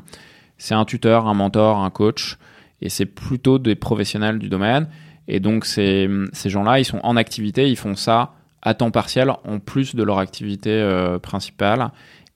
[0.59, 2.37] c'est un tuteur un mentor un coach
[2.83, 4.87] et c'est plutôt des professionnels du domaine
[5.27, 9.29] et donc ces, ces gens-là, ils sont en activité, ils font ça à temps partiel
[9.29, 11.91] en plus de leur activité euh, principale.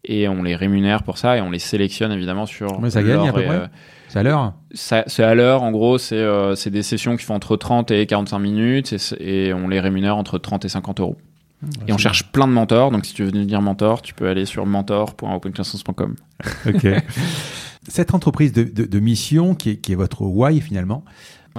[0.07, 2.79] Et on les rémunère pour ça et on les sélectionne évidemment sur.
[2.79, 3.55] Mais ça gagne à peu près.
[3.55, 3.67] Euh,
[4.07, 7.57] c'est à l'heure C'est à l'heure, en gros, euh, c'est des sessions qui font entre
[7.57, 11.17] 30 et 45 minutes et, on les rémunère entre 30 et 50 euros.
[11.61, 14.29] Mmh, et on cherche plein de mentors, donc si tu veux devenir mentor, tu peux
[14.29, 16.15] aller sur mentor.openclassroom.com.
[16.67, 16.87] Ok.
[17.87, 21.03] Cette entreprise de, de, mission qui est, qui est, votre why finalement,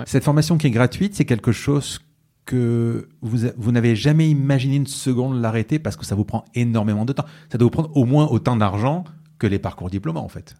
[0.04, 2.00] cette formation qui est gratuite, c'est quelque chose
[2.44, 7.04] que vous, vous n'avez jamais imaginé une seconde l'arrêter parce que ça vous prend énormément
[7.04, 7.24] de temps.
[7.50, 9.04] Ça doit vous prendre au moins autant d'argent
[9.38, 10.54] que les parcours diplômants, en fait.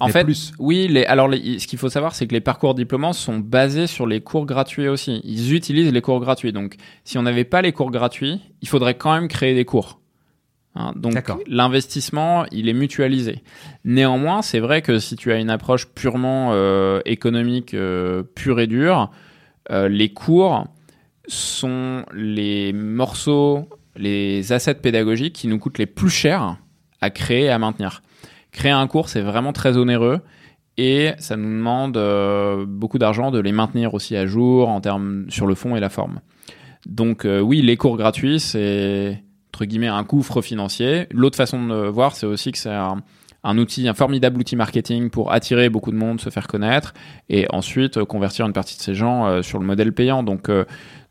[0.00, 0.52] en fait, plus.
[0.58, 0.88] oui.
[0.88, 4.20] Les, alors, ce qu'il faut savoir, c'est que les parcours diplômants sont basés sur les
[4.20, 5.20] cours gratuits aussi.
[5.24, 6.52] Ils utilisent les cours gratuits.
[6.52, 10.01] Donc, si on n'avait pas les cours gratuits, il faudrait quand même créer des cours.
[10.74, 11.14] Hein, donc
[11.46, 13.42] l'investissement, il est mutualisé.
[13.84, 18.66] Néanmoins, c'est vrai que si tu as une approche purement euh, économique, euh, pure et
[18.66, 19.10] dure,
[19.70, 20.66] euh, les cours
[21.28, 26.56] sont les morceaux, les assets pédagogiques qui nous coûtent les plus chers
[27.02, 28.02] à créer et à maintenir.
[28.50, 30.20] Créer un cours, c'est vraiment très onéreux
[30.78, 31.98] et ça nous demande
[32.66, 35.90] beaucoup d'argent de les maintenir aussi à jour en termes sur le fond et la
[35.90, 36.20] forme.
[36.86, 39.22] Donc oui, les cours gratuits, c'est
[39.52, 41.06] entre guillemets un gouffre financier.
[41.10, 45.30] L'autre façon de voir, c'est aussi que c'est un, outil, un formidable outil marketing pour
[45.30, 46.94] attirer beaucoup de monde, se faire connaître,
[47.28, 50.22] et ensuite euh, convertir une partie de ces gens euh, sur le modèle payant.
[50.22, 50.64] Donc, euh,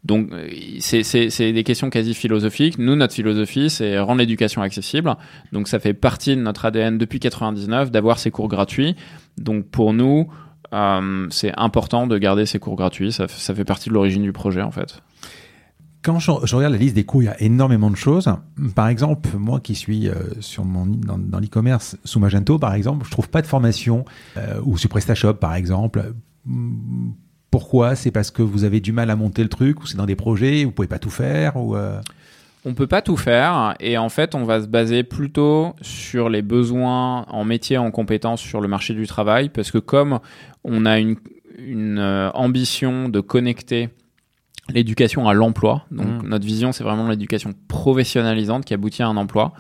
[0.03, 0.31] donc
[0.79, 2.79] c'est des questions quasi philosophiques.
[2.79, 5.15] Nous, notre philosophie, c'est rendre l'éducation accessible.
[5.51, 8.95] Donc, ça fait partie de notre ADN depuis 99 d'avoir ces cours gratuits.
[9.37, 10.27] Donc, pour nous,
[11.29, 13.11] c'est important de garder ces cours gratuits.
[13.11, 15.03] Ça, ça fait partie de l'origine du projet, en fait
[16.01, 18.33] quand je, regarde la liste des cours, il y a énormément de choses.
[18.75, 23.11] Par exemple, moi qui suis euh, sur mon, dans, l'e-commerce sous Magento, par exemple, je
[23.11, 24.05] trouve pas de formation,
[24.37, 26.13] euh, ou sur PrestaShop, par exemple.
[27.51, 27.95] Pourquoi?
[27.95, 30.15] C'est parce que vous avez du mal à monter le truc, ou c'est dans des
[30.15, 32.01] projets, vous pouvez pas tout faire ou euh...
[32.63, 36.43] On peut pas tout faire, et en fait, on va se baser plutôt sur les
[36.43, 40.19] besoins en métier, en compétences sur le marché du travail, parce que comme
[40.63, 41.15] on a une,
[41.57, 43.89] une euh, ambition de connecter
[44.73, 45.85] l'éducation à l'emploi.
[45.91, 46.27] Donc mmh.
[46.27, 49.53] notre vision, c'est vraiment l'éducation professionnalisante qui aboutit à un emploi.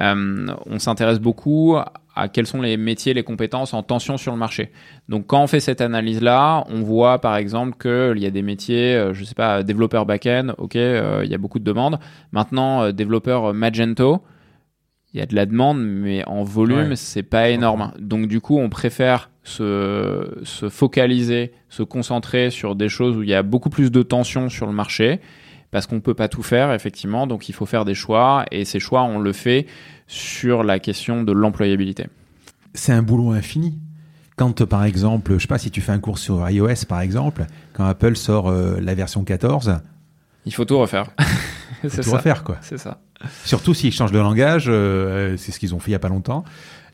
[0.00, 1.76] Euh, on s'intéresse beaucoup
[2.16, 4.70] à quels sont les métiers, les compétences en tension sur le marché.
[5.08, 8.94] Donc quand on fait cette analyse-là, on voit par exemple qu'il y a des métiers,
[8.94, 11.98] euh, je sais pas, développeur back-end, ok, euh, il y a beaucoup de demandes.
[12.32, 14.22] Maintenant, développeur Magento,
[15.12, 17.92] il y a de la demande, mais en volume, c'est pas énorme.
[17.98, 23.28] Donc du coup, on préfère se, se, focaliser, se concentrer sur des choses où il
[23.28, 25.20] y a beaucoup plus de tension sur le marché,
[25.70, 27.26] parce qu'on peut pas tout faire, effectivement.
[27.26, 29.66] Donc il faut faire des choix, et ces choix, on le fait
[30.06, 32.06] sur la question de l'employabilité.
[32.74, 33.78] C'est un boulot infini.
[34.36, 37.46] Quand, par exemple, je sais pas si tu fais un cours sur iOS, par exemple,
[37.72, 39.78] quand Apple sort euh, la version 14,
[40.46, 41.06] il faut tout refaire.
[41.88, 42.56] c'est tout refaire, quoi.
[42.60, 43.00] C'est ça.
[43.44, 46.08] Surtout s'ils changent de langage, euh, c'est ce qu'ils ont fait il y a pas
[46.08, 46.44] longtemps.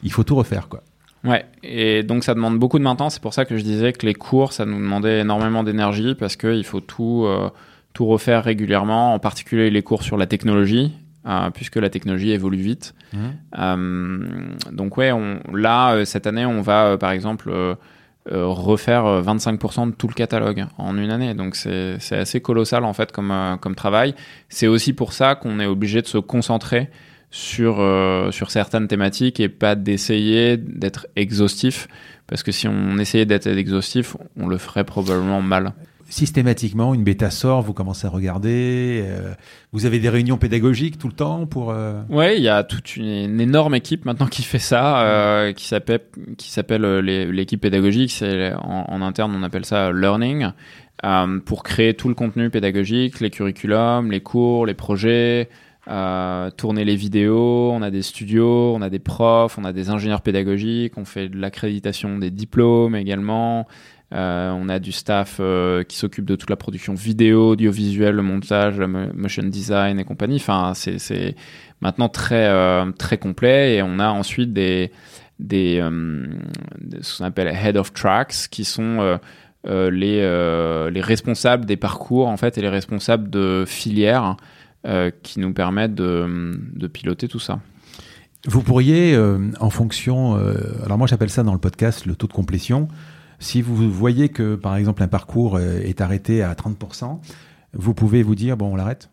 [0.03, 0.83] Il faut tout refaire, quoi.
[1.25, 3.15] Ouais, et donc ça demande beaucoup de maintenance.
[3.15, 6.37] C'est pour ça que je disais que les cours, ça nous demandait énormément d'énergie parce
[6.37, 7.51] qu'il faut tout, euh,
[7.93, 10.93] tout refaire régulièrement, en particulier les cours sur la technologie,
[11.27, 12.95] euh, puisque la technologie évolue vite.
[13.13, 14.55] Mmh.
[14.71, 17.77] donc ouais, on, là, cette année, on va par exemple
[18.31, 21.33] euh, refaire 25% euh, de tout le catalogue en une année.
[21.33, 24.15] Donc c'est assez colossal en fait comme, euh, comme travail.
[24.51, 26.91] C'est aussi pour ça qu'on est obligé de se concentrer
[27.31, 27.77] sur,
[28.33, 31.89] sur certaines thématiques et pas d'essayer d'être exhaustif.
[32.27, 35.73] Parce que si on essayait d'être exhaustif, on le ferait probablement mal
[36.11, 39.03] systématiquement, une bêta sort, vous commencez à regarder.
[39.07, 39.33] Euh,
[39.73, 41.71] vous avez des réunions pédagogiques tout le temps pour.
[41.71, 42.03] Euh...
[42.11, 46.03] Ouais, il y a toute une, énorme équipe maintenant qui fait ça, euh, qui s'appelle
[46.37, 48.11] qui s'appelle euh, l'équipe pédagogique.
[48.11, 50.51] C'est en, en, interne, on appelle ça learning,
[51.05, 55.49] euh, pour créer tout le contenu pédagogique, les curriculums, les cours, les projets.
[55.87, 60.23] Tourner les vidéos, on a des studios, on a des profs, on a des ingénieurs
[60.23, 63.67] pédagogiques, on fait de l'accréditation des diplômes également,
[64.13, 68.23] euh, on a du staff euh, qui s'occupe de toute la production vidéo, audiovisuel, le
[68.23, 70.37] montage, le motion design et compagnie.
[70.37, 71.37] Enfin, c'est
[71.81, 74.91] maintenant très euh, très complet et on a ensuite des
[75.39, 75.81] des
[77.01, 79.19] ce qu'on appelle head of tracks qui sont
[79.65, 84.37] les les responsables des parcours en fait et les responsables de filières
[85.23, 87.61] qui nous permettent de, de piloter tout ça.
[88.47, 89.19] Vous pourriez,
[89.61, 90.35] en fonction,
[90.85, 92.89] alors moi j'appelle ça dans le podcast le taux de complétion,
[93.41, 97.21] si vous voyez que, par exemple, un parcours euh, est arrêté à 30%,
[97.73, 99.11] vous pouvez vous dire, bon, on l'arrête?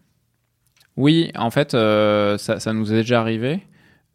[0.98, 3.61] Oui, en fait, euh, ça, nous est déjà arrivé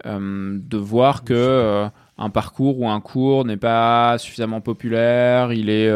[0.04, 1.88] euh, de voir que
[2.18, 5.90] un parcours ou un cours n'est pas suffisamment populaire, il est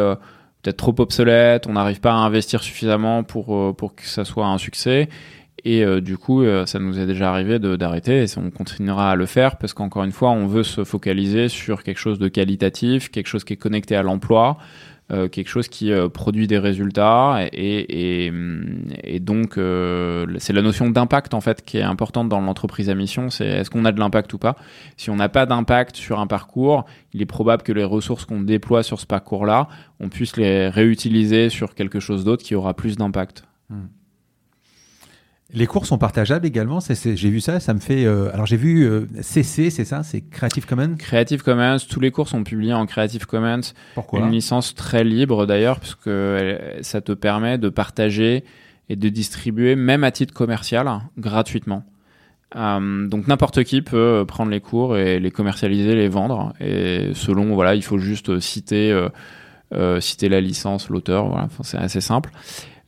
[0.63, 4.59] peut-être trop obsolète, on n'arrive pas à investir suffisamment pour, pour que ça soit un
[4.59, 5.09] succès.
[5.69, 9.17] Et euh, du coup, euh, ça nous est déjà arrivé d'arrêter et on continuera à
[9.17, 13.11] le faire parce qu'encore une fois, on veut se focaliser sur quelque chose de qualitatif,
[13.11, 14.59] quelque chose qui est connecté à l'emploi,
[15.11, 18.33] euh, quelque chose qui produit des résultats et, et,
[19.03, 19.55] et donc
[20.39, 23.29] c'est la notion d'impact en fait qui est importante dans l'entreprise à mission.
[23.31, 24.55] C'est est-ce qu'on a de l'impact ou pas?
[24.97, 28.41] Si on n'a pas d'impact sur un parcours il est probable que les ressources qu'on
[28.41, 29.67] déploie sur ce parcours là
[29.99, 33.43] on puisse les réutiliser sur quelque chose d'autre qui aura plus d'impact.
[33.69, 33.87] Hmm.
[35.55, 36.81] Les cours sont partageables également.
[36.81, 38.05] J'ai vu ça, ça me fait.
[38.05, 38.89] Euh, alors j'ai vu
[39.21, 40.97] CC, euh, c'est ça, c'est Creative Commons?
[40.99, 43.61] Creative Commons, tous les cours sont publiés en Creative Commons.
[43.95, 44.21] Pourquoi?
[44.21, 46.11] Une licence très libre d'ailleurs, puisque
[46.81, 48.45] ça te permet de partager
[48.89, 51.85] et de distribuer, même à titre commercial, gratuitement.
[52.57, 56.55] Euh, donc n'importe qui peut prendre les cours et les commercialiser, les vendre.
[56.61, 59.07] Et selon, voilà, il faut juste citer,
[60.01, 61.29] citer la licence, l'auteur.
[61.29, 62.31] Voilà, c'est assez simple.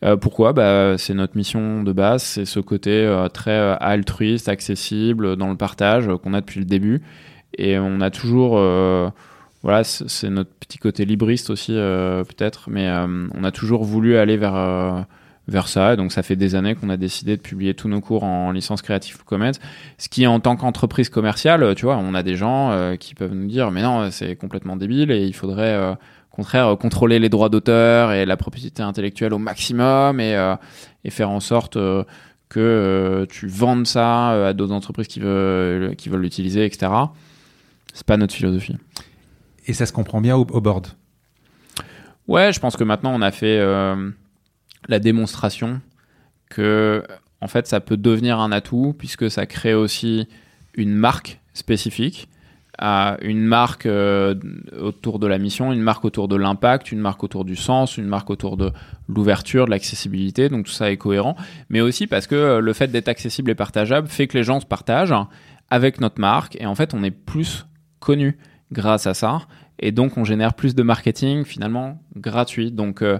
[0.04, 0.52] Euh, pourquoi?
[0.52, 5.50] Bah, C'est notre mission de base, c'est ce côté euh, très euh, altruiste, accessible dans
[5.50, 7.02] le partage qu'on a depuis le début.
[7.56, 8.52] Et on a toujours,
[9.62, 12.88] voilà, c'est notre petit côté libriste aussi, peut-être, mais
[13.34, 15.06] on a toujours voulu aller vers
[15.48, 15.96] vers ça.
[15.96, 18.82] Donc ça fait des années qu'on a décidé de publier tous nos cours en licence
[18.82, 19.52] Creative Commons.
[19.96, 23.48] Ce qui, en tant qu'entreprise commerciale, tu vois, on a des gens qui peuvent nous
[23.48, 25.96] dire, mais non, c'est complètement débile et il faudrait, au
[26.42, 30.54] contraire, contrôler les droits d'auteur et la propriété intellectuelle au maximum et, euh,
[31.04, 31.76] et faire en sorte
[32.48, 36.92] que tu vendes ça à d'autres entreprises qui veulent, qui veulent l'utiliser, etc.
[37.92, 38.76] C'est pas notre philosophie.
[39.66, 40.86] Et ça se comprend bien au, au board?
[42.26, 43.58] Ouais, je pense que maintenant on a fait
[44.88, 45.80] la démonstration
[46.48, 47.02] que
[47.40, 50.28] en fait ça peut devenir un atout puisque ça crée aussi
[50.74, 52.28] une marque spécifique
[52.80, 54.34] une marque euh,
[54.80, 58.06] autour de la mission, une marque autour de l'impact, une marque autour du sens, une
[58.06, 58.70] marque autour de
[59.08, 60.48] l'ouverture, de l'accessibilité.
[60.48, 61.36] Donc tout ça est cohérent,
[61.70, 64.60] mais aussi parce que euh, le fait d'être accessible et partageable fait que les gens
[64.60, 65.14] se partagent
[65.70, 67.66] avec notre marque et en fait on est plus
[68.00, 68.38] connu
[68.72, 69.40] grâce à ça
[69.78, 72.70] et donc on génère plus de marketing finalement gratuit.
[72.70, 73.18] Donc euh,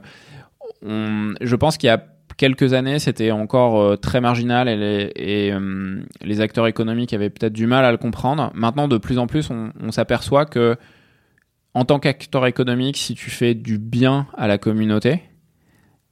[0.83, 2.05] je pense qu'il y a
[2.39, 7.53] quelques années, c'était encore euh, très marginal et, les, euh, les, acteurs économiques avaient peut-être
[7.53, 8.51] du mal à le comprendre.
[8.55, 10.77] Maintenant, de plus en plus, on, s'aperçoit que
[11.75, 15.23] en tant qu'acteur économique, si tu fais du bien à la communauté,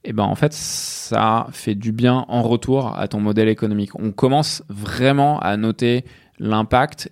[0.04, 3.98] eh ben en fait, ça fait du bien en retour à ton modèle économique.
[3.98, 6.04] On commence vraiment à noter
[6.38, 7.10] l'impact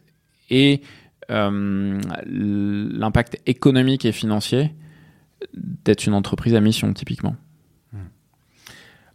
[0.51, 0.83] et
[1.31, 4.75] euh, l'impact économique et financier
[5.55, 7.37] d'être une entreprise à mission, typiquement.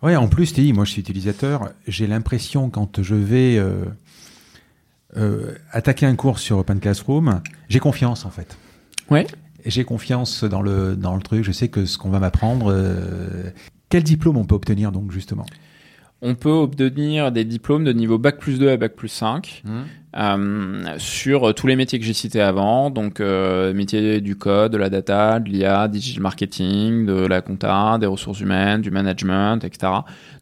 [0.01, 3.83] Ouais, en plus, dis, moi je suis utilisateur, j'ai l'impression quand je vais euh,
[5.17, 8.57] euh, attaquer un cours sur Open Classroom, j'ai confiance en fait.
[9.09, 9.27] Ouais.
[9.65, 12.71] J'ai confiance dans le, dans le truc, je sais que ce qu'on va m'apprendre.
[12.71, 13.49] Euh,
[13.89, 15.45] quel diplôme on peut obtenir donc justement?
[16.21, 19.79] On peut obtenir des diplômes de niveau Bac plus 2 à Bac plus 5 mmh.
[20.17, 24.77] euh, sur tous les métiers que j'ai cités avant, donc euh, métiers du code, de
[24.77, 29.93] la data, de l'IA, digital marketing, de la compta, des ressources humaines, du management, etc.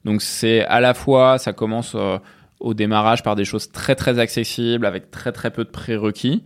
[0.04, 2.18] Donc c'est à la fois, ça commence euh,
[2.60, 6.44] au démarrage par des choses très très accessibles avec très très peu de prérequis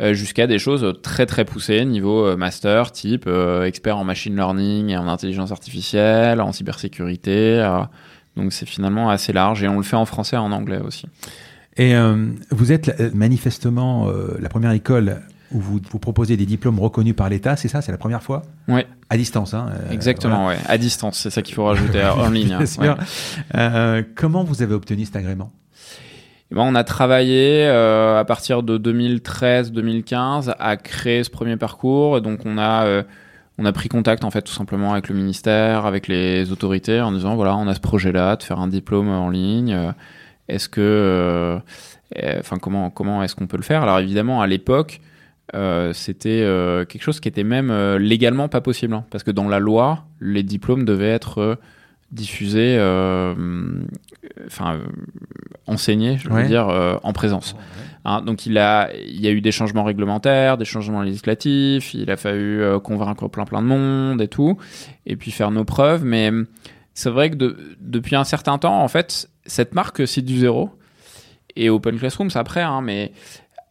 [0.00, 3.28] euh, jusqu'à des choses très très poussées niveau master type
[3.66, 7.62] expert en machine learning et en intelligence artificielle, en cybersécurité
[8.40, 11.06] donc c'est finalement assez large et on le fait en français et en anglais aussi.
[11.76, 15.20] Et euh, vous êtes euh, manifestement euh, la première école
[15.52, 17.82] où vous, vous proposez des diplômes reconnus par l'État, c'est ça?
[17.82, 18.42] C'est la première fois?
[18.68, 18.82] Oui.
[19.08, 20.56] À distance, hein Exactement, ouais.
[20.66, 22.56] À distance, c'est ça qu'il faut rajouter en ligne.
[23.52, 25.50] Hein, comment vous avez obtenu cet agrément?
[26.52, 32.20] Eh ben, on a travaillé à partir de 2013-2015 à créer ce premier parcours.
[32.20, 33.02] Donc on a
[33.60, 37.12] on a pris contact en fait tout simplement avec le ministère, avec les autorités en
[37.12, 39.72] disant voilà on a ce projet là de faire un diplôme en ligne.
[39.72, 39.92] Euh,
[40.48, 41.58] est-ce que, euh,
[42.16, 43.82] eh, enfin comment est-ce qu'on peut le faire?
[43.82, 45.02] Alors évidemment à l'époque
[45.54, 46.40] euh, c'était
[46.88, 50.42] quelque chose qui était même légalement pas possible hein, parce que dans la loi les
[50.42, 51.58] diplômes devaient être
[52.12, 52.78] diffusés,
[54.46, 54.78] enfin
[55.66, 56.68] enseignés, je veux dire
[57.02, 57.54] en présence.
[58.04, 62.10] Hein, donc il, a, il y a eu des changements réglementaires, des changements législatifs, il
[62.10, 64.56] a fallu euh, convaincre plein plein de monde et tout,
[65.04, 66.04] et puis faire nos preuves.
[66.04, 66.30] Mais
[66.94, 70.70] c'est vrai que depuis un certain temps, en fait, cette marque c'est du zéro,
[71.56, 73.12] et Open Classroom, c'est après, hein, mais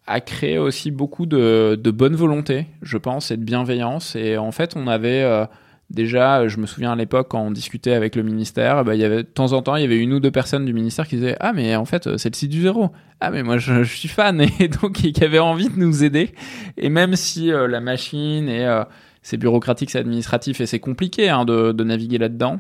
[0.06, 4.15] a créé aussi beaucoup de, de, bonne volonté, je pense, et de bienveillance.
[4.15, 5.22] Et en fait, on avait...
[5.22, 5.45] Euh,
[5.90, 9.03] déjà, je me souviens à l'époque quand on discutait avec le ministère, bah, il y
[9.03, 11.16] avait de temps en temps, il y avait une ou deux personnes du ministère qui
[11.16, 12.91] disaient ah mais en fait c'est le site du zéro.
[13.22, 16.32] Ah mais moi je, suis fan et donc qui avaient envie de nous aider.
[16.78, 18.84] Et même si euh, la machine et euh,
[19.22, 22.60] c'est bureaucratique, c'est administratif et c'est compliqué hein, de, naviguer là-dedans,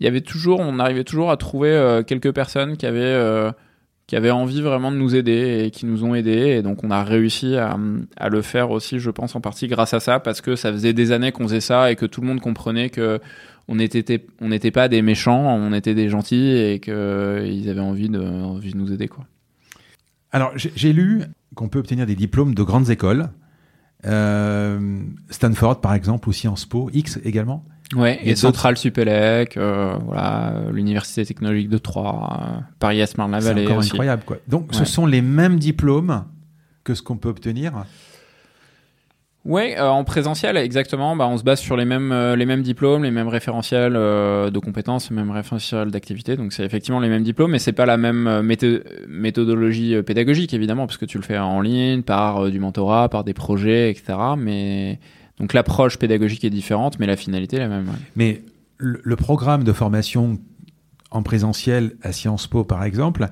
[0.00, 3.52] il y avait toujours, on arrivait toujours à trouver euh, quelques personnes qui avaient
[4.06, 6.56] qui avaient envie vraiment de nous aider et qui nous ont aidés.
[6.58, 7.76] Et donc, on a réussi à,
[8.28, 11.10] le faire aussi, je pense, en partie grâce à ça, parce que ça faisait des
[11.12, 13.20] années qu'on faisait ça et que tout le monde comprenait que
[13.68, 18.72] on n'était pas des méchants, on était des gentils et qu'ils avaient envie de, envie
[18.72, 19.24] de nous aider, quoi.
[20.30, 21.22] Alors, j'ai lu
[21.54, 23.30] qu'on peut obtenir des diplômes de grandes écoles.
[24.04, 25.00] Euh,
[25.30, 27.64] Stanford, par exemple, ou Sciences Po, X également.
[27.94, 33.64] Ouais, et, Central Supélec, euh, voilà, l'université technologique de Troyes, euh, Paris Asmar la C'est
[33.64, 34.38] encore incroyable, quoi.
[34.48, 36.24] Donc, ce sont les mêmes diplômes
[36.82, 37.84] que ce qu'on peut obtenir.
[39.44, 41.14] Ouais, euh, en présentiel, exactement.
[41.14, 45.10] Bah, on se base sur les mêmes les mêmes diplômes, les mêmes référentiels de compétences,
[45.10, 46.36] les mêmes référentiels d'activité.
[46.36, 48.42] Donc c'est effectivement les mêmes diplômes, mais c'est pas la même
[49.08, 53.34] méthodologie pédagogique évidemment, parce que tu le fais en ligne, par du mentorat, par des
[53.34, 54.14] projets, etc.
[54.36, 54.98] Mais
[55.38, 57.90] donc l'approche pédagogique est différente, mais la finalité est la même.
[58.14, 58.42] Mais
[58.78, 60.38] le, programme de formation
[61.10, 63.28] en présentiel à Sciences Po, par exemple,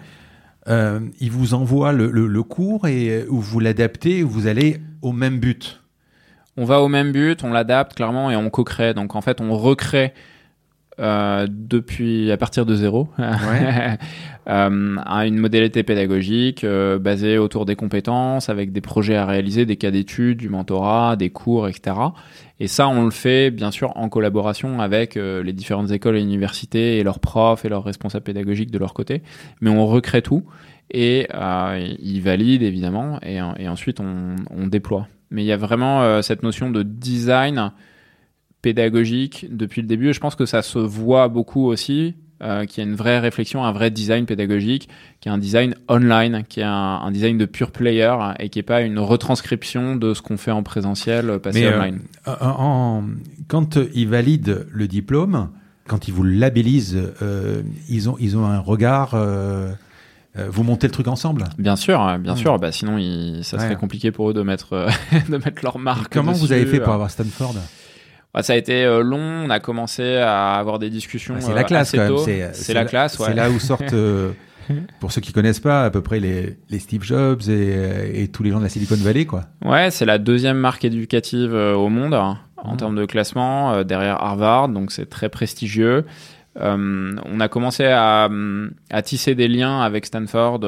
[0.69, 5.81] euh, il vous envoie le, cours et où vous l'adaptez, vous allez au même but?
[6.57, 8.95] on va au même but, on l'adapte clairement et on co-crée.
[8.95, 10.13] Donc en fait, on recrée
[11.01, 13.99] euh, depuis à partir de zéro ouais.
[14.49, 19.67] euh, à une modalité pédagogique euh, basée autour des compétences, avec des projets à réaliser,
[19.67, 21.97] des cas d'études, du mentorat, des cours, etc.
[22.61, 26.99] Et ça, on le fait bien sûr en collaboration avec les différentes écoles et universités
[26.99, 29.23] et leurs profs et leurs responsables pédagogiques de leur côté.
[29.61, 30.45] Mais on recrée tout
[30.93, 31.27] et
[31.99, 35.09] ils valident évidemment et, et ensuite on, on, déploie.
[35.33, 37.73] Mais il y a vraiment cette notion de design
[38.65, 40.09] pédagogique depuis le début.
[40.09, 43.19] Et je pense que ça se voit beaucoup aussi, euh, qu'il y a une vraie
[43.19, 44.89] réflexion, un vrai design pédagogique,
[45.21, 48.65] qui est un design online, qui est un, design de pure player et qui n'est
[48.65, 52.01] pas une retranscription de ce qu'on fait en présentiel euh, passé euh, online.
[53.49, 55.51] quand ils valident le diplôme,
[55.87, 57.13] quand ils vous labellisent,
[57.91, 59.15] ils, ont, ils ont un regard
[60.49, 62.59] vous montez le truc ensemble Bien sûr, hein, bien sûr.
[62.59, 62.99] Bah, sinon,
[63.43, 64.89] ça serait compliqué pour eux de mettre,
[65.29, 66.11] de mettre leur marque.
[66.11, 67.57] Comment vous avez fait pour avoir Stanford?
[68.35, 69.45] Bah, ça a été euh, long.
[69.47, 71.35] On a commencé à avoir des discussions.
[71.39, 72.53] Ah, c'est la euh, classe quand même.
[72.53, 73.19] C'est la, classe.
[73.19, 73.27] Ouais.
[73.29, 74.33] C'est là où sortent, euh,
[74.99, 78.43] pour ceux qui connaissent pas, à peu près les, les Steve Jobs et, et, tous
[78.43, 79.45] les gens de la Silicon Valley, quoi.
[79.65, 82.77] Ouais, c'est la deuxième marque éducative au monde hein, en mmh.
[82.77, 86.05] termes de classement derrière Harvard, donc c'est très prestigieux.
[86.57, 88.29] on a commencé à,
[88.91, 90.61] à, tisser des liens avec Stanford.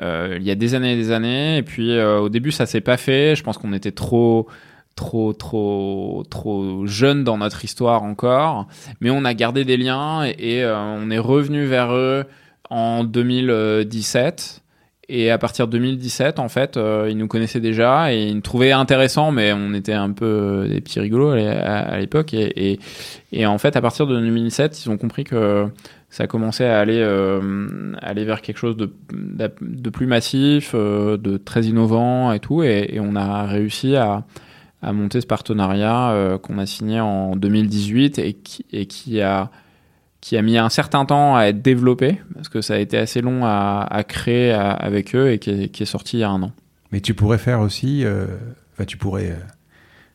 [0.00, 2.98] il y a des années et des années, et puis au début ça s'est pas
[2.98, 3.34] fait.
[3.34, 4.46] Je pense qu'on était trop
[4.96, 8.66] trop trop trop jeune dans notre histoire encore,
[9.00, 12.24] mais on a gardé des liens et, euh, on est revenu vers eux
[12.68, 14.62] en 2017.
[15.12, 18.42] Et à partir de 2017, en fait, euh, ils nous connaissaient déjà et ils nous
[18.42, 22.32] trouvaient intéressants, mais on était un peu euh, des petits rigolos à, l'époque.
[22.32, 22.78] Et,
[23.32, 25.66] et, en fait, à partir de 2017, ils ont compris que
[26.10, 27.02] ça commençait à aller,
[28.00, 32.62] aller vers quelque chose de, de plus massif, de très innovant et tout.
[32.62, 34.24] Et on a réussi à,
[34.82, 39.50] à monter ce partenariat euh, qu'on a signé en 2018 et qui, a
[40.20, 43.20] qui a mis un certain temps à être développé parce que ça a été assez
[43.20, 46.52] long à, créer avec eux et qui est, sorti il y a un an.
[46.92, 48.26] Mais tu pourrais faire aussi, euh,
[48.72, 49.36] enfin tu pourrais, euh,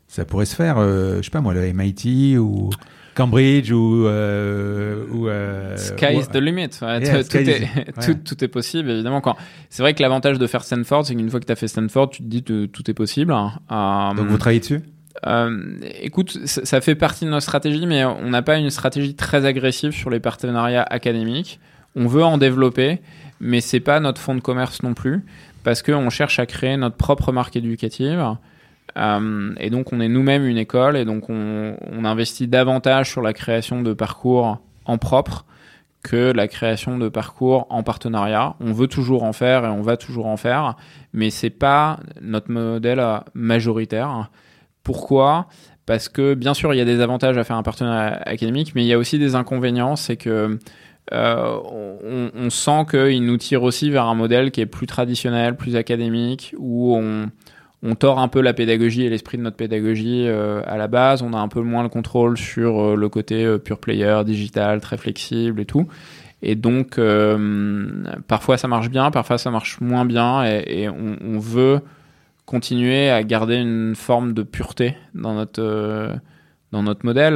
[0.07, 2.69] ça pourrait se faire, je sais pas moi, le MIT ou
[3.15, 6.69] Cambridge ou, euh, ou euh, Sky is the limit.
[6.69, 6.85] tout,
[7.37, 9.21] est, tout, est possible évidemment.
[9.21, 9.35] Quand
[9.69, 12.09] c'est vrai que l'avantage de faire Stanford, c'est qu'une fois que tu as fait Stanford,
[12.11, 13.33] tu te dis que tout est possible.
[13.33, 14.13] Hein.
[14.15, 14.81] Donc vous travaillez dessus?
[15.25, 19.45] euh, écoute, ça fait partie de notre stratégie, mais on n'a pas une stratégie très
[19.45, 21.59] agressive sur les partenariats académiques.
[21.95, 22.99] On veut en développer,
[23.39, 25.23] mais c'est pas notre fonds de commerce non plus,
[25.63, 28.35] parce qu'on cherche à créer notre propre marque éducative.
[28.97, 33.33] Euh, et donc on est nous-mêmes une école et donc on, investit davantage sur la
[33.33, 35.45] création de parcours en propre
[36.03, 38.55] que la création de parcours en partenariat.
[38.59, 40.75] On veut toujours en faire et on va toujours en faire,
[41.13, 43.03] mais c'est pas notre modèle
[43.33, 44.29] majoritaire.
[44.83, 45.47] Pourquoi?
[45.87, 48.83] Parce que bien sûr il y a des avantages à faire un partenariat académique, mais
[48.83, 50.59] il y a aussi des inconvénients, c'est que
[51.13, 51.59] euh,
[52.35, 56.55] on, sent qu'il nous tire aussi vers un modèle qui est plus traditionnel, plus académique,
[56.57, 57.29] où on,
[57.83, 61.21] on tord un peu la pédagogie et l'esprit de notre pédagogie euh, à la base.
[61.21, 64.81] On a un peu moins le contrôle sur euh, le côté euh, pure player, digital,
[64.81, 65.87] très flexible et tout.
[66.41, 66.99] Et donc,
[68.27, 71.79] parfois ça marche bien, parfois ça marche moins bien, et, on, veut
[72.45, 76.11] continuer à garder une forme de pureté dans notre
[76.71, 77.33] dans modèle.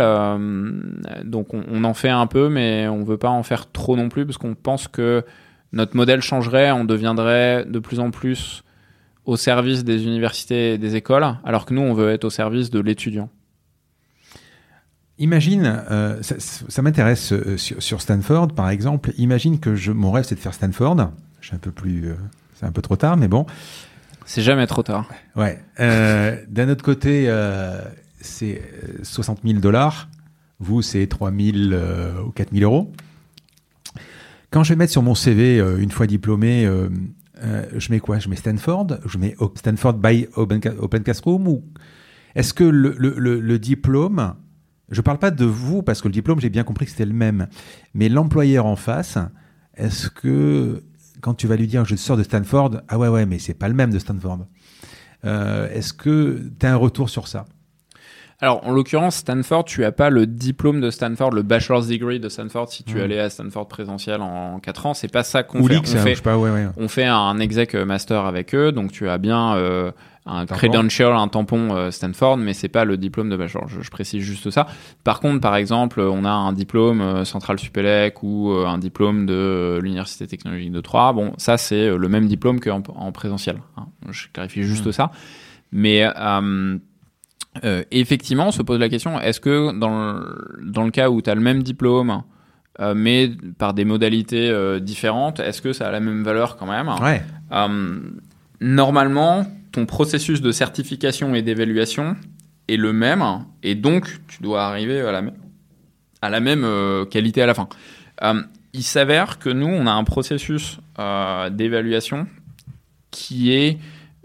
[1.24, 4.10] donc, on, on, en fait un peu, mais on veut pas en faire trop non
[4.10, 5.24] plus, parce qu'on pense que
[5.72, 8.64] notre modèle changerait, on deviendrait de plus en plus
[9.26, 12.70] au service des universités et des écoles, alors que nous, on veut être au service
[12.70, 13.30] de l'étudiant.
[15.20, 19.12] Imagine, euh, ça, m'intéresse euh, sur, Stanford, par exemple.
[19.18, 21.12] Imagine que je, mon rêve, c'est de faire Stanford.
[21.42, 22.16] Je suis un peu plus, euh,
[22.56, 23.46] c'est un peu trop tard, mais bon.
[24.26, 25.10] C'est jamais trop tard.
[25.36, 25.60] Ouais.
[25.78, 27.30] D'un autre côté,
[28.22, 28.62] c'est
[29.04, 30.08] 60 000 dollars.
[30.60, 31.74] Vous, c'est 3 000
[32.26, 32.94] ou 4 000 euros.
[34.52, 36.70] Quand je vais mettre sur mon CV, une fois diplômé,
[37.44, 38.20] euh, je mets quoi?
[38.20, 39.00] Je mets Stanford?
[39.06, 40.60] Je mets Stanford by Open,
[41.04, 41.64] Classroom Ou
[42.36, 44.36] est-ce que le, diplôme,
[44.90, 47.14] je parle pas de vous parce que le diplôme, j'ai bien compris que c'était le
[47.14, 47.48] même,
[47.94, 49.18] mais l'employeur en face,
[49.76, 50.84] est-ce que
[51.22, 53.68] quand tu vas lui dire je sors de Stanford, ah ouais ouais, mais c'est pas
[53.68, 54.46] le même de Stanford.
[55.26, 57.46] Euh, est-ce que tu as un retour sur ça?
[58.42, 62.30] Alors, en l'occurrence, Stanford, tu as pas le diplôme de Stanford, le bachelor's degree de
[62.30, 63.02] Stanford si tu hmm.
[63.02, 64.94] allais à Stanford présentiel en 4 ans.
[64.94, 65.78] C'est pas ça qu'on fait.
[65.78, 66.68] On, fait pas, ouais, ouais.
[66.78, 69.92] on fait un exec master avec eux, donc tu as bien euh,
[70.26, 73.68] un credential, un tampon euh, Stanford, mais c'est pas le diplôme de bachelor.
[73.68, 74.68] Je, précise juste ça.
[75.04, 79.80] Par contre, par exemple, on a un diplôme euh, Central Supélec ou un diplôme de
[79.84, 81.12] l'Université technologique de Troyes.
[81.12, 83.58] Bon, ça c'est le même diplôme qu'en en présentiel.
[83.76, 83.88] Hein.
[84.10, 84.94] Je clarifie juste hmm.
[84.94, 85.12] ça.
[85.74, 86.04] Mais
[87.64, 91.22] Euh, effectivement, on se pose la question est-ce que dans le, dans le cas où
[91.22, 92.22] tu as le même diplôme,
[92.80, 96.68] euh, mais par des modalités euh, différentes, est-ce que ça a la même valeur quand
[96.68, 96.90] même?
[97.02, 97.22] Ouais.
[98.62, 102.16] Normalement, ton processus de certification et d'évaluation
[102.68, 103.24] est le même,
[103.64, 105.34] et donc tu dois arriver à la, même-
[106.22, 106.68] à la même
[107.10, 107.68] qualité à la fin.
[108.74, 110.80] Il s'avère que nous, on a un processus
[111.52, 112.28] d'évaluation
[113.12, 113.78] qui est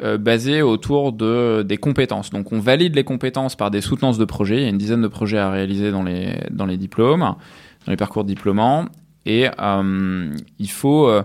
[0.03, 2.31] euh, basé autour de, des compétences.
[2.31, 4.57] Donc on valide les compétences par des soutenances de projets.
[4.57, 7.91] Il y a une dizaine de projets à réaliser dans les, dans les diplômes, dans
[7.91, 8.87] les parcours diplômants.
[9.25, 11.23] Et euh, il faut euh,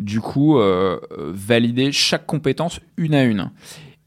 [0.00, 0.58] du coup
[1.28, 3.52] valider chaque compétence une à une.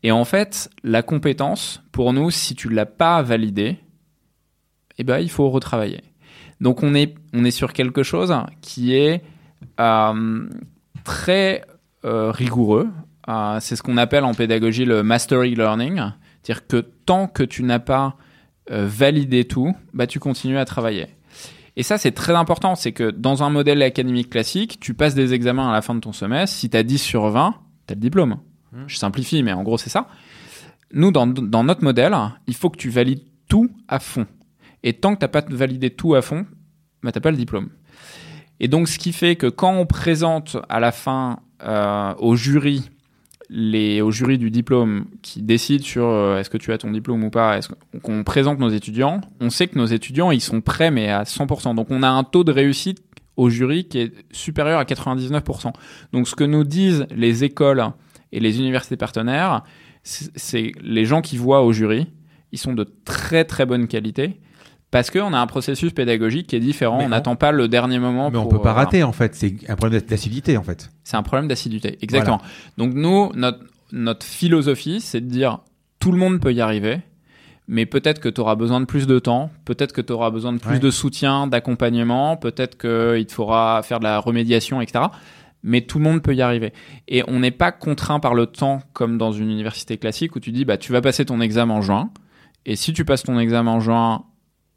[0.03, 3.77] Et en fait, la compétence, pour nous, si tu ne l'as pas validée,
[4.97, 6.01] eh ben, il faut retravailler.
[6.59, 9.23] Donc on est, on est sur quelque chose qui est
[11.05, 11.63] très
[12.03, 12.89] rigoureux.
[13.31, 16.01] Euh, c'est ce qu'on appelle en pédagogie le mastery learning.
[16.41, 18.15] C'est-à-dire que tant que tu n'as pas
[18.69, 21.07] euh, validé tout, bah, tu continues à travailler.
[21.77, 22.75] Et ça, c'est très important.
[22.75, 26.01] C'est que dans un modèle académique classique, tu passes des examens à la fin de
[26.01, 26.55] ton semestre.
[26.55, 27.55] Si tu as 10 sur 20,
[27.87, 28.37] tu as le diplôme.
[28.87, 30.07] Je simplifie, mais en gros, c'est ça.
[30.93, 32.15] Nous, dans, dans notre modèle,
[32.47, 34.25] il faut que tu valides tout à fond.
[34.83, 36.45] Et tant que tu n'as pas validé tout à fond,
[37.03, 37.69] bah, tu n'as pas le diplôme.
[38.61, 42.90] Et donc, ce qui fait que quand on présente à la fin euh, au jury,
[43.53, 47.21] les, au jury du diplôme qui décide sur euh, est-ce que tu as ton diplôme
[47.25, 47.59] ou pas,
[48.01, 51.75] qu'on présente nos étudiants, on sait que nos étudiants, ils sont prêts, mais à 100%.
[51.75, 53.03] Donc, on a un taux de réussite
[53.35, 55.73] au jury qui est supérieur à 99%.
[56.13, 57.83] Donc, ce que nous disent les écoles
[58.31, 59.63] et les universités partenaires,
[60.03, 62.07] c'est c'est les gens qui voient au jury,
[62.53, 64.39] ils sont de très très bonne qualité.
[64.91, 66.97] Parce qu'on a un processus pédagogique qui est différent.
[66.97, 68.29] Mais on on- n'attend pas le dernier moment.
[68.29, 69.33] Mais on pour, peut pas euh, rater en fait.
[69.35, 70.89] C'est un problème d'acidité en fait.
[71.03, 71.97] c'est un problème d'assiduité.
[72.01, 72.41] Exactement.
[72.77, 73.59] Donc nous, notre,
[73.93, 75.59] notre philosophie, c'est de dire
[75.99, 76.99] tout le monde peut y arriver,
[77.67, 80.51] mais peut-être que tu auras besoin de plus de temps, peut-être que tu auras besoin
[80.51, 80.79] de plus Ouais.
[80.79, 85.05] de soutien, d'accompagnement, peut-être qu'il te faudra faire de la remédiation, etc.
[85.63, 86.73] Mais tout le monde peut y arriver.
[87.07, 90.51] Et on n'est pas contraint par le temps comme dans une université classique où tu
[90.51, 92.09] dis bah tu vas passer ton examen en juin.
[92.65, 94.23] Et si tu passes ton examen en juin,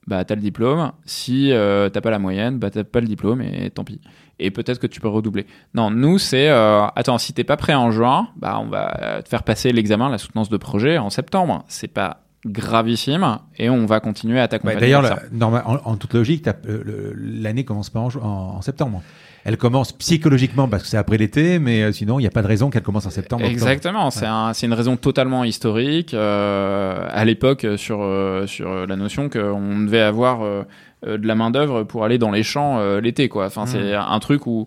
[0.06, 0.93] bah t'as le diplôme.
[1.06, 4.01] Si euh, t'as pas la moyenne, bah t'as pas le diplôme et tant pis.
[4.39, 5.47] Et peut-être que tu peux redoubler.
[5.74, 9.28] Non, nous c'est euh, attends, si t'es pas prêt en juin, bah on va te
[9.28, 11.64] faire passer l'examen, la soutenance de projet en septembre.
[11.68, 14.76] C'est pas gravissime et on va continuer à t'accompagner.
[14.76, 15.18] Ouais, D'ailleurs,
[15.66, 19.02] en, en toute logique, euh, l'année commence pas en, ju- en- en septembre.
[19.44, 22.40] Elle commence psychologiquement parce que c'est après l'été, mais euh, sinon, il n'y a pas
[22.42, 23.42] de raison qu'elle commence en septembre.
[23.44, 23.52] octobre.
[23.52, 26.14] Exactement, c'est un, c'est une raison totalement historique.
[26.14, 30.62] euh, à l'époque, euh, sur, euh, sur la notion qu'on devait avoir euh,
[31.04, 33.44] de la main d'œuvre pour aller dans les champs l'été, quoi.
[33.46, 34.66] Enfin, c'est un truc où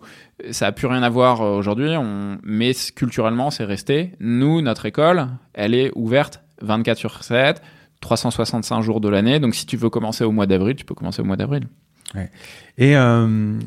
[0.52, 2.38] ça a plus rien à voir aujourd'hui, on...
[2.44, 4.12] mais culturellement, c'est resté.
[4.20, 7.64] Nous, notre école, elle est ouverte 24 sur 7,
[8.02, 9.40] 365 jours de l'année.
[9.40, 11.64] Donc, si tu veux commencer au mois d'avril, tu peux commencer au mois d'avril.
[12.78, 13.58] Et euh,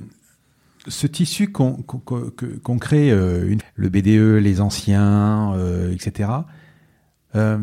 [0.87, 6.31] ce tissu qu'on crée, euh, le BDE, les anciens, euh, etc.,
[7.37, 7.59] euh,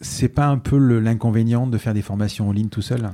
[0.00, 3.10] c'est pas un peu l'inconvénient de faire des formations en ligne tout seul?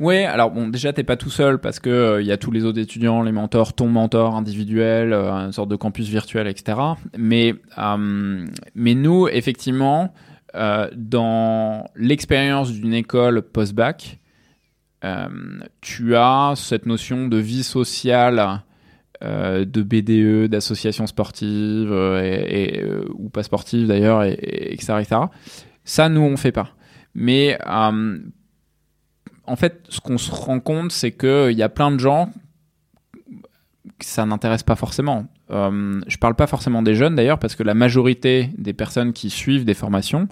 [0.00, 2.64] Ouais, alors bon, déjà t'es pas tout seul parce que il y a tous les
[2.64, 6.78] autres étudiants, les mentors, ton mentor individuel, une sorte de campus virtuel, etc.
[7.18, 7.54] Mais
[8.74, 10.14] mais nous, effectivement,
[10.54, 14.18] dans l'expérience d'une école post-bac,
[15.80, 18.62] tu as cette notion de vie sociale,
[19.22, 25.20] euh, de BDE, d'associations sportives euh, euh, ou pas sportives d'ailleurs, et, et- etc., etc.
[25.84, 26.70] Ça, nous on fait pas.
[27.14, 28.18] Mais euh,
[29.44, 32.30] en fait, ce qu'on se rend compte, c'est qu'il y a plein de gens
[33.98, 35.26] que ça n'intéresse pas forcément.
[35.50, 39.30] Euh, je parle pas forcément des jeunes d'ailleurs, parce que la majorité des personnes qui
[39.30, 40.28] suivent des formations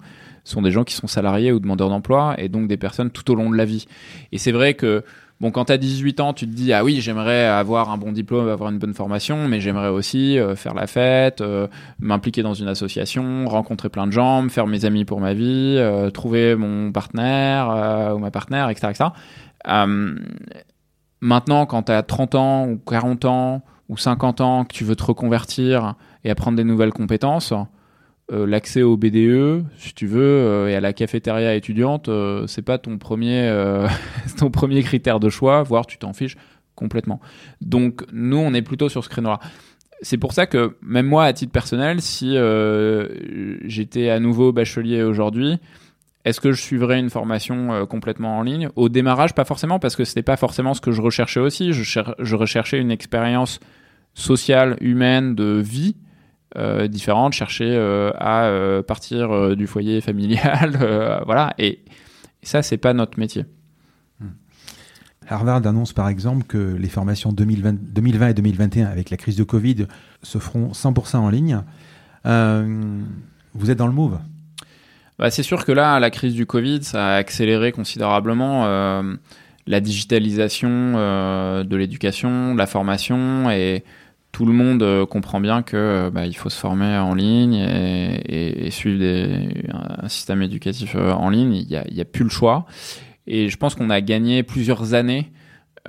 [0.49, 3.35] sont des gens qui sont salariés ou demandeurs d'emploi, et donc des personnes tout au
[3.35, 3.87] long de la vie.
[4.31, 5.03] Et c'est vrai que,
[5.41, 8.11] bon, quand tu as 18 ans, tu te dis, ah oui, j'aimerais avoir un bon
[8.11, 11.67] diplôme, avoir une bonne formation, mais j'aimerais aussi euh, faire la fête, euh,
[11.99, 15.75] m'impliquer dans une association, rencontrer plein de gens, me faire mes amis pour ma vie,
[15.77, 18.87] euh, trouver mon partenaire ou ma partenaire, etc.
[18.91, 19.09] etc.
[21.19, 24.95] Maintenant, quand tu as 30 ans ou 40 ans ou 50 ans, que tu veux
[24.95, 27.53] te reconvertir et apprendre des nouvelles compétences,
[28.29, 32.77] l'accès au BDE, si tu veux, euh, et à la cafétéria étudiante, euh, c'est pas
[32.77, 33.87] ton premier, euh,
[34.37, 36.35] ton premier critère de choix, voire tu t'en fiches
[36.75, 37.19] complètement.
[37.61, 39.39] Donc nous, on est plutôt sur ce créneau-là.
[40.01, 43.07] C'est pour ça que même moi, à titre personnel, si euh,
[43.65, 45.57] j'étais à nouveau bachelier aujourd'hui,
[46.23, 48.69] est-ce que je suivrais une formation euh, complètement en ligne?
[48.75, 51.71] Au démarrage, pas forcément, parce que c'était pas forcément ce que je recherchais aussi.
[51.71, 53.59] Je, cher- je recherchais une expérience
[54.13, 55.95] sociale, humaine, de vie,
[56.87, 57.77] différentes, chercher
[58.17, 60.77] à partir du foyer familial,
[61.25, 61.53] voilà.
[61.57, 61.79] Et,
[62.43, 63.45] ça, c'est pas notre métier.
[64.21, 64.29] Hmm.
[65.27, 69.43] Harvard annonce par exemple que les formations 2020, 2020 et 2021 avec la crise de
[69.43, 69.87] Covid
[70.23, 71.61] se feront 100% en ligne.
[72.23, 74.19] vous êtes dans le move?
[75.19, 79.15] Bah, C'est sûr que là, la crise du Covid, ça a accéléré considérablement euh,
[79.65, 83.83] la digitalisation euh, de l'éducation, de la formation, et
[84.37, 88.69] tout le monde euh, comprend bien que bah, il faut se former en ligne et,
[88.69, 89.03] suivre
[89.73, 91.55] un système éducatif en ligne.
[91.55, 92.67] Il n'y a, plus le choix.
[93.25, 95.31] Et je pense qu'on a gagné plusieurs années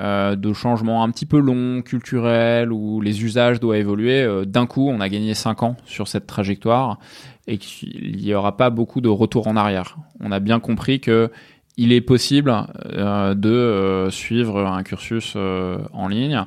[0.00, 4.26] de changements un petit peu longs, culturels, où les usages doivent évoluer.
[4.46, 6.98] D'un coup, on a gagné 5 ans sur cette trajectoire
[7.46, 9.98] et qu'il n'y aura pas beaucoup de retour en arrière.
[10.20, 11.30] On a bien compris que
[11.78, 12.52] il est possible
[12.92, 16.44] euh, de euh, suivre un cursus euh, en ligne.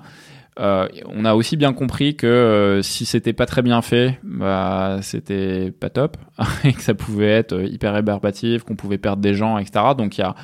[0.58, 5.90] On a aussi bien compris que si c'était pas très bien fait, bah, c'était pas
[5.90, 6.18] top
[6.64, 9.86] et que ça pouvait être hyper rébarbatif, qu'on pouvait perdre des gens, etc.
[9.98, 10.36] Donc il y a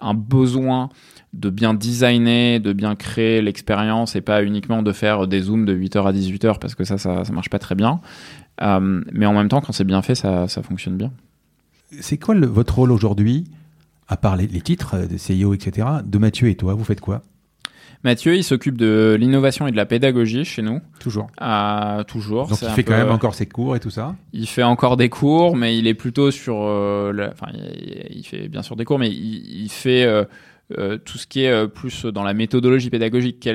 [0.00, 0.90] un besoin
[1.32, 5.74] de bien designer, de bien créer l'expérience et pas uniquement de faire des zooms de
[5.74, 8.00] 8h à 18h parce que ça, ça, marche pas très bien.
[8.62, 11.12] Euh, mais en même temps, quand c'est bien fait, ça, fonctionne bien.
[12.00, 13.44] C'est quoi votre rôle aujourd'hui,
[14.08, 17.22] à part les, titres de CIO, etc., de Mathieu et toi Vous faites quoi?
[18.04, 20.80] Mathieu, il s'occupe de l'innovation et de la pédagogie chez nous.
[21.00, 21.28] Toujours.
[22.06, 22.46] Toujours.
[22.46, 24.14] Donc il fait quand même encore ses cours et tout ça.
[24.32, 26.56] Il fait encore des cours, mais il est plutôt sur.
[26.60, 27.50] Euh, enfin,
[28.10, 30.24] il, fait bien sûr des cours, mais il, fait euh,
[30.78, 33.46] euh, tout ce qui est euh, plus dans la méthodologie pédagogique.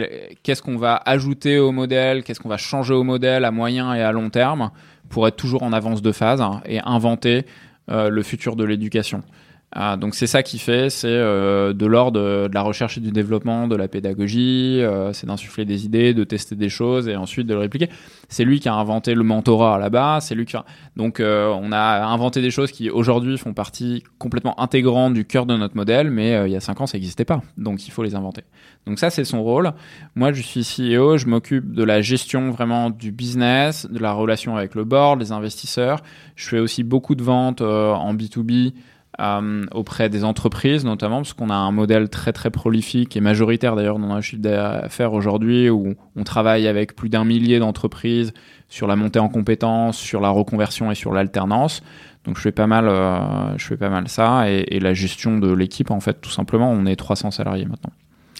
[0.43, 2.23] Qu'est-ce qu'on va ajouter au modèle?
[2.23, 4.69] Qu'est-ce qu'on va changer au modèle à moyen et à long terme
[5.09, 7.47] pour être toujours en avance de phase hein, et inventer
[7.89, 9.23] euh, le futur de l'éducation?
[9.71, 13.11] Ah, donc c'est ça qui fait, c'est euh, de l'ordre de, la recherche et du
[13.11, 17.45] développement, de la pédagogie, euh, c'est d'insuffler des idées, de tester des choses et ensuite
[17.45, 17.87] de le répliquer.
[18.29, 20.65] C'est lui qui a inventé le mentorat là-bas, c'est lui qui a...
[20.95, 25.55] donc on a inventé des choses qui aujourd'hui font partie complètement intégrante du cœur de
[25.55, 28.15] notre modèle, mais il y a cinq ans ça n'existait pas, donc il faut les
[28.15, 28.41] inventer.
[28.87, 29.71] Donc ça c'est son rôle.
[30.15, 34.57] Moi je suis CEO, je m'occupe de la gestion vraiment du business, de la relation
[34.57, 36.01] avec le board, les investisseurs.
[36.35, 38.73] Je fais aussi beaucoup de ventes en B2B.
[39.19, 43.75] Euh, auprès des entreprises notamment parce qu'on a un modèle très très prolifique et majoritaire
[43.75, 48.31] d'ailleurs dans notre chiffre d'affaires aujourd'hui où on travaille avec plus d'un millier d'entreprises
[48.69, 51.83] sur la montée en compétences, sur la reconversion et sur l'alternance.
[52.23, 55.37] Donc je fais pas mal, euh, je fais pas mal ça et, et la gestion
[55.37, 56.71] de l'équipe en fait tout simplement.
[56.71, 57.91] On est 300 salariés maintenant.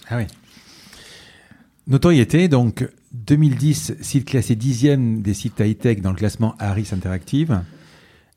[0.08, 0.24] Ah oui.
[1.88, 7.60] Notoriété, donc 2010, site classé dixième des sites high-tech dans le classement Harris Interactive.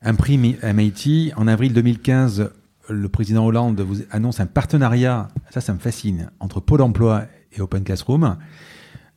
[0.06, 1.32] Un prix MIT.
[1.34, 2.50] En avril 2015,
[2.90, 7.62] le président Hollande vous annonce un partenariat, ça, ça me fascine, entre Pôle emploi et
[7.62, 8.36] Open Classroom.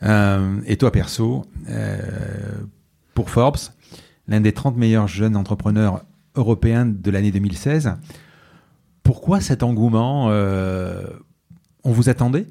[0.03, 1.97] Euh, et toi, perso, euh,
[3.13, 3.57] pour Forbes,
[4.29, 6.05] l'un des 30 meilleurs jeunes entrepreneurs
[6.35, 7.97] européens de l'année 2016.
[9.03, 11.05] Pourquoi cet engouement euh,
[11.83, 12.45] On vous attendait?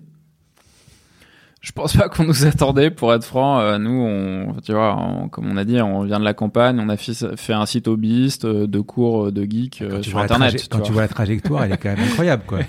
[1.67, 3.59] Je pense pas qu'on nous attendait, pour être franc.
[3.59, 4.97] Euh, nous, on, tu vois,
[5.33, 8.45] comme on a dit, on vient de la campagne, on a fait, un site hobbyiste
[8.45, 10.69] euh, de cours euh, de geek sur Internet.
[10.71, 12.61] quand tu vois la trajectoire, elle est quand même incroyable, quoi.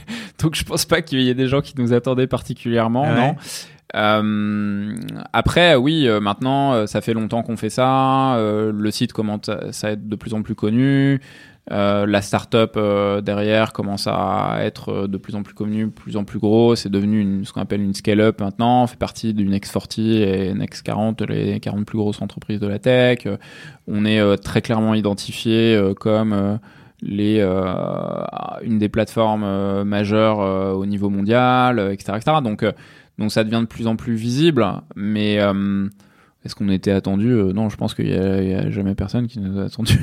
[0.41, 3.35] Donc, je pense pas qu'il y ait des gens qui nous attendaient particulièrement, ah non.
[3.95, 4.95] Euh,
[5.31, 8.35] après, oui, maintenant, ça fait longtemps qu'on fait ça.
[8.39, 11.21] le site commence à être de plus en plus connu.
[11.71, 16.15] Euh, la startup euh, derrière commence à être euh, de plus en plus connue, plus
[16.15, 16.75] en plus gros.
[16.75, 18.83] C'est devenu ce qu'on appelle une scale-up maintenant.
[18.83, 22.79] On fait partie d'une X40 et une X40, les 40 plus grosses entreprises de la
[22.79, 23.27] tech.
[23.87, 26.59] On est très clairement identifié comme
[27.03, 27.39] une
[28.79, 30.39] des plateformes majeures
[30.77, 32.37] au niveau mondial, etc., etc.
[32.43, 32.65] Donc,
[33.17, 34.65] donc ça devient de plus en plus visible.
[34.95, 35.35] Mais
[36.45, 37.27] est-ce qu'on était attendu?
[37.53, 38.13] Non, je pense qu'il n'y
[38.53, 39.99] a, jamais personne qui nous a attendu.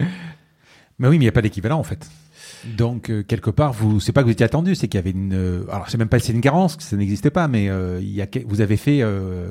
[1.00, 2.08] Mais oui, mais il n'y a pas d'équivalent en fait.
[2.76, 5.10] Donc euh, quelque part, vous, c'est pas que vous étiez attendu, c'est qu'il y avait
[5.10, 5.32] une.
[5.32, 8.20] Euh, alors c'est même pas c'est une carence, ça n'existait pas, mais euh, il y
[8.20, 9.02] a, vous avez fait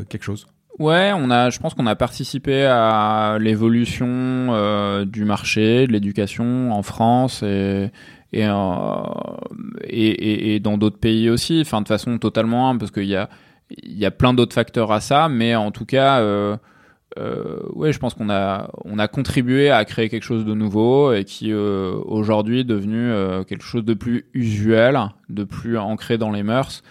[0.09, 0.47] quelque chose.
[0.77, 6.83] Ouais, on a, je pense qu'on a participé à l'évolution du marché, de l'éducation en
[6.83, 7.89] France et
[8.31, 8.45] et,
[9.87, 11.61] et, et, dans d'autres pays aussi.
[11.61, 13.27] Enfin de façon totalement, parce qu'il y a
[13.71, 16.21] il y a plein d'autres facteurs à ça, mais en tout cas
[17.17, 21.13] euh, ouais, je pense qu'on a on a contribué à créer quelque chose de nouveau
[21.13, 24.99] et qui euh, aujourd'hui est devenu euh, quelque chose de plus usuel,
[25.29, 26.83] de plus ancré dans les mœurs.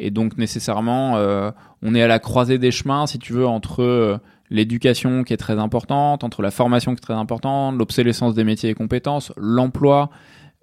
[0.00, 1.50] Et donc nécessairement, euh,
[1.82, 4.18] on est à la croisée des chemins, si tu veux, entre
[4.50, 8.70] l'éducation qui est très importante, entre la formation qui est très importante, l'obsolescence des métiers
[8.70, 10.10] et compétences, l'emploi,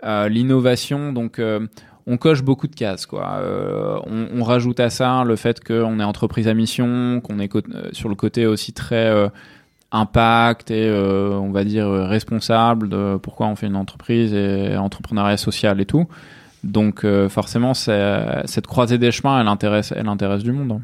[0.04, 1.14] l'innovation.
[1.14, 1.40] Donc
[2.08, 3.06] on coche beaucoup de cases.
[3.06, 3.40] Quoi.
[3.42, 7.90] Euh, on, rajoute à ça le fait qu'on est entreprise à mission, qu'on est euh,
[7.92, 9.28] sur le côté aussi très, euh,
[9.92, 15.80] impact et on va dire responsable de pourquoi on fait une entreprise et entrepreneuriat social
[15.80, 16.08] et tout.
[16.66, 20.74] Donc forcément, cette croisée des chemins, elle intéresse, elle intéresse du monde.
[20.74, 20.82] Hein.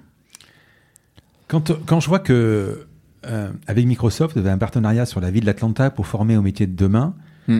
[1.49, 2.87] Quand, quand je vois que
[3.67, 6.73] avec Microsoft, vous avez un partenariat sur la ville d'Atlanta pour former au métier de
[6.73, 7.13] demain,
[7.49, 7.59] hmm.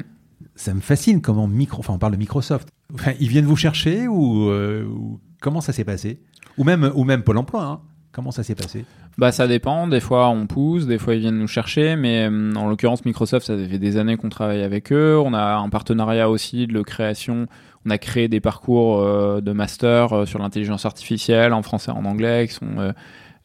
[0.56, 2.73] ça me fascine comment micro, enfin on parle de Microsoft.
[3.20, 6.20] Ils viennent vous chercher ou, comment ça s'est passé?
[6.58, 7.64] Ou même, ou même Pôle emploi.
[7.64, 7.80] Hein.
[8.14, 8.86] Comment ça s'est passé?
[9.18, 9.88] Bah ça dépend.
[9.88, 11.96] Des fois on pousse, des fois ils viennent nous chercher.
[11.96, 15.18] Mais euh, en l'occurrence Microsoft, ça fait des années qu'on travaille avec eux.
[15.18, 17.48] On a un partenariat aussi de création.
[17.86, 21.96] On a créé des parcours euh, de master euh, sur l'intelligence artificielle en français et
[21.96, 22.94] en anglais qui sont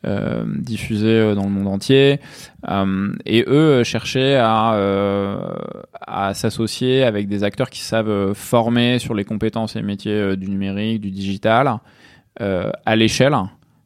[0.04, 2.20] diffusés dans le monde entier.
[3.26, 9.82] et eux cherchaient à, s'associer avec des acteurs qui savent former sur les compétences et
[9.82, 11.78] métiers du numérique, du digital,
[12.38, 13.34] à l'échelle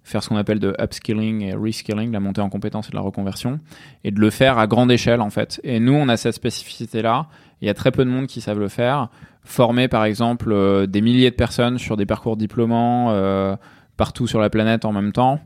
[0.04, 3.02] faire ce qu'on appelle de upskilling et reskilling, la montée en compétences et de la
[3.02, 3.60] reconversion,
[4.04, 5.60] et de le faire à grande échelle en fait.
[5.64, 7.26] Et nous, on a cette spécificité-là.
[7.60, 9.08] Il y a très peu de monde qui savent le faire.
[9.44, 13.56] Former par exemple euh, des milliers de personnes sur des parcours diplômants euh,
[13.96, 15.40] partout sur la planète en même temps.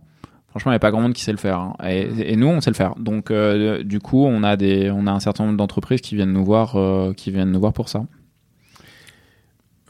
[0.56, 1.58] Franchement, il n'y a pas grand monde qui sait le faire.
[1.58, 1.74] Hein.
[1.86, 2.94] Et, nous, on sait le faire.
[2.96, 6.32] Donc, euh, du coup, on a des, on a un certain nombre d'entreprises qui viennent
[6.32, 6.76] nous voir,
[7.14, 8.06] qui viennent nous voir pour ça.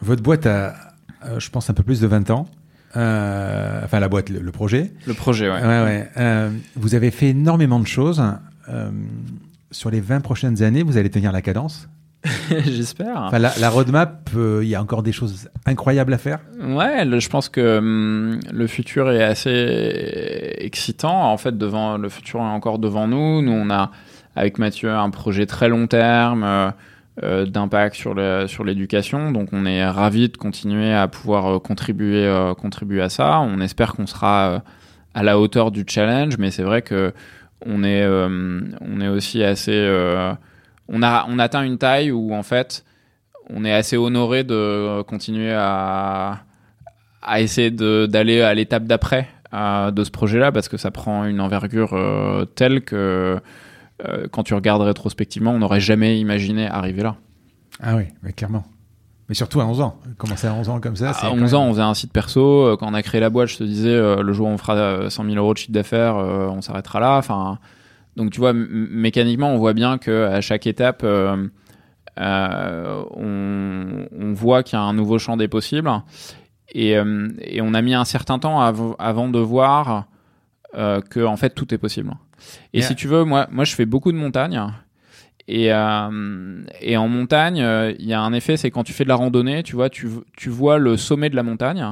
[0.00, 0.74] Votre boîte a,
[1.38, 2.46] je pense, un peu plus de 20 ans.
[2.96, 4.92] Euh, enfin la boîte, le, projet.
[5.06, 5.60] Le projet, ouais.
[5.60, 6.08] ouais, ouais.
[6.16, 8.22] Euh, vous avez fait énormément de choses.
[8.68, 8.90] Euh,
[9.70, 11.88] sur les 20 prochaines années, vous allez tenir la cadence
[12.50, 13.22] J'espère.
[13.24, 16.40] Enfin, la, roadmap, il y a encore des choses incroyables à faire.
[16.60, 21.32] Ouais, je pense que hum, le futur est assez excitant.
[21.32, 23.42] En fait, devant le futur est encore devant nous.
[23.42, 23.90] Nous, on a
[24.34, 26.72] avec Mathieu un projet très long terme.
[27.22, 28.14] Euh, d'impact sur
[28.46, 29.32] sur l'éducation.
[29.32, 33.40] Donc on est ravi de continuer à pouvoir euh, contribuer euh, contribuer à ça.
[33.40, 34.62] On espère qu'on sera
[35.14, 37.14] à la hauteur du challenge, mais c'est vrai que
[37.64, 39.72] on est on est aussi assez
[40.88, 42.84] on a on atteint une taille où en fait
[43.50, 46.40] on est assez honoré de continuer à
[47.22, 51.96] à essayer d'aller à l'étape d'après de ce projet-là parce que ça prend une envergure
[52.54, 53.40] telle que
[54.04, 57.16] euh, quand tu regardes rétrospectivement, on n'aurait jamais imaginé arriver là.
[57.82, 58.64] Ah oui, mais clairement.
[59.28, 59.98] Mais surtout à 11 ans.
[60.18, 61.10] Commencer à 11 ans comme ça.
[61.10, 62.66] À 11 ans, on faisait un site perso.
[62.66, 64.58] Euh, quand on a créé la boîte, je te disais, euh, le jour où on
[64.58, 67.16] fera 100 000 euros de chiffre d'affaires, on s'arrêtera là.
[67.16, 67.58] Enfin,
[68.16, 71.50] donc tu vois, mécaniquement, on voit bien que à chaque étape, on,
[74.32, 75.90] voit qu'il y a un nouveau champ des possibles.
[76.72, 80.06] Et, et, on a mis un certain temps avant de voir
[80.74, 82.12] que en fait tout est possible.
[82.72, 84.60] Et si tu veux, moi, moi, je fais beaucoup de montagne.
[85.48, 89.04] Et, euh, et en montagne, euh, il y a un effet, c'est quand tu fais
[89.04, 91.86] de la randonnée, tu vois, tu, tu vois le sommet de la montagne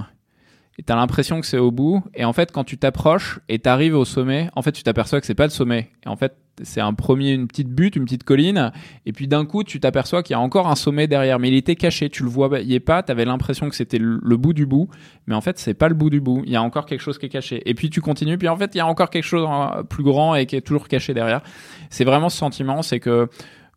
[0.79, 2.03] et tu as l'impression que c'est au bout.
[2.15, 5.21] Et en fait, quand tu t'approches et tu arrives au sommet, en fait, tu t'aperçois
[5.21, 5.91] que c'est pas le sommet.
[6.05, 8.73] Et en fait, c'est un premier, une petite butte, une petite colline.
[9.07, 11.39] Et puis d'un coup, tu t'aperçois qu'il y a encore un sommet derrière.
[11.39, 12.11] Mais il était caché.
[12.11, 13.05] Tu le est pas.
[13.05, 14.89] Tu avais l'impression que c'était le, bout du bout.
[15.27, 16.43] Mais en fait, c'est pas le bout du bout.
[16.45, 17.63] Il y a encore quelque chose qui est caché.
[17.67, 18.39] Et puis tu continues.
[18.39, 20.61] Puis en fait, il y a encore quelque chose hein, plus grand et qui est
[20.61, 21.43] toujours caché derrière.
[21.89, 22.83] C'est vraiment ce sentiment.
[22.83, 23.29] C'est que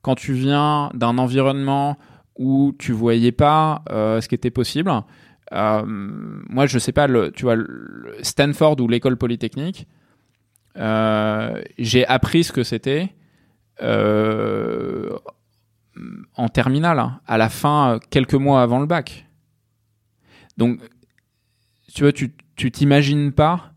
[0.02, 1.98] quand tu viens d'un environnement
[2.38, 4.92] où tu voyais pas euh, ce qui était possible,
[5.54, 7.56] euh, moi, je sais pas, tu vois,
[8.22, 9.88] Stanford ou l'école polytechnique,
[10.78, 13.16] euh, j'ai appris ce que c'était
[13.82, 15.18] euh,
[16.36, 19.28] en terminale, hein, à la fin, quelques mois avant le bac.
[20.58, 20.80] Donc,
[21.94, 23.74] tu vois, tu t'imagines pas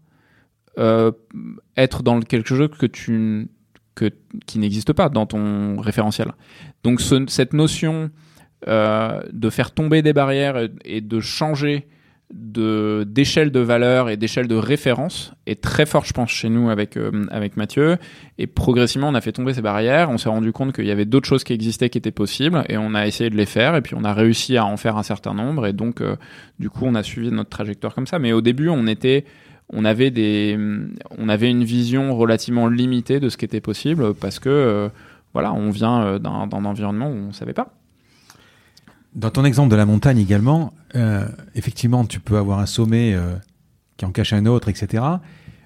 [1.77, 3.49] être dans quelque chose que tu
[3.95, 4.11] que,
[4.47, 6.33] qui n'existe pas dans ton référentiel.
[6.85, 8.11] Donc, cette notion
[8.69, 11.87] euh, de faire tomber des barrières et, de changer
[12.33, 16.99] d'échelle de valeur et d'échelle de référence est très fort je pense chez nous avec
[16.99, 17.97] euh, avec Mathieu.
[18.37, 20.11] Et progressivement on a fait tomber ces barrières.
[20.11, 22.77] On s'est rendu compte qu'il y avait d'autres choses qui existaient qui étaient possibles et
[22.77, 25.03] on a essayé de les faire et puis on a réussi à en faire un
[25.03, 25.67] certain nombre.
[25.67, 26.17] Et donc euh,
[26.59, 28.19] du coup on a suivi notre trajectoire comme ça.
[28.19, 29.25] Mais au début on était
[29.73, 30.59] on avait des
[31.19, 34.91] on avait une vision relativement limitée de ce qui était possible parce que
[35.33, 36.31] voilà on vient d'un
[36.65, 37.73] environnement où on savait pas
[39.15, 43.35] dans ton exemple de la montagne également, euh, effectivement, tu peux avoir un sommet euh,
[43.97, 45.03] qui en cache un autre, etc.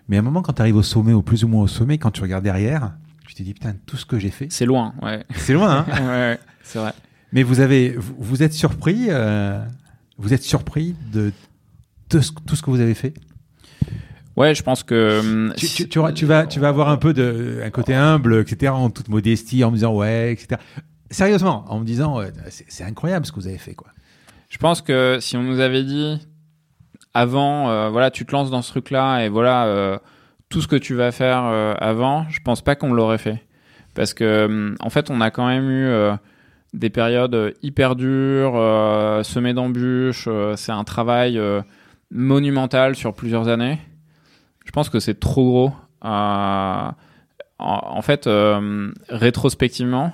[0.09, 1.99] Mais à un moment, quand tu arrives au sommet, ou plus ou moins au sommet,
[1.99, 2.95] quand tu regardes derrière,
[3.27, 4.47] tu te dis, putain, tout ce que j'ai fait.
[4.51, 5.25] C'est loin, ouais.
[5.35, 6.93] C'est loin, hein Ouais, c'est vrai.
[7.33, 9.62] Mais vous avez, vous, êtes surpris, euh,
[10.19, 11.33] vous êtes surpris de,
[12.09, 13.15] tout ce que vous avez fait?
[14.37, 17.61] Ouais, je pense que tu, tu, tu, tu, vas tu vas avoir un peu de
[17.65, 18.73] un côté humble, etc.
[18.73, 20.61] En toute modestie, en me disant ouais, etc
[21.15, 23.89] sérieusement, en me disant, c'est incroyable ce que vous avez fait, quoi.
[24.51, 26.20] Je pense que si on nous avait dit
[27.15, 29.99] avant, euh, voilà, tu te lances dans ce truc-là et voilà, euh,
[30.49, 33.43] tout ce que tu vas faire euh, avant, je pense pas qu'on l'aurait fait.
[33.95, 35.89] parce que en fait, on a quand même eu
[36.73, 38.55] des périodes hyper dures,
[39.24, 40.28] semées d'embûches.
[40.57, 41.41] c'est un travail
[42.11, 43.78] monumental sur plusieurs années.
[44.65, 45.73] Je pense que c'est trop gros.
[46.03, 48.28] En, fait,
[49.09, 50.12] rétrospectivement,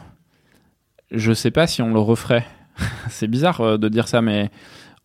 [1.10, 2.46] je sais pas si on le referait.
[3.08, 4.50] c'est bizarre de dire ça, mais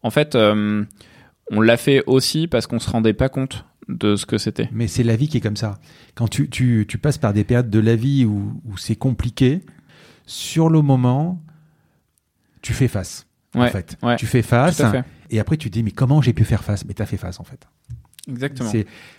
[0.04, 4.38] en fait, on l'a fait aussi parce qu'on se rendait pas compte de ce que
[4.38, 4.70] c'était.
[4.72, 5.78] Mais c'est la vie qui est comme ça.
[6.16, 9.62] Quand tu, tu, tu passes par des périodes de la vie où, où c'est compliqué,
[10.26, 11.42] sur le moment,
[12.62, 13.28] tu fais face.
[13.54, 13.98] en fait.
[14.18, 14.82] Tu fais face.
[15.30, 16.86] Et après, tu te dis, mais comment j'ai pu faire face?
[16.86, 17.68] Mais tu as fait face, en fait.
[18.28, 18.72] Exactement.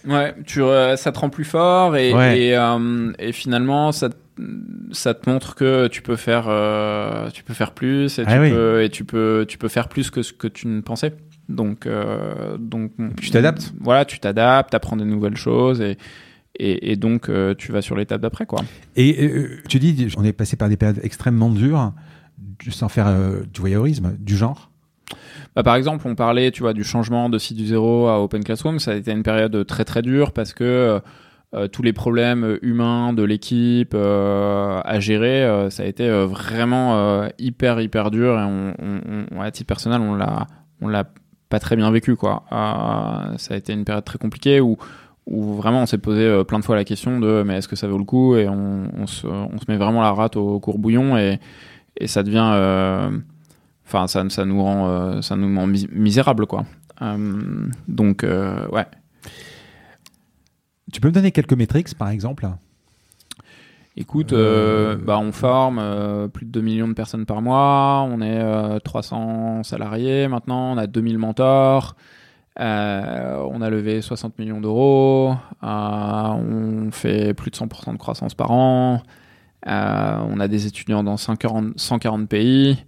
[0.06, 4.08] Ouais, tu, euh, ça te rend plus fort et, et, euh, et, finalement, ça,
[4.92, 8.50] ça te montre que tu peux faire, euh, tu peux faire plus et, ah tu,
[8.50, 11.14] peux, et tu, peux, tu peux faire plus que ce que tu ne pensais.
[11.48, 13.72] Donc, euh, donc tu t'adaptes.
[13.80, 15.96] Voilà, tu t'adaptes, apprends des nouvelles choses et
[16.58, 18.62] et, et donc euh, tu vas sur l'étape d'après quoi.
[18.96, 19.30] Et
[19.68, 21.92] tu dis, on est passé par des périodes extrêmement dures,
[22.70, 23.14] sans faire
[23.52, 24.70] du voyeurisme, du genre.
[25.54, 28.42] Bah, par exemple, on parlait, tu vois, du changement de site du zéro à Open
[28.42, 28.78] Classroom.
[28.78, 31.00] Ça a été une période très très dure parce que
[31.72, 38.38] tous les problèmes humains de l'équipe à gérer, ça a été vraiment hyper hyper dur
[38.38, 40.46] et on, à titre personnel, on l'a
[40.80, 41.04] on l'a
[41.48, 42.44] pas très bien vécu quoi.
[42.52, 44.76] Euh, ça a été une période très compliquée où
[45.26, 47.74] où vraiment on s'est posé euh, plein de fois la question de mais est-ce que
[47.74, 48.36] ça vaut le coup?
[48.36, 51.40] Et on, se, on se met vraiment la rate au courbouillon et,
[51.96, 53.10] et ça devient euh,
[53.84, 56.64] enfin ça, ça nous rend ça nous rend misérable quoi.
[57.88, 58.86] donc ouais.
[60.92, 62.48] Tu peux me donner quelques métriques par exemple
[63.98, 68.06] Écoute, euh, euh, bah on forme euh, plus de 2 millions de personnes par mois,
[68.10, 71.96] on est 300 salariés maintenant, on a 2000 mentors,
[72.58, 72.62] on
[73.62, 79.02] a levé 60 millions d'euros, on fait plus de 100% de croissance par an,
[79.64, 82.84] on a des étudiants dans 140, 140 pays,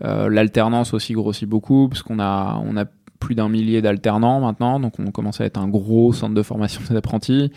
[0.00, 2.86] l'alternance aussi grossit beaucoup parce qu'on a, on a
[3.18, 6.80] plus d'un millier d'alternants maintenant, donc on commence à être un gros centre de formation
[6.88, 7.52] des apprentis.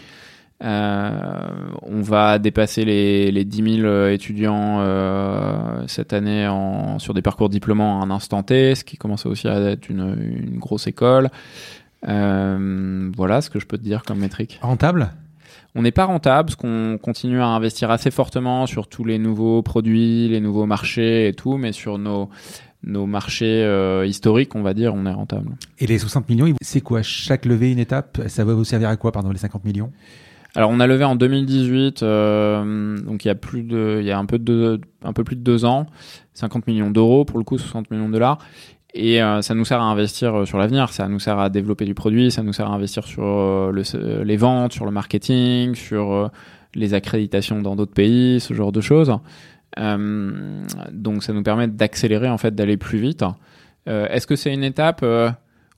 [0.63, 1.49] Euh,
[1.81, 7.23] on va dépasser les, les 10 000 euh, étudiants euh, cette année en, sur des
[7.23, 10.85] parcours diplômants à un instant T, ce qui commence aussi à être une, une grosse
[10.85, 11.29] école.
[12.03, 14.59] voilà ce que je peux te dire comme métrique.
[14.61, 15.11] Rentable?
[15.73, 19.61] On n'est pas rentable parce qu'on continue à investir assez fortement sur tous les nouveaux
[19.61, 22.29] produits, les nouveaux marchés et tout, mais sur nos,
[22.83, 23.63] nos marchés
[24.05, 25.51] historiques, on va dire, on est rentable.
[25.79, 27.01] Et les 60 millions, c'est quoi?
[27.01, 29.91] Chaque levée, une étape Ça va vous servir à quoi, pardon, les 50 millions?
[30.53, 34.11] Alors on a levé en 2018, euh, donc il y a plus de, il y
[34.11, 35.85] a un peu de, un peu plus de deux ans,
[36.33, 38.37] 50 millions d'euros pour le coup, 60 millions de dollars.
[38.93, 41.85] Et euh, ça nous sert à investir euh, sur l'avenir, ça nous sert à développer
[41.85, 46.29] du produit, ça nous sert à investir sur le, les ventes, sur le marketing, sur
[46.75, 49.15] les accréditations dans d'autres pays, ce genre de choses.
[49.77, 53.23] Donc ça nous permet d'accélérer en fait, d'aller plus vite.
[53.85, 55.05] Est-ce que c'est une étape?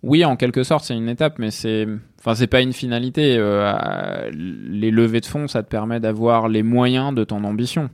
[0.02, 1.88] Oui, en quelque sorte, c'est une étape, mais c'est
[2.26, 3.36] Enfin, c'est pas une finalité.
[3.38, 7.90] Euh, les levées de fonds, ça te permet d'avoir les moyens de ton ambition.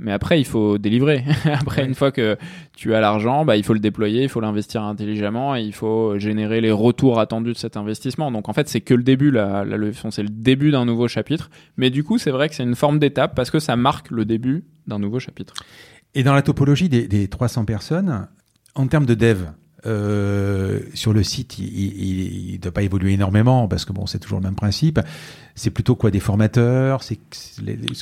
[0.00, 1.24] Mais après, il faut délivrer.
[1.44, 2.36] après, une fois que
[2.76, 6.18] tu as l'argent, bah, il faut le déployer, il faut l'investir intelligemment et il faut
[6.18, 8.32] générer les retours attendus de cet investissement.
[8.32, 10.72] Donc, en fait, c'est que le début, la, la levée de fonds, c'est le début
[10.72, 11.48] d'un nouveau chapitre.
[11.76, 14.24] Mais du coup, c'est vrai que c'est une forme d'étape parce que ça marque le
[14.24, 15.54] début d'un nouveau chapitre.
[16.14, 18.26] Et dans la topologie des, des 300 personnes,
[18.74, 19.44] en termes de dev,
[19.86, 24.40] euh, sur le site, il ne doit pas évoluer énormément parce que bon, c'est toujours
[24.40, 25.00] le même principe.
[25.54, 27.00] C'est plutôt quoi des formateurs?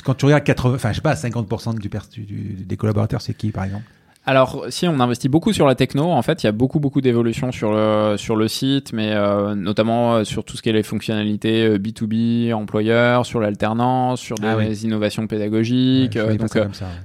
[0.03, 1.89] Quand tu regardes 80, enfin je sais pas, 50% du,
[2.25, 3.85] du, des collaborateurs, c'est qui par exemple?
[4.27, 6.99] Alors, si on investit beaucoup sur la techno, en fait, il y a beaucoup beaucoup
[6.99, 10.73] d'évolutions sur le sur le site, mais euh, notamment euh, sur tout ce qui est
[10.73, 16.17] les fonctionnalités B2B, euh, employeurs, sur l'alternance, sur ah des innovations pédagogiques.
[16.17, 16.59] donc,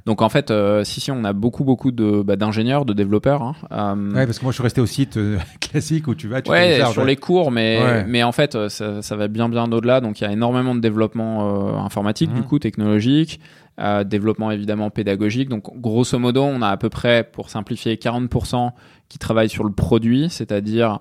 [0.04, 3.54] donc en fait, si si, on a beaucoup beaucoup de bah, d'ingénieurs, de développeurs.
[3.70, 5.16] Hein, ouais, parce que moi, je suis resté au site
[5.60, 6.42] classique où tu vas.
[6.42, 10.00] Tu ouais, sur les cours, mais mais en fait, ça, ça va bien bien au-delà.
[10.00, 12.44] Donc, il y a énormément de développement informatique, du mmh.
[12.46, 13.38] coup, technologique.
[13.80, 15.48] Euh, développement évidemment pédagogique.
[15.48, 18.70] Donc grosso modo, on a à peu près, pour simplifier, 40%
[19.08, 21.00] qui travaillent sur le produit, c'est-à-dire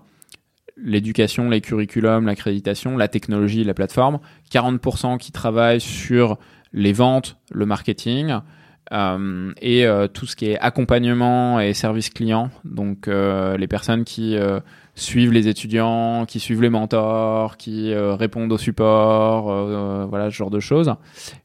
[0.78, 4.20] l'éducation, les curriculums, l'accréditation, la technologie, la plateforme.
[4.52, 6.38] 40% qui travaillent sur
[6.72, 8.36] les ventes, le marketing.
[8.94, 14.38] Euh, et euh, tout ce qui est accompagnement et service client, donc les personnes qui
[15.02, 20.30] suivent les étudiants, qui suivent les mentors, qui euh, répondent au support, euh, euh, voilà
[20.30, 20.94] ce genre de choses.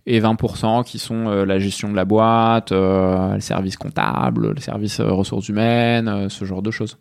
[0.07, 5.49] Et 20% qui sont la gestion de la boîte, le service comptable, le service ressources
[5.49, 6.99] humaines, ce genre de choses.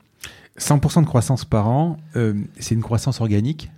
[0.57, 1.97] 100% de croissance par an,
[2.57, 3.69] c'est une croissance organique?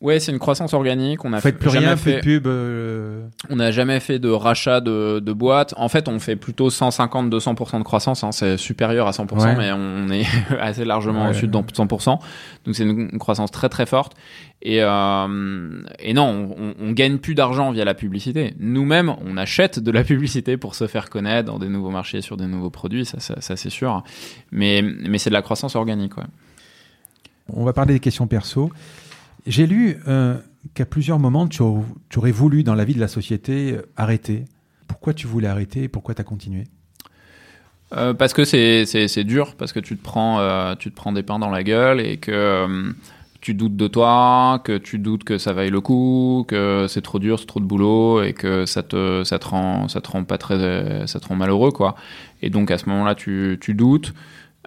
[0.00, 1.24] Ouais, c'est une croissance organique.
[1.24, 2.46] On a Faites plus jamais rien, fait, plus de pub.
[2.46, 5.72] euh, on n'a jamais fait de rachat de, de boîtes.
[5.78, 8.22] En fait, on fait plutôt 150-200% de croissance.
[8.22, 8.30] hein.
[8.30, 9.56] C'est supérieur à 100%, Ouais.
[9.56, 10.26] mais on est
[10.60, 11.28] assez largement Ouais.
[11.30, 12.18] au-dessus de 100%.
[12.66, 14.12] Donc c'est une, une croissance très très forte.
[14.60, 18.54] Et, euh, et non, on, on gagne plus d'argent via la publicité.
[18.58, 22.36] Nous-mêmes, on achète de la publicité pour se faire connaître dans des nouveaux marchés, sur
[22.36, 23.06] des nouveaux produits.
[23.06, 24.02] Ça, ça, ça, c'est sûr.
[24.52, 26.16] Mais, mais c'est de la croissance organique.
[26.18, 26.24] Ouais.
[27.52, 28.70] On va parler des questions perso.
[29.46, 30.38] J'ai lu euh,
[30.74, 33.82] qu'à plusieurs moments, tu, au- tu aurais voulu, dans la vie de la société, euh,
[33.96, 34.44] arrêter.
[34.88, 35.84] Pourquoi tu voulais arrêter?
[35.84, 36.64] Et pourquoi tu as continué?
[37.92, 41.62] Euh, parce que c'est dur parce que tu te prends tu des pains dans la
[41.62, 42.92] gueule et que
[43.40, 47.18] tu doutes de toi que tu doutes que ça vaille le coup que c'est trop
[47.18, 49.22] dur c'est trop de boulot et que ça te
[51.28, 51.94] rend malheureux quoi.
[52.42, 54.14] Et donc à ce moment-là tu tu doutes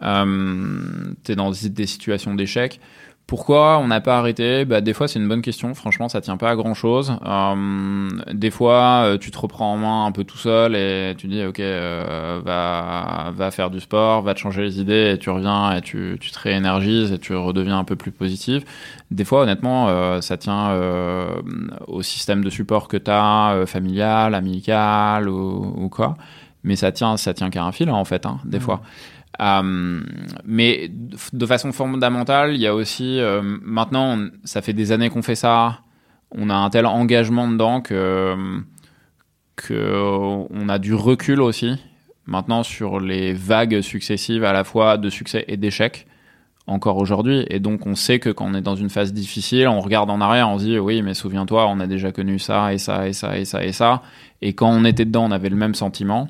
[0.04, 0.80] euh,
[1.24, 2.80] t'es dans des des situations d'échec
[3.28, 4.64] pourquoi on n'a pas arrêté?
[4.64, 5.74] Bah, Des fois, c'est une bonne question.
[5.76, 7.14] Franchement, ça tient pas à grand chose.
[7.26, 11.28] Euh, des fois, euh, tu te reprends en main un peu tout seul et tu
[11.28, 15.30] dis, ok, euh, va, va faire du sport, va te changer les idées et tu
[15.30, 18.64] reviens et tu, tu te réénergises et tu redeviens un peu plus positif.
[19.12, 21.28] Des fois, honnêtement, euh, ça tient euh,
[21.88, 26.16] au système de support que tu as, familial, amical ou, ou quoi.
[26.64, 28.64] Mais ça tient, ça tient qu'à un fil, hein, en fait, hein, des Mhm.
[28.64, 28.82] fois.
[29.40, 30.02] Euh,
[30.45, 30.90] mais
[31.34, 35.36] de façon fondamentale, il y a aussi euh, maintenant, ça fait des années qu'on fait
[35.36, 35.80] ça.
[36.32, 38.36] On a un tel engagement dedans que
[39.56, 41.78] que on a du recul aussi
[42.28, 46.08] maintenant sur les vagues successives à la fois de succès et d'échecs
[46.68, 49.80] encore aujourd'hui et donc on sait que quand on est dans une phase difficile on
[49.80, 52.78] regarde en arrière on se dit oui mais souviens-toi on a déjà connu ça et
[52.78, 54.04] ça et ça et ça et ça
[54.41, 56.28] et quand on était dedans on avait le même sentiment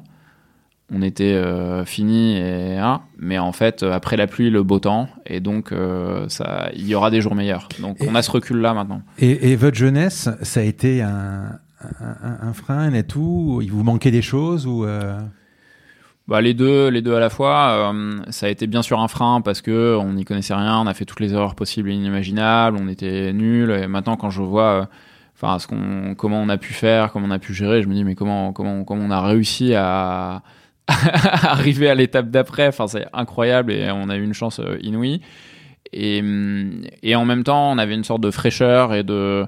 [0.93, 4.79] on était euh, fini et hein, mais en fait euh, après la pluie le beau
[4.79, 5.09] temps.
[5.25, 7.67] Et donc euh, ça il y aura des jours meilleurs.
[7.81, 9.01] Donc Et- on a ce recul là maintenant.
[9.19, 11.59] Et, et votre jeunesse, ça a été un,
[11.99, 15.19] un, un frein et tout Il vous manquait des choses ou euh,
[16.29, 17.93] Bah, les deux, les deux à la fois.
[18.29, 20.93] ça a été bien sûr un frein parce que on n'y connaissait rien, on a
[20.93, 23.71] fait toutes les erreurs possibles et inimaginables, on était nuls.
[23.71, 24.89] Et maintenant, quand je vois,
[25.35, 27.93] enfin, ce qu'on, comment on a pu faire, comment on a pu gérer, je me
[27.93, 30.41] dis mais comment, comment, comment on a réussi à
[31.43, 32.67] arriver à l'étape d'après.
[32.67, 35.21] Enfin, c'est incroyable et on a eu une chance euh, inouïe.
[35.93, 39.45] Et, hum, et en même temps, on avait une sorte de fraîcheur et de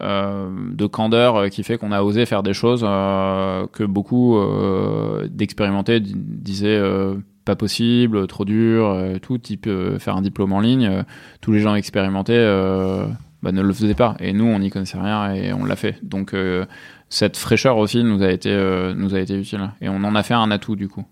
[0.00, 4.38] euh, de candeur euh, qui fait qu'on a osé faire des choses que beaucoup
[5.28, 6.80] d'expérimentés di- disaient
[7.44, 9.68] pas possible, trop dur, tout type
[9.98, 11.04] faire un diplôme en ligne.
[11.40, 12.38] tous les gens expérimentés
[13.42, 15.96] bah, ne le faisaient pas et nous on n'y connaissait rien et on l'a fait.
[16.04, 16.34] Donc
[17.12, 20.22] cette fraîcheur aussi nous a été euh, nous a été utile et on en a
[20.22, 21.04] fait un atout du coup.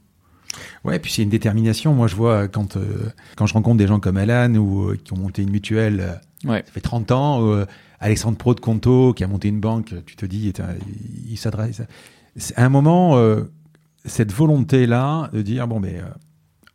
[0.84, 1.92] Ouais, puis c'est une détermination.
[1.94, 5.12] Moi, je vois quand, euh, quand je rencontre des gens comme Alan ou euh, qui
[5.12, 6.62] ont monté une mutuelle, Ouais.
[6.66, 7.66] ça fait 30 ans, ou,
[8.00, 10.52] Alexandre Pro de Conto qui a monté une banque, tu te dis,
[11.28, 11.82] il s'adresse.
[12.56, 13.16] À un moment,
[14.06, 16.00] cette volonté-là de dire, bon, euh,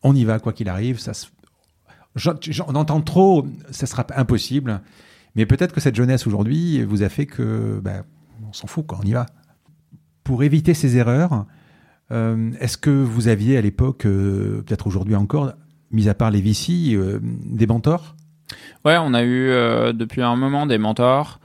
[0.04, 1.26] on y va, quoi qu'il arrive, ça se...
[2.16, 4.82] j'en- j'en- on entend trop, ça sera impossible.
[5.36, 8.04] Mais peut-être que cette jeunesse aujourd'hui vous a fait que, on
[8.56, 9.26] s'en fout, quoi, on y va.
[10.24, 11.46] Pour éviter ces erreurs,
[12.12, 15.54] euh, Est-ce que vous aviez à l'époque, euh, peut-être aujourd'hui encore,
[15.92, 18.16] mis à part les VC, euh, des mentors?
[18.86, 19.48] Ouais, on a eu
[19.94, 21.40] depuis un moment des mentors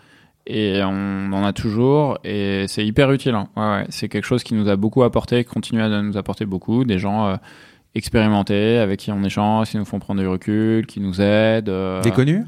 [0.46, 3.34] et on en a toujours et c'est hyper utile.
[3.34, 3.48] hein.
[3.56, 3.86] Ouais, ouais.
[3.88, 6.84] C'est quelque chose qui nous a beaucoup apporté, qui continue à nous apporter beaucoup.
[6.84, 7.38] Des gens
[7.94, 11.72] expérimentés avec qui on échange, qui nous font prendre du recul, qui nous aident.
[12.02, 12.44] Des connus?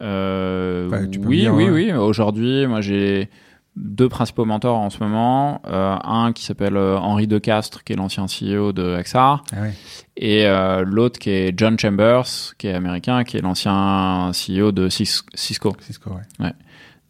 [0.00, 1.70] Enfin, oui, dire, oui, ouais.
[1.70, 1.92] oui.
[1.92, 3.28] Aujourd'hui, moi j'ai
[3.76, 5.62] deux principaux mentors en ce moment.
[5.66, 9.20] Euh, un qui s'appelle euh, Henri Decastre, qui est l'ancien CEO de AXA,
[9.52, 9.72] ah ouais.
[10.16, 12.24] et euh, l'autre qui est John Chambers,
[12.58, 15.74] qui est américain, qui est l'ancien CEO de Cis- Cisco.
[15.80, 16.10] Cisco,
[16.40, 16.52] ouais.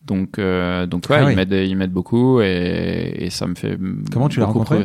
[0.05, 1.33] Donc, euh, donc ouais, Ah oui.
[1.33, 3.79] il m'aide, il m'aide beaucoup et, et ça me fait
[4.13, 4.83] Comment tu l'as rencontré?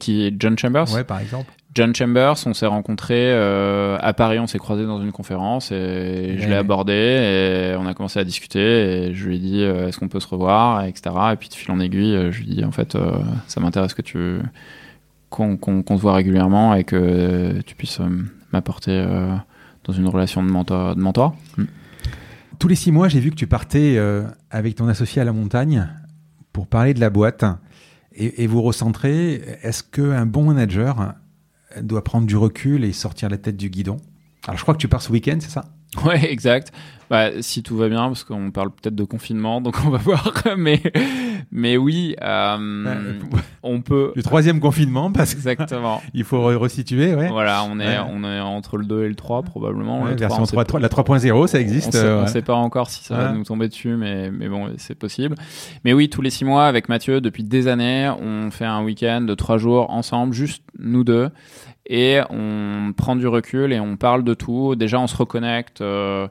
[0.00, 0.92] Qui est John Chambers?
[0.94, 1.52] Ouais, par exemple.
[1.74, 6.36] John Chambers, on s'est rencontrés euh, à Paris, on s'est croisés dans une conférence et
[6.38, 9.88] je l'ai abordé et on a commencé à discuter et je lui ai dit euh,
[9.88, 11.14] est-ce qu'on peut se revoir, etc.
[11.32, 13.16] Et puis de fil en aiguille, euh, je lui ai dit en fait euh,
[13.48, 14.38] ça m'intéresse que tu
[15.30, 18.00] qu'on qu'on- qu'on se voit régulièrement et que tu puisses
[18.52, 19.04] m'apporter
[19.82, 20.94] dans une relation de mentor.
[20.94, 21.34] De mentor.
[21.58, 21.64] Mm.
[22.60, 24.00] Tous les six mois, j'ai vu que tu partais
[24.52, 25.88] avec ton associé à la montagne
[26.52, 27.44] pour parler de la boîte
[28.14, 29.42] et, et vous recentrer.
[29.64, 31.14] Est-ce qu'un bon manager
[31.82, 33.96] doit prendre du recul et sortir la tête du guidon.
[34.46, 35.64] Alors, je crois que tu pars ce week-end, c'est ça?
[36.04, 36.72] Ouais, exact.
[37.10, 40.32] Bah, si tout va bien, parce qu'on parle peut-être de confinement, donc on va voir.
[40.56, 40.80] Mais,
[41.52, 43.20] mais oui, euh,
[43.62, 44.12] on peut.
[44.16, 46.00] Le troisième confinement, parce Exactement.
[46.14, 47.28] il faut resituer, ouais.
[47.28, 50.02] Voilà, on est, on est entre le 2 et le 3, probablement.
[50.02, 51.92] Ouais, le version 3, 3, 3, la 3.0, ça on existe.
[51.92, 54.72] sait, euh, on sait pas encore si ça va nous tomber dessus, mais, mais bon,
[54.78, 55.34] c'est possible.
[55.84, 59.20] Mais oui, tous les six mois, avec Mathieu, depuis des années, on fait un week-end
[59.20, 61.28] de trois jours ensemble, juste nous deux.
[61.86, 64.74] Et on prend du recul et on parle de tout.
[64.74, 66.26] Déjà, on se reconnecte euh,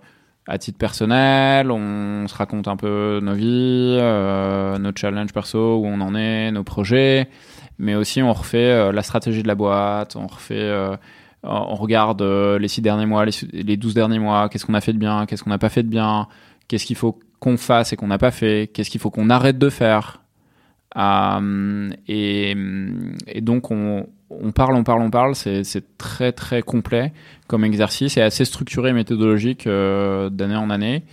[0.48, 5.86] à titre personnel, on se raconte un peu nos vies, euh, nos challenges perso, où
[5.86, 7.30] on en est, nos projets.
[7.78, 10.72] Mais aussi, on refait euh, la stratégie de la boîte, on refait...
[11.44, 14.94] on regarde les six derniers mois, les, les 12 derniers mois, qu'est-ce qu'on a fait
[14.94, 16.28] de bien, qu'est-ce qu'on n'a pas fait de bien,
[16.68, 19.60] qu'est-ce qu'il faut qu'on fasse et qu'on n'a pas fait, qu'est-ce qu'il faut qu'on arrête
[19.60, 20.22] de faire.
[22.08, 22.56] Et
[23.42, 24.08] donc on,
[24.42, 25.64] on parle, on parle, on parle, c'est
[25.98, 27.14] très très complet
[27.48, 31.04] comme exercice et assez structuré et méthodologique euh, d'année en année.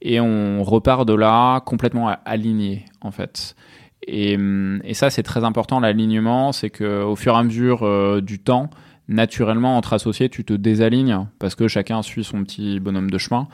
[0.00, 3.54] Et on repart de là complètement aligné en fait.
[4.06, 7.82] Et, hum, et ça c'est très important l'alignement, c'est que au fur et à mesure
[7.84, 8.70] euh, du temps,
[9.08, 13.48] naturellement entre associés tu te désalignes parce que chacun suit son petit bonhomme de chemin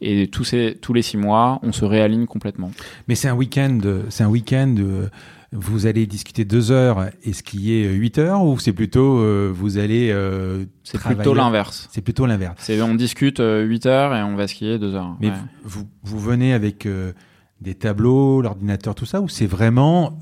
[0.00, 0.52] et tous
[0.92, 2.70] les six mois on se réaligne complètement.
[3.08, 3.78] Mais c'est un week-end,
[4.08, 4.74] c'est un week-end.
[4.78, 5.08] euh,
[5.56, 9.78] Vous allez discuter deux heures et qui est huit heures ou c'est plutôt euh, vous
[9.78, 11.88] allez euh, C'est plutôt l'inverse.
[11.92, 12.56] C'est plutôt l'inverse.
[12.58, 15.16] C'est on discute 8 heures et on va skier 2 heures.
[15.20, 15.34] Mais Ouais.
[15.62, 17.12] vous, vous, venez avec euh,
[17.60, 20.18] des tableaux, l'ordinateur, tout ça, ou c'est vraiment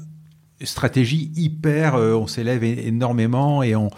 [0.63, 3.89] stratégie hyper, euh, on s'élève énormément et on,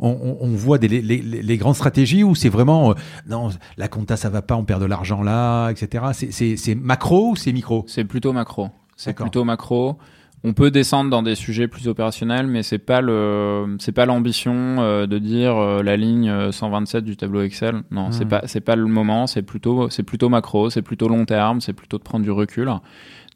[0.00, 2.94] on, on- voit des, les, les- les grandes stratégies ou c'est vraiment, euh,
[3.28, 6.06] non, la compta ça va pas, on perd de l'argent là, etc.
[6.14, 7.84] C'est- C'est c'est macro ou c'est micro?
[7.88, 8.70] C'est plutôt macro.
[8.96, 9.96] C'est plutôt macro.
[10.44, 14.76] On peut descendre dans des sujets plus opérationnels, mais c'est pas le, c'est pas l'ambition
[14.78, 17.82] euh, de dire euh, la ligne euh, 127 du tableau Excel.
[17.90, 18.12] Non, Hmm.
[18.12, 19.26] c'est pas, c'est pas le moment.
[19.26, 22.70] C'est plutôt, c'est plutôt macro, c'est plutôt long terme, c'est plutôt de prendre du recul.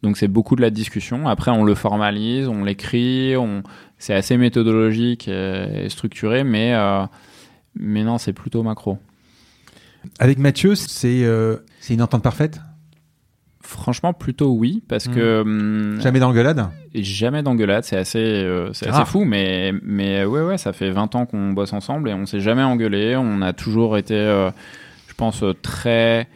[0.05, 1.27] Donc c'est beaucoup de la discussion.
[1.29, 3.63] Après, on le formalise, on l'écrit, on,
[3.99, 7.05] c'est assez méthodologique et, et structuré, mais, euh,
[7.75, 8.99] mais non, c'est plutôt macro.
[10.19, 12.61] Avec Mathieu, c'est euh, c'est une entente parfaite?
[13.73, 15.15] Franchement, plutôt oui, parce Hmm.
[15.15, 20.25] que hum, Jamais d'engueulade Et jamais d'engueulade, c'est assez, euh, c'est assez fou, mais, mais
[20.25, 23.17] ouais, ouais, ça fait 20 ans qu'on bosse ensemble et on s'est jamais engueulé.
[23.17, 24.51] On a toujours été, euh,
[25.09, 26.29] je pense, euh, très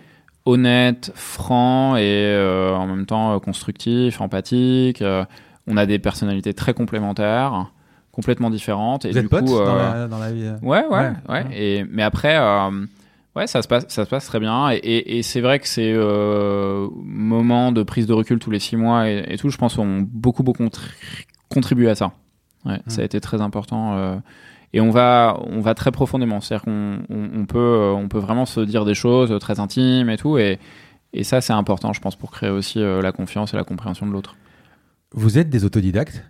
[0.46, 5.02] honnête, franc et euh, en même temps euh, constructif, empathique.
[5.02, 5.24] Euh,
[5.66, 7.70] on a des personnalités très complémentaires,
[8.12, 9.04] complètement différentes.
[9.04, 11.34] Et Vous êtes potes dans, euh, la, dans la vie euh Ouais, ouais, Ouais, ouais.
[11.34, 11.44] ouais.
[11.52, 12.70] Et, mais après, euh,
[13.36, 14.70] ouais, ça se passe, ça se passe très bien.
[14.70, 18.58] Et, et, et c'est vrai que ces euh, moments de prise de recul tous les
[18.58, 20.90] six mois et, et tout, je pense, ont beaucoup, beaucoup contri-
[21.48, 22.12] contribué à ça.
[22.64, 23.96] Ouais, ça a été très important.
[23.96, 24.16] euh,
[24.72, 26.40] et on va, on va très profondément.
[26.40, 30.10] C'est-à-dire qu'on on, on peut, euh, on peut vraiment se dire des choses très intimes
[30.10, 30.36] et tout.
[30.38, 30.58] Et,
[31.12, 34.06] et ça, c'est important, je pense, pour créer aussi euh, la confiance et la compréhension
[34.06, 34.34] de l'autre.
[35.12, 36.24] Vous êtes des autodidactes?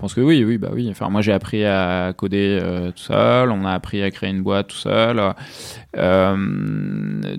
[0.00, 0.88] Pense que oui, oui, bah oui.
[0.90, 3.50] Enfin, moi, j'ai appris à coder euh, tout seul.
[3.50, 5.20] On a appris à créer une boîte tout seul.
[5.96, 7.36] Euh,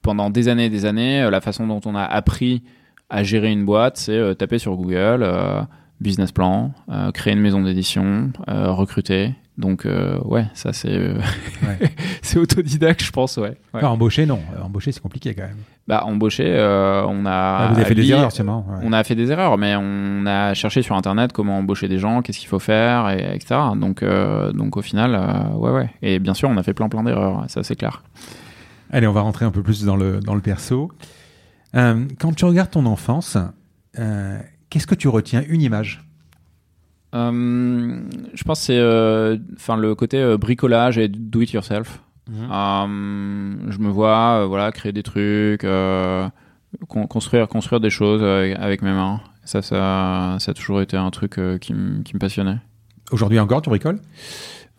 [0.00, 2.62] pendant des années et des années, euh, la façon dont on a appris
[3.10, 5.26] à gérer une boîte, c'est taper sur Google,
[6.00, 6.72] business plan,
[7.14, 9.34] créer une maison d'édition, recruter.
[9.58, 11.18] Donc, euh, ouais, ça, c'est euh,
[11.66, 11.90] Ouais.
[12.22, 13.48] c'est autodidacte, je pense, ouais.
[13.48, 13.56] ouais.
[13.74, 14.38] Enfin, Embaucher, non.
[14.56, 15.56] Euh, Embaucher, c'est compliqué quand même.
[15.88, 17.30] Bah, embaucher, euh, on a.
[17.30, 18.64] Ah, vous avez fait des erreurs, sûrement.
[18.68, 18.76] ouais.
[18.84, 22.22] on a fait des erreurs, mais on a cherché sur Internet comment embaucher des gens,
[22.22, 23.58] qu'est-ce qu'il faut faire, et, etc.
[23.74, 24.04] Donc,
[24.54, 25.18] donc au final,
[25.56, 25.90] ouais, ouais.
[26.02, 28.02] Et bien sûr, on a fait plein, plein d'erreurs, ça c'est clair.
[28.90, 30.92] Allez, on va rentrer un peu plus dans le, dans le perso.
[31.72, 33.38] Quand tu regardes ton enfance,
[34.70, 35.42] qu'est-ce que tu retiens?
[35.48, 36.07] Une image
[37.12, 42.00] je pense que c'est euh, enfin le côté euh, bricolage et do it yourself.
[42.28, 42.48] Mhm.
[42.50, 46.28] Euh, je me vois, euh, voilà, créer des trucs, euh,
[46.88, 49.20] con- construire, construire des choses euh, avec mes mains.
[49.44, 52.58] Ça, ça, ça a toujours été un truc euh, qui, me passionnait.
[53.10, 54.00] Aujourd'hui encore, tu bricoles?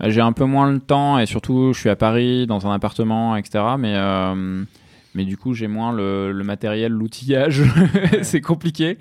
[0.04, 2.72] Euh, J'ai un peu moins le temps et surtout je suis à Paris dans un
[2.72, 3.64] appartement, etc.
[3.80, 4.64] Mais, euh,
[5.16, 7.64] mais du coup j'ai moins le, le matériel, l'outillage.
[8.22, 9.00] c'est compliqué.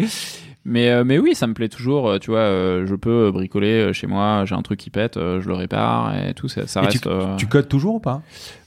[0.64, 2.08] Mais, euh, mais oui, ça me plaît toujours.
[2.08, 4.44] euh, Tu vois, euh, je peux bricoler chez moi.
[4.44, 6.48] J'ai un truc qui pète, je le répare et tout.
[6.48, 7.08] Ça, ça Et reste
[7.38, 8.22] Tu codes toujours ou pas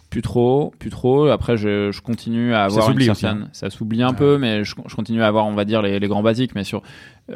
[0.10, 1.28] plus trop, plus trop.
[1.28, 3.44] Après, je, je continue à avoir une s'oublie aussi, certaine.
[3.44, 3.50] hein.
[3.54, 4.16] Ça s'oublie un Ouais.
[4.16, 6.54] peu, mais je, je continue à avoir, on va dire, les, les grands basiques.
[6.54, 6.82] Mais sur,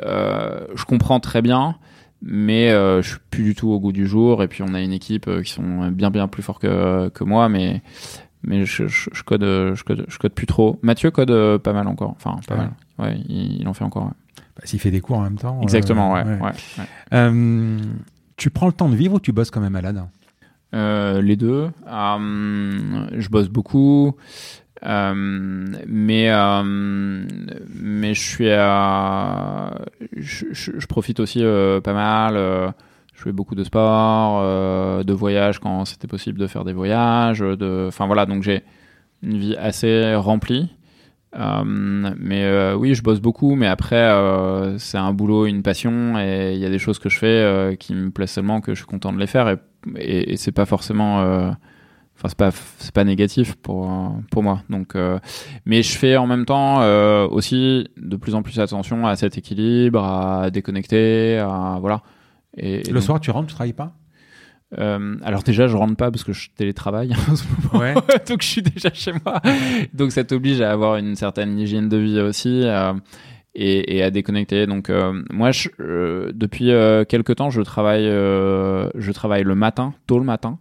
[0.03, 1.75] euh, je comprends très bien,
[2.21, 4.43] mais euh, je suis plus du tout au goût du jour.
[4.43, 7.47] Et puis, on a une équipe qui sont bien, bien plus forts que, que moi,
[7.47, 7.81] mais
[8.43, 10.77] mais je, je, code, je code, je code plus trop.
[10.81, 12.13] Mathieu code pas mal encore.
[12.17, 12.59] Enfin, pas Ouais.
[12.61, 12.71] mal.
[12.99, 14.11] Ouais, il, il en fait encore.
[14.55, 15.57] Bah, S'il fait des cours en même temps.
[15.59, 16.23] euh, Exactement, ouais.
[16.23, 16.51] ouais.
[17.13, 17.77] Euh,
[18.37, 20.03] tu prends le temps de vivre ou tu bosses quand même malade?
[20.73, 21.69] Les deux.
[21.87, 24.15] je bosse beaucoup.
[24.83, 26.31] mais
[27.81, 28.45] mais je suis
[30.17, 31.41] je, je, profite aussi
[31.83, 32.73] pas mal
[33.15, 37.39] je fais beaucoup de sport, euh, de voyages quand c'était possible de faire des voyages.
[37.39, 37.85] De...
[37.87, 38.63] Enfin voilà, donc j'ai
[39.23, 40.69] une vie assez remplie.
[41.35, 44.09] Euh, mais euh, oui, je bosse beaucoup, mais après,
[44.77, 47.93] c'est un boulot, une passion, et il y a des choses que je fais qui
[47.93, 51.19] me plaisent seulement, que je suis content de les faire, et, et, c'est pas forcément.
[52.17, 53.91] Enfin, c'est pas, c'est pas négatif pour,
[54.31, 54.61] pour moi.
[54.69, 54.95] Donc,
[55.65, 56.79] mais je fais en même temps
[57.27, 62.01] aussi de plus en plus attention à cet équilibre, à déconnecter, à voilà
[62.57, 63.93] le soir, tu rentres, tu travailles pas?
[64.77, 68.47] Euh, alors déjà, je rentre pas parce que je télétravaille en ce moment, donc je
[68.47, 69.41] suis déjà chez moi.
[69.93, 72.93] Donc ça t'oblige à avoir une certaine hygiène de vie aussi euh,
[73.53, 74.65] et, à déconnecter.
[74.65, 75.69] Donc euh, moi, je,
[76.31, 76.71] depuis
[77.07, 80.57] quelques temps, je travaille, je travaille le matin, tôt le matin,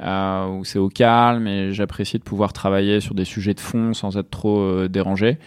[0.00, 4.16] où c'est au calme et j'apprécie de pouvoir travailler sur des sujets de fond sans
[4.16, 5.38] être trop dérangé.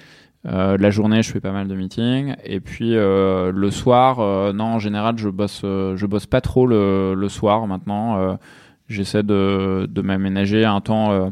[0.48, 2.36] Euh, la journée, je fais pas mal de meetings.
[2.44, 6.66] Et puis euh, le soir, euh, non, en général, je bosse, je bosse pas trop
[6.66, 8.38] le, le soir maintenant.
[8.88, 11.32] J'essaie de, de m'aménager un temps,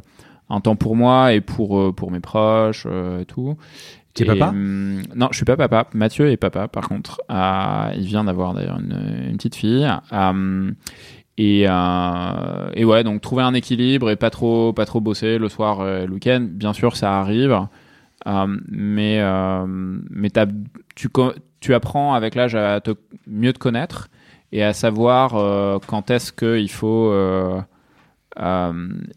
[0.49, 3.57] un temps pour moi et pour, pour mes proches et tout.
[4.15, 5.88] Tu es papa hum, Non, je suis pas papa.
[5.94, 7.22] Mathieu est papa, par contre.
[7.30, 9.90] il vient d'avoir d'ailleurs une, une, petite fille.
[10.11, 10.76] Hum,
[11.38, 15.86] et, et ouais, donc trouver un équilibre et pas trop, pas trop bosser le soir
[15.86, 16.45] et le week-end.
[16.49, 17.60] Bien sûr, ça arrive.
[18.28, 20.30] Euh, mais euh, mais
[20.96, 21.10] tu,
[21.60, 22.91] tu apprends avec l'âge à te
[23.28, 24.10] mieux te connaître
[24.52, 27.14] et à savoir euh, quand est-ce qu'il faut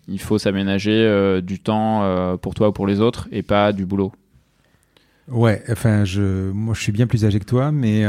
[0.08, 4.12] il faut s'aménager du temps pour toi ou pour les autres et pas du boulot.
[5.28, 8.02] Ouais, enfin, je, moi, je suis bien plus âgé que toi, mais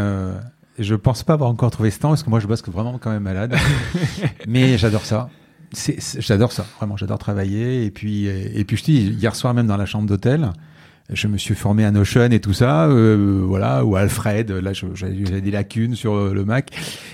[0.79, 3.11] je pense pas avoir encore trouvé ce temps parce que moi, je bosse vraiment quand
[3.11, 3.55] même malade.
[4.47, 5.29] mais j'adore ça.
[6.17, 7.85] J'adore ça, vraiment, j'adore travailler.
[7.85, 10.51] Et puis, et puis, je dis, hier soir même dans la chambre d'hôtel,
[11.09, 14.49] je me suis formé à Notion et tout ça, euh, voilà, ou Alfred.
[14.51, 16.71] Là, j'ai des lacunes sur euh, le Mac,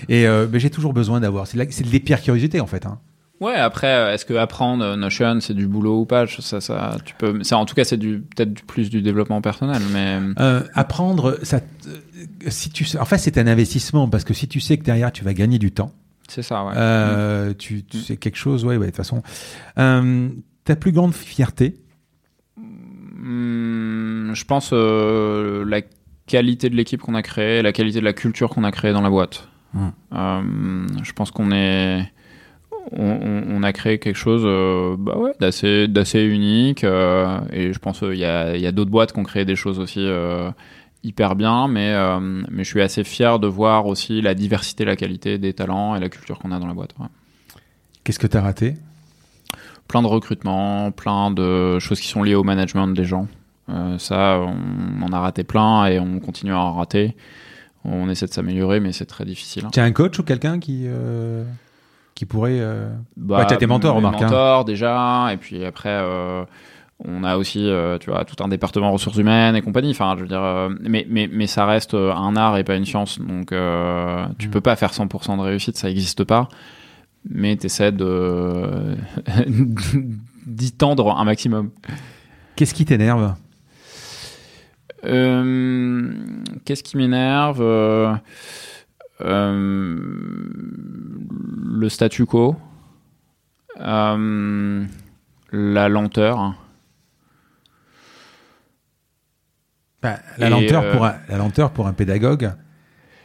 [0.08, 1.46] et euh, mais j'ai toujours besoin d'avoir.
[1.46, 2.86] C'est des pires curiosités en fait.
[2.86, 2.98] Hein.
[3.40, 6.26] Ouais, après, est-ce que apprendre Notion, c'est du boulot ou pas?
[6.26, 7.42] Ça, ça, tu peux.
[7.42, 10.18] Ça, en tout cas, c'est du peut-être plus du développement personnel, mais
[10.74, 11.60] apprendre, ça,
[12.48, 15.24] si tu, en fait, c'est un investissement parce que si tu sais que derrière tu
[15.24, 15.92] vas gagner du temps.
[16.28, 17.54] C'est ça, ouais.
[17.56, 18.86] Tu, tu sais quelque chose, ouais, ouais.
[18.86, 19.22] De toute façon,
[19.74, 21.74] ta plus grande fierté,
[23.30, 25.82] Hmm, je pense euh, la
[26.26, 29.02] qualité de l'équipe qu'on a créée, la qualité de la culture qu'on a créée dans
[29.02, 29.48] la boîte.
[29.72, 29.88] Hmm.
[30.12, 32.12] Euh, je pense qu'on est
[32.92, 38.16] on, a créé quelque chose euh, bah ouais, d'assez d'assez unique et je pense qu'il
[38.16, 40.08] y a, y a d'autres boîtes qui ont créé des choses aussi
[41.04, 41.94] hyper bien mais
[42.50, 46.00] mais je suis assez fier de voir aussi la diversité la qualité des talents et
[46.00, 46.94] la culture qu'on a dans la boîte
[48.02, 48.74] qu'est-ce que tu as raté?
[49.90, 53.26] Plein de recrutements, plein de choses qui sont liées au management des gens.
[53.68, 57.16] Euh, ça, on en a raté plein et on continue à en rater.
[57.84, 59.64] On essaie de s'améliorer, mais c'est très difficile.
[59.72, 61.42] Tu as un coach ou quelqu'un qui, euh,
[62.14, 62.60] qui pourrait.
[62.60, 62.88] Euh...
[63.16, 64.22] Bah, tu as tes mentors, remarque.
[64.22, 64.26] Hein.
[64.26, 65.88] mentors déjà, et puis après.
[65.90, 66.44] Euh,
[67.02, 69.92] on a aussi, tu vois, tout un département ressources humaines et compagnie.
[69.92, 73.18] Enfin, je veux dire, mais, mais, mais ça reste un art et pas une science.
[73.18, 73.54] Donc,
[74.38, 74.50] tu mm.
[74.50, 76.50] peux pas faire 100% de réussite, ça n'existe pas
[77.28, 78.96] mais tu essaies de
[80.46, 81.70] d'y tendre un maximum.
[82.56, 83.34] Qu'est-ce qui t'énerve?
[85.04, 86.12] Euh,
[86.64, 87.60] Qu'est-ce qui m'énerve?
[87.60, 88.14] Euh,
[89.22, 89.96] euh,
[91.72, 92.56] Le statu quo,
[93.78, 94.08] la
[95.88, 96.54] lenteur.
[100.02, 102.52] Bah, la, lenteur pour un, la lenteur pour un pédagogue,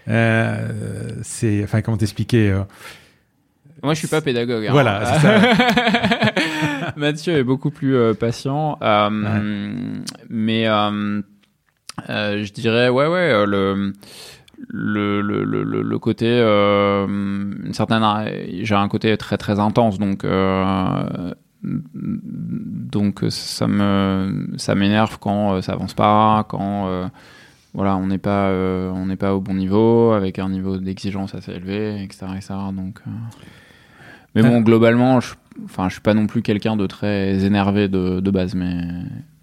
[0.07, 2.61] c'est, enfin, comment t'expliquer
[3.85, 4.65] moi, je suis pas pédagogue.
[4.65, 4.71] Hein.
[4.71, 5.39] Voilà, ça.
[6.95, 9.09] Mathieu est beaucoup plus euh, patient, euh,
[10.29, 11.21] mais euh,
[12.09, 13.93] je dirais ouais, ouais, le
[14.69, 18.03] le, le, le, le côté une certaine
[18.61, 20.25] j'ai un côté très très intense donc
[21.61, 27.09] donc ça me ça m'énerve quand ça avance pas quand
[27.73, 31.51] voilà on n'est pas on n'est pas au bon niveau avec un niveau d'exigence assez
[31.51, 33.01] élevé etc etc donc
[34.35, 35.33] mais bon, globalement, je,
[35.63, 38.81] enfin, je suis pas non plus quelqu'un de très énervé de, de base, mais,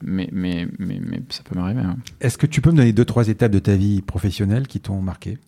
[0.02, 1.80] mais, mais, mais, ça peut m'arriver.
[1.80, 1.96] Hein.
[2.20, 5.00] Est-ce que tu peux me donner deux, trois étapes de ta vie professionnelle qui t'ont
[5.00, 5.38] marqué?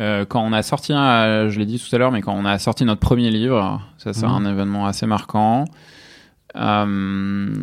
[0.00, 2.58] Euh, quand on a sorti, je l'ai dit tout à l'heure, mais quand on a
[2.58, 4.30] sorti notre premier livre, ça c'est mmh.
[4.30, 5.66] un événement assez marquant.
[6.56, 7.54] Euh,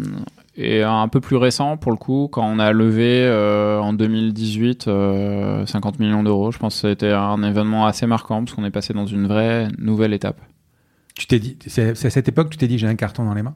[0.55, 4.83] et un peu plus récent, pour le coup, quand on a levé euh, en 2018
[4.83, 5.65] 50 euh,
[5.99, 9.05] millions d'euros, je pense que c'était un événement assez marquant parce qu'on est passé dans
[9.05, 10.41] une vraie nouvelle étape.
[11.17, 13.33] Tu t'es dit, c'est à cette époque que tu t'es dit j'ai un carton dans
[13.33, 13.55] les mains?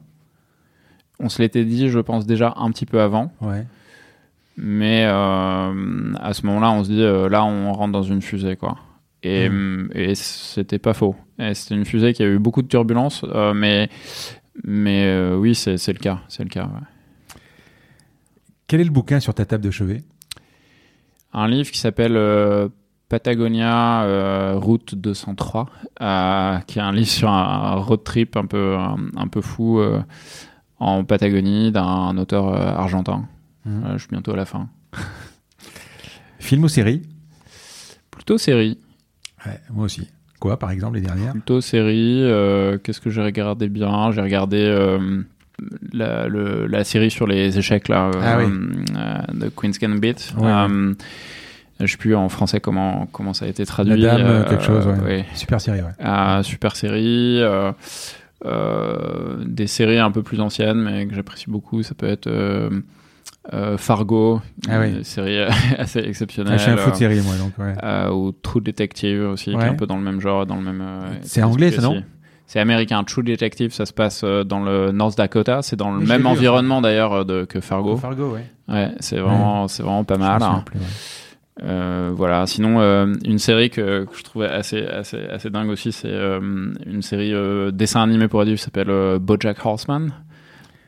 [1.20, 3.32] On se l'était dit, je pense, déjà un petit peu avant.
[3.40, 3.64] Ouais.
[4.56, 8.56] Mais euh, à ce moment-là, on se dit, euh, là, on rentre dans une fusée,
[8.56, 8.78] quoi.
[9.22, 9.90] Et, Mm.
[9.94, 11.14] et c'était pas faux.
[11.54, 13.88] C'était une fusée qui a eu beaucoup de turbulences, euh, mais,
[14.64, 16.20] mais oui, c'est c'est le cas.
[16.28, 16.64] C'est le cas.
[16.64, 17.36] ouais.
[18.66, 20.02] Quel est le bouquin sur ta table de chevet?
[21.32, 22.16] Un livre qui s'appelle
[23.16, 25.66] Patagonia euh, Route 203,
[26.00, 29.80] euh, qui est un livre sur un road trip un peu, un, un peu fou
[29.80, 30.00] euh,
[30.78, 33.26] en Patagonie d'un auteur argentin.
[33.66, 33.82] Mhm.
[33.92, 34.66] Je suis bientôt à la fin.
[36.38, 37.02] Film ou série?
[38.10, 38.78] Plutôt série.
[39.44, 40.08] Ouais, Moi aussi.
[40.40, 41.32] Quoi, par exemple, les dernières?
[41.32, 42.22] Plutôt série.
[42.82, 44.10] Qu'est-ce que j'ai regardé bien?
[44.12, 44.64] J'ai regardé
[45.92, 48.46] la, le- la série sur les échecs là, Ah oui.
[49.38, 50.16] de Queen's Gambit.
[50.38, 50.50] Ouais,
[51.86, 53.96] Je sais plus en français comment comment ça a été traduit.
[54.00, 54.98] La dame, euh, quelque chose, ouais.
[55.04, 55.24] ouais.
[55.34, 55.90] Super série, ouais.
[56.02, 57.40] Ah, super série.
[57.42, 57.72] euh,
[58.44, 61.82] euh, des séries un peu plus anciennes, mais que j'apprécie beaucoup.
[61.82, 62.28] Ça peut être
[63.76, 64.90] Fargo, Ah oui.
[64.98, 65.38] une série
[65.78, 66.54] assez exceptionnelle.
[66.54, 68.08] Ah, je suis un fou de série, moi, donc ouais.
[68.12, 70.84] ou True Detective aussi, qui est un peu dans le même genre, dans le même.
[71.22, 72.02] C'est anglais, ça, non?
[72.46, 73.02] C'est américain.
[73.04, 75.62] True Detective, ça se passe dans le North Dakota.
[75.62, 77.96] C'est dans le Oui, même environnement d'ailleurs que Fargo.
[77.96, 78.44] Fargo, ouais.
[78.68, 80.42] Ouais, c'est vraiment, c'est vraiment pas mal.
[80.42, 80.62] hein.
[80.66, 80.84] plus, ouais.
[81.64, 82.46] Euh, voilà.
[82.46, 86.40] Sinon, euh, une série que, que je trouvais assez, assez, assez dingue aussi, c'est euh,
[86.86, 87.32] une série
[87.72, 90.12] dessin animé pour adultes qui s'appelle BoJack Horseman.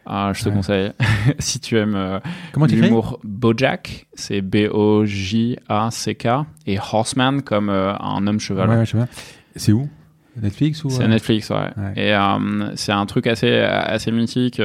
[0.06, 0.54] Ah, je te Ouais.
[0.56, 0.92] conseille
[1.38, 2.20] si tu aimes
[2.68, 3.20] l'humour.
[3.24, 6.26] BoJack, c'est B-O-J-A-C-K
[6.66, 8.68] et Horseman comme un homme cheval.
[8.68, 9.06] Ouais, ouais.
[9.56, 9.88] C'est où?
[10.36, 11.70] Netflix ou C'est Netflix, ouais.
[11.96, 12.12] Et
[12.74, 14.60] c'est un truc assez, assez mythique,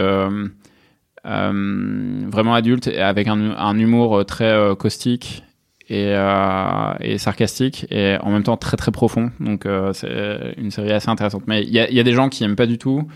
[1.23, 5.43] vraiment adulte, et avec un, un humour très caustique
[5.89, 9.31] et, euh, et sarcastique, et en même temps très très profond.
[9.39, 11.43] Donc euh, c'est une série assez intéressante.
[11.47, 13.07] Mais il y a, il y a des gens qui aiment pas du tout,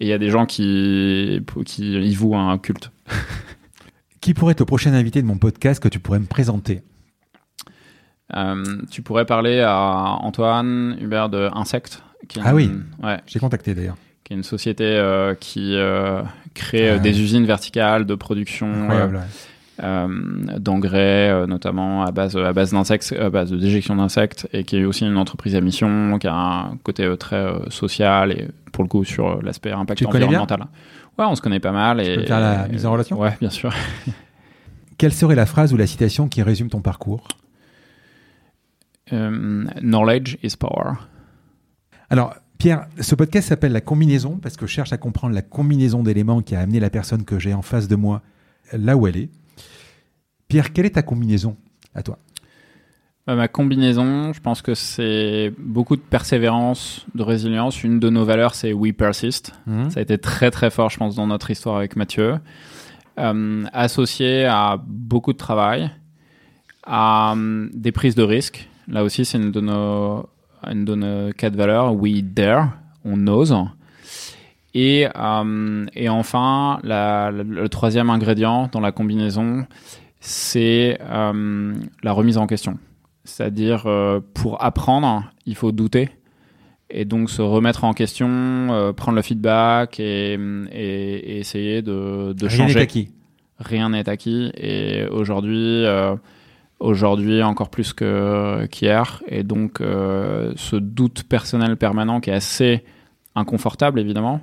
[0.00, 2.90] et il y a des gens qui, qui y vouent un culte.
[4.20, 6.82] Qui pourrait être au prochain invité de mon podcast que tu pourrais me présenter?
[8.36, 12.02] Euh, tu pourrais parler à Antoine Hubert de Insect.
[12.28, 12.70] Qui Ah une- oui.
[13.02, 13.18] Ouais.
[13.26, 13.96] J'ai contacté d'ailleurs.
[14.24, 14.84] qui est une société
[15.40, 15.76] qui
[16.54, 16.98] crée Ah.
[16.98, 19.16] des usines verticales de production Incroyable.
[19.16, 19.22] ouais.
[19.82, 20.06] Euh,
[20.58, 24.76] d'engrais, euh, notamment à base, à base d'insectes, à base de déjection d'insectes, et qui
[24.76, 28.84] est aussi une entreprise à mission, qui a un côté euh, très social et pour
[28.84, 30.66] le coup sur l'aspect impact Tu environnemental.
[31.18, 32.00] Ouais, on se connaît pas mal.
[32.00, 33.72] et, peux faire la mise en relation Ouais, bien sûr.
[34.98, 37.26] Quelle serait la phrase ou la citation qui résume ton parcours?
[39.10, 40.94] Knowledge is power.
[42.08, 46.02] Alors, Pierre, ce podcast s'appelle La combinaison parce que je cherche à comprendre la combinaison
[46.02, 48.22] d'éléments qui a amené la personne que j'ai en face de moi
[48.72, 49.30] là où elle est.
[50.52, 51.56] Pierre, quelle est ta combinaison
[51.94, 52.18] à toi
[53.26, 57.82] Bah, ma combinaison, je pense que c'est beaucoup de persévérance, de résilience.
[57.82, 59.54] Une de nos valeurs, c'est we persist.
[59.88, 62.34] Ça a été très très fort, je pense, dans notre histoire avec Mathieu.
[63.18, 65.90] Euh, associé à beaucoup de travail,
[66.84, 68.68] à euh, des prises de risques.
[68.88, 70.26] Là aussi, c'est une de nos,
[70.70, 71.94] une de nos quatre valeurs.
[71.94, 72.72] We dare,
[73.06, 73.54] on ose.
[74.74, 79.66] Et, euh, et enfin, la- le troisième ingrédient dans la combinaison,
[80.24, 81.74] c'est euh,
[82.04, 82.78] la remise en question.
[83.24, 86.10] C'est-à-dire, euh, pour apprendre, il faut douter
[86.90, 92.32] et donc se remettre en question, euh, prendre le feedback et, et- et essayer de,
[92.34, 92.80] de Rien n'est changer.
[92.80, 93.10] acquis.
[93.58, 95.84] Rien n'est acquis et aujourd'hui,
[96.80, 102.82] aujourd'hui encore plus qu'hier et donc ce doute personnel permanent qui est assez
[103.36, 104.40] inconfortable évidemment,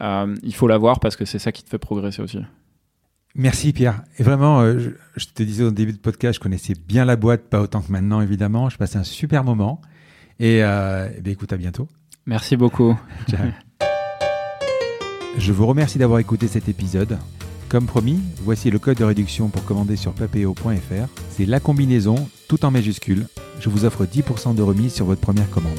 [0.00, 2.38] il faut l'avoir parce que c'est ça qui te fait progresser aussi.
[3.36, 4.02] Merci Pierre.
[4.18, 7.16] Et vraiment, euh, je, je te disais au début de podcast, je connaissais bien la
[7.16, 8.70] boîte, pas autant que maintenant évidemment.
[8.70, 9.80] Je passais un super moment.
[10.40, 11.88] Et, euh, eh bien, écoute, à bientôt.
[12.26, 12.98] Merci beaucoup.
[13.28, 13.46] Ciao.
[15.38, 17.18] Je vous remercie d'avoir écouté cet épisode.
[17.68, 21.08] Comme promis, voici le code de réduction pour commander sur papéo.fr.
[21.30, 23.26] C'est la combinaison, tout en majuscule.
[23.60, 25.78] Je vous offre 10% de remise sur votre première commande.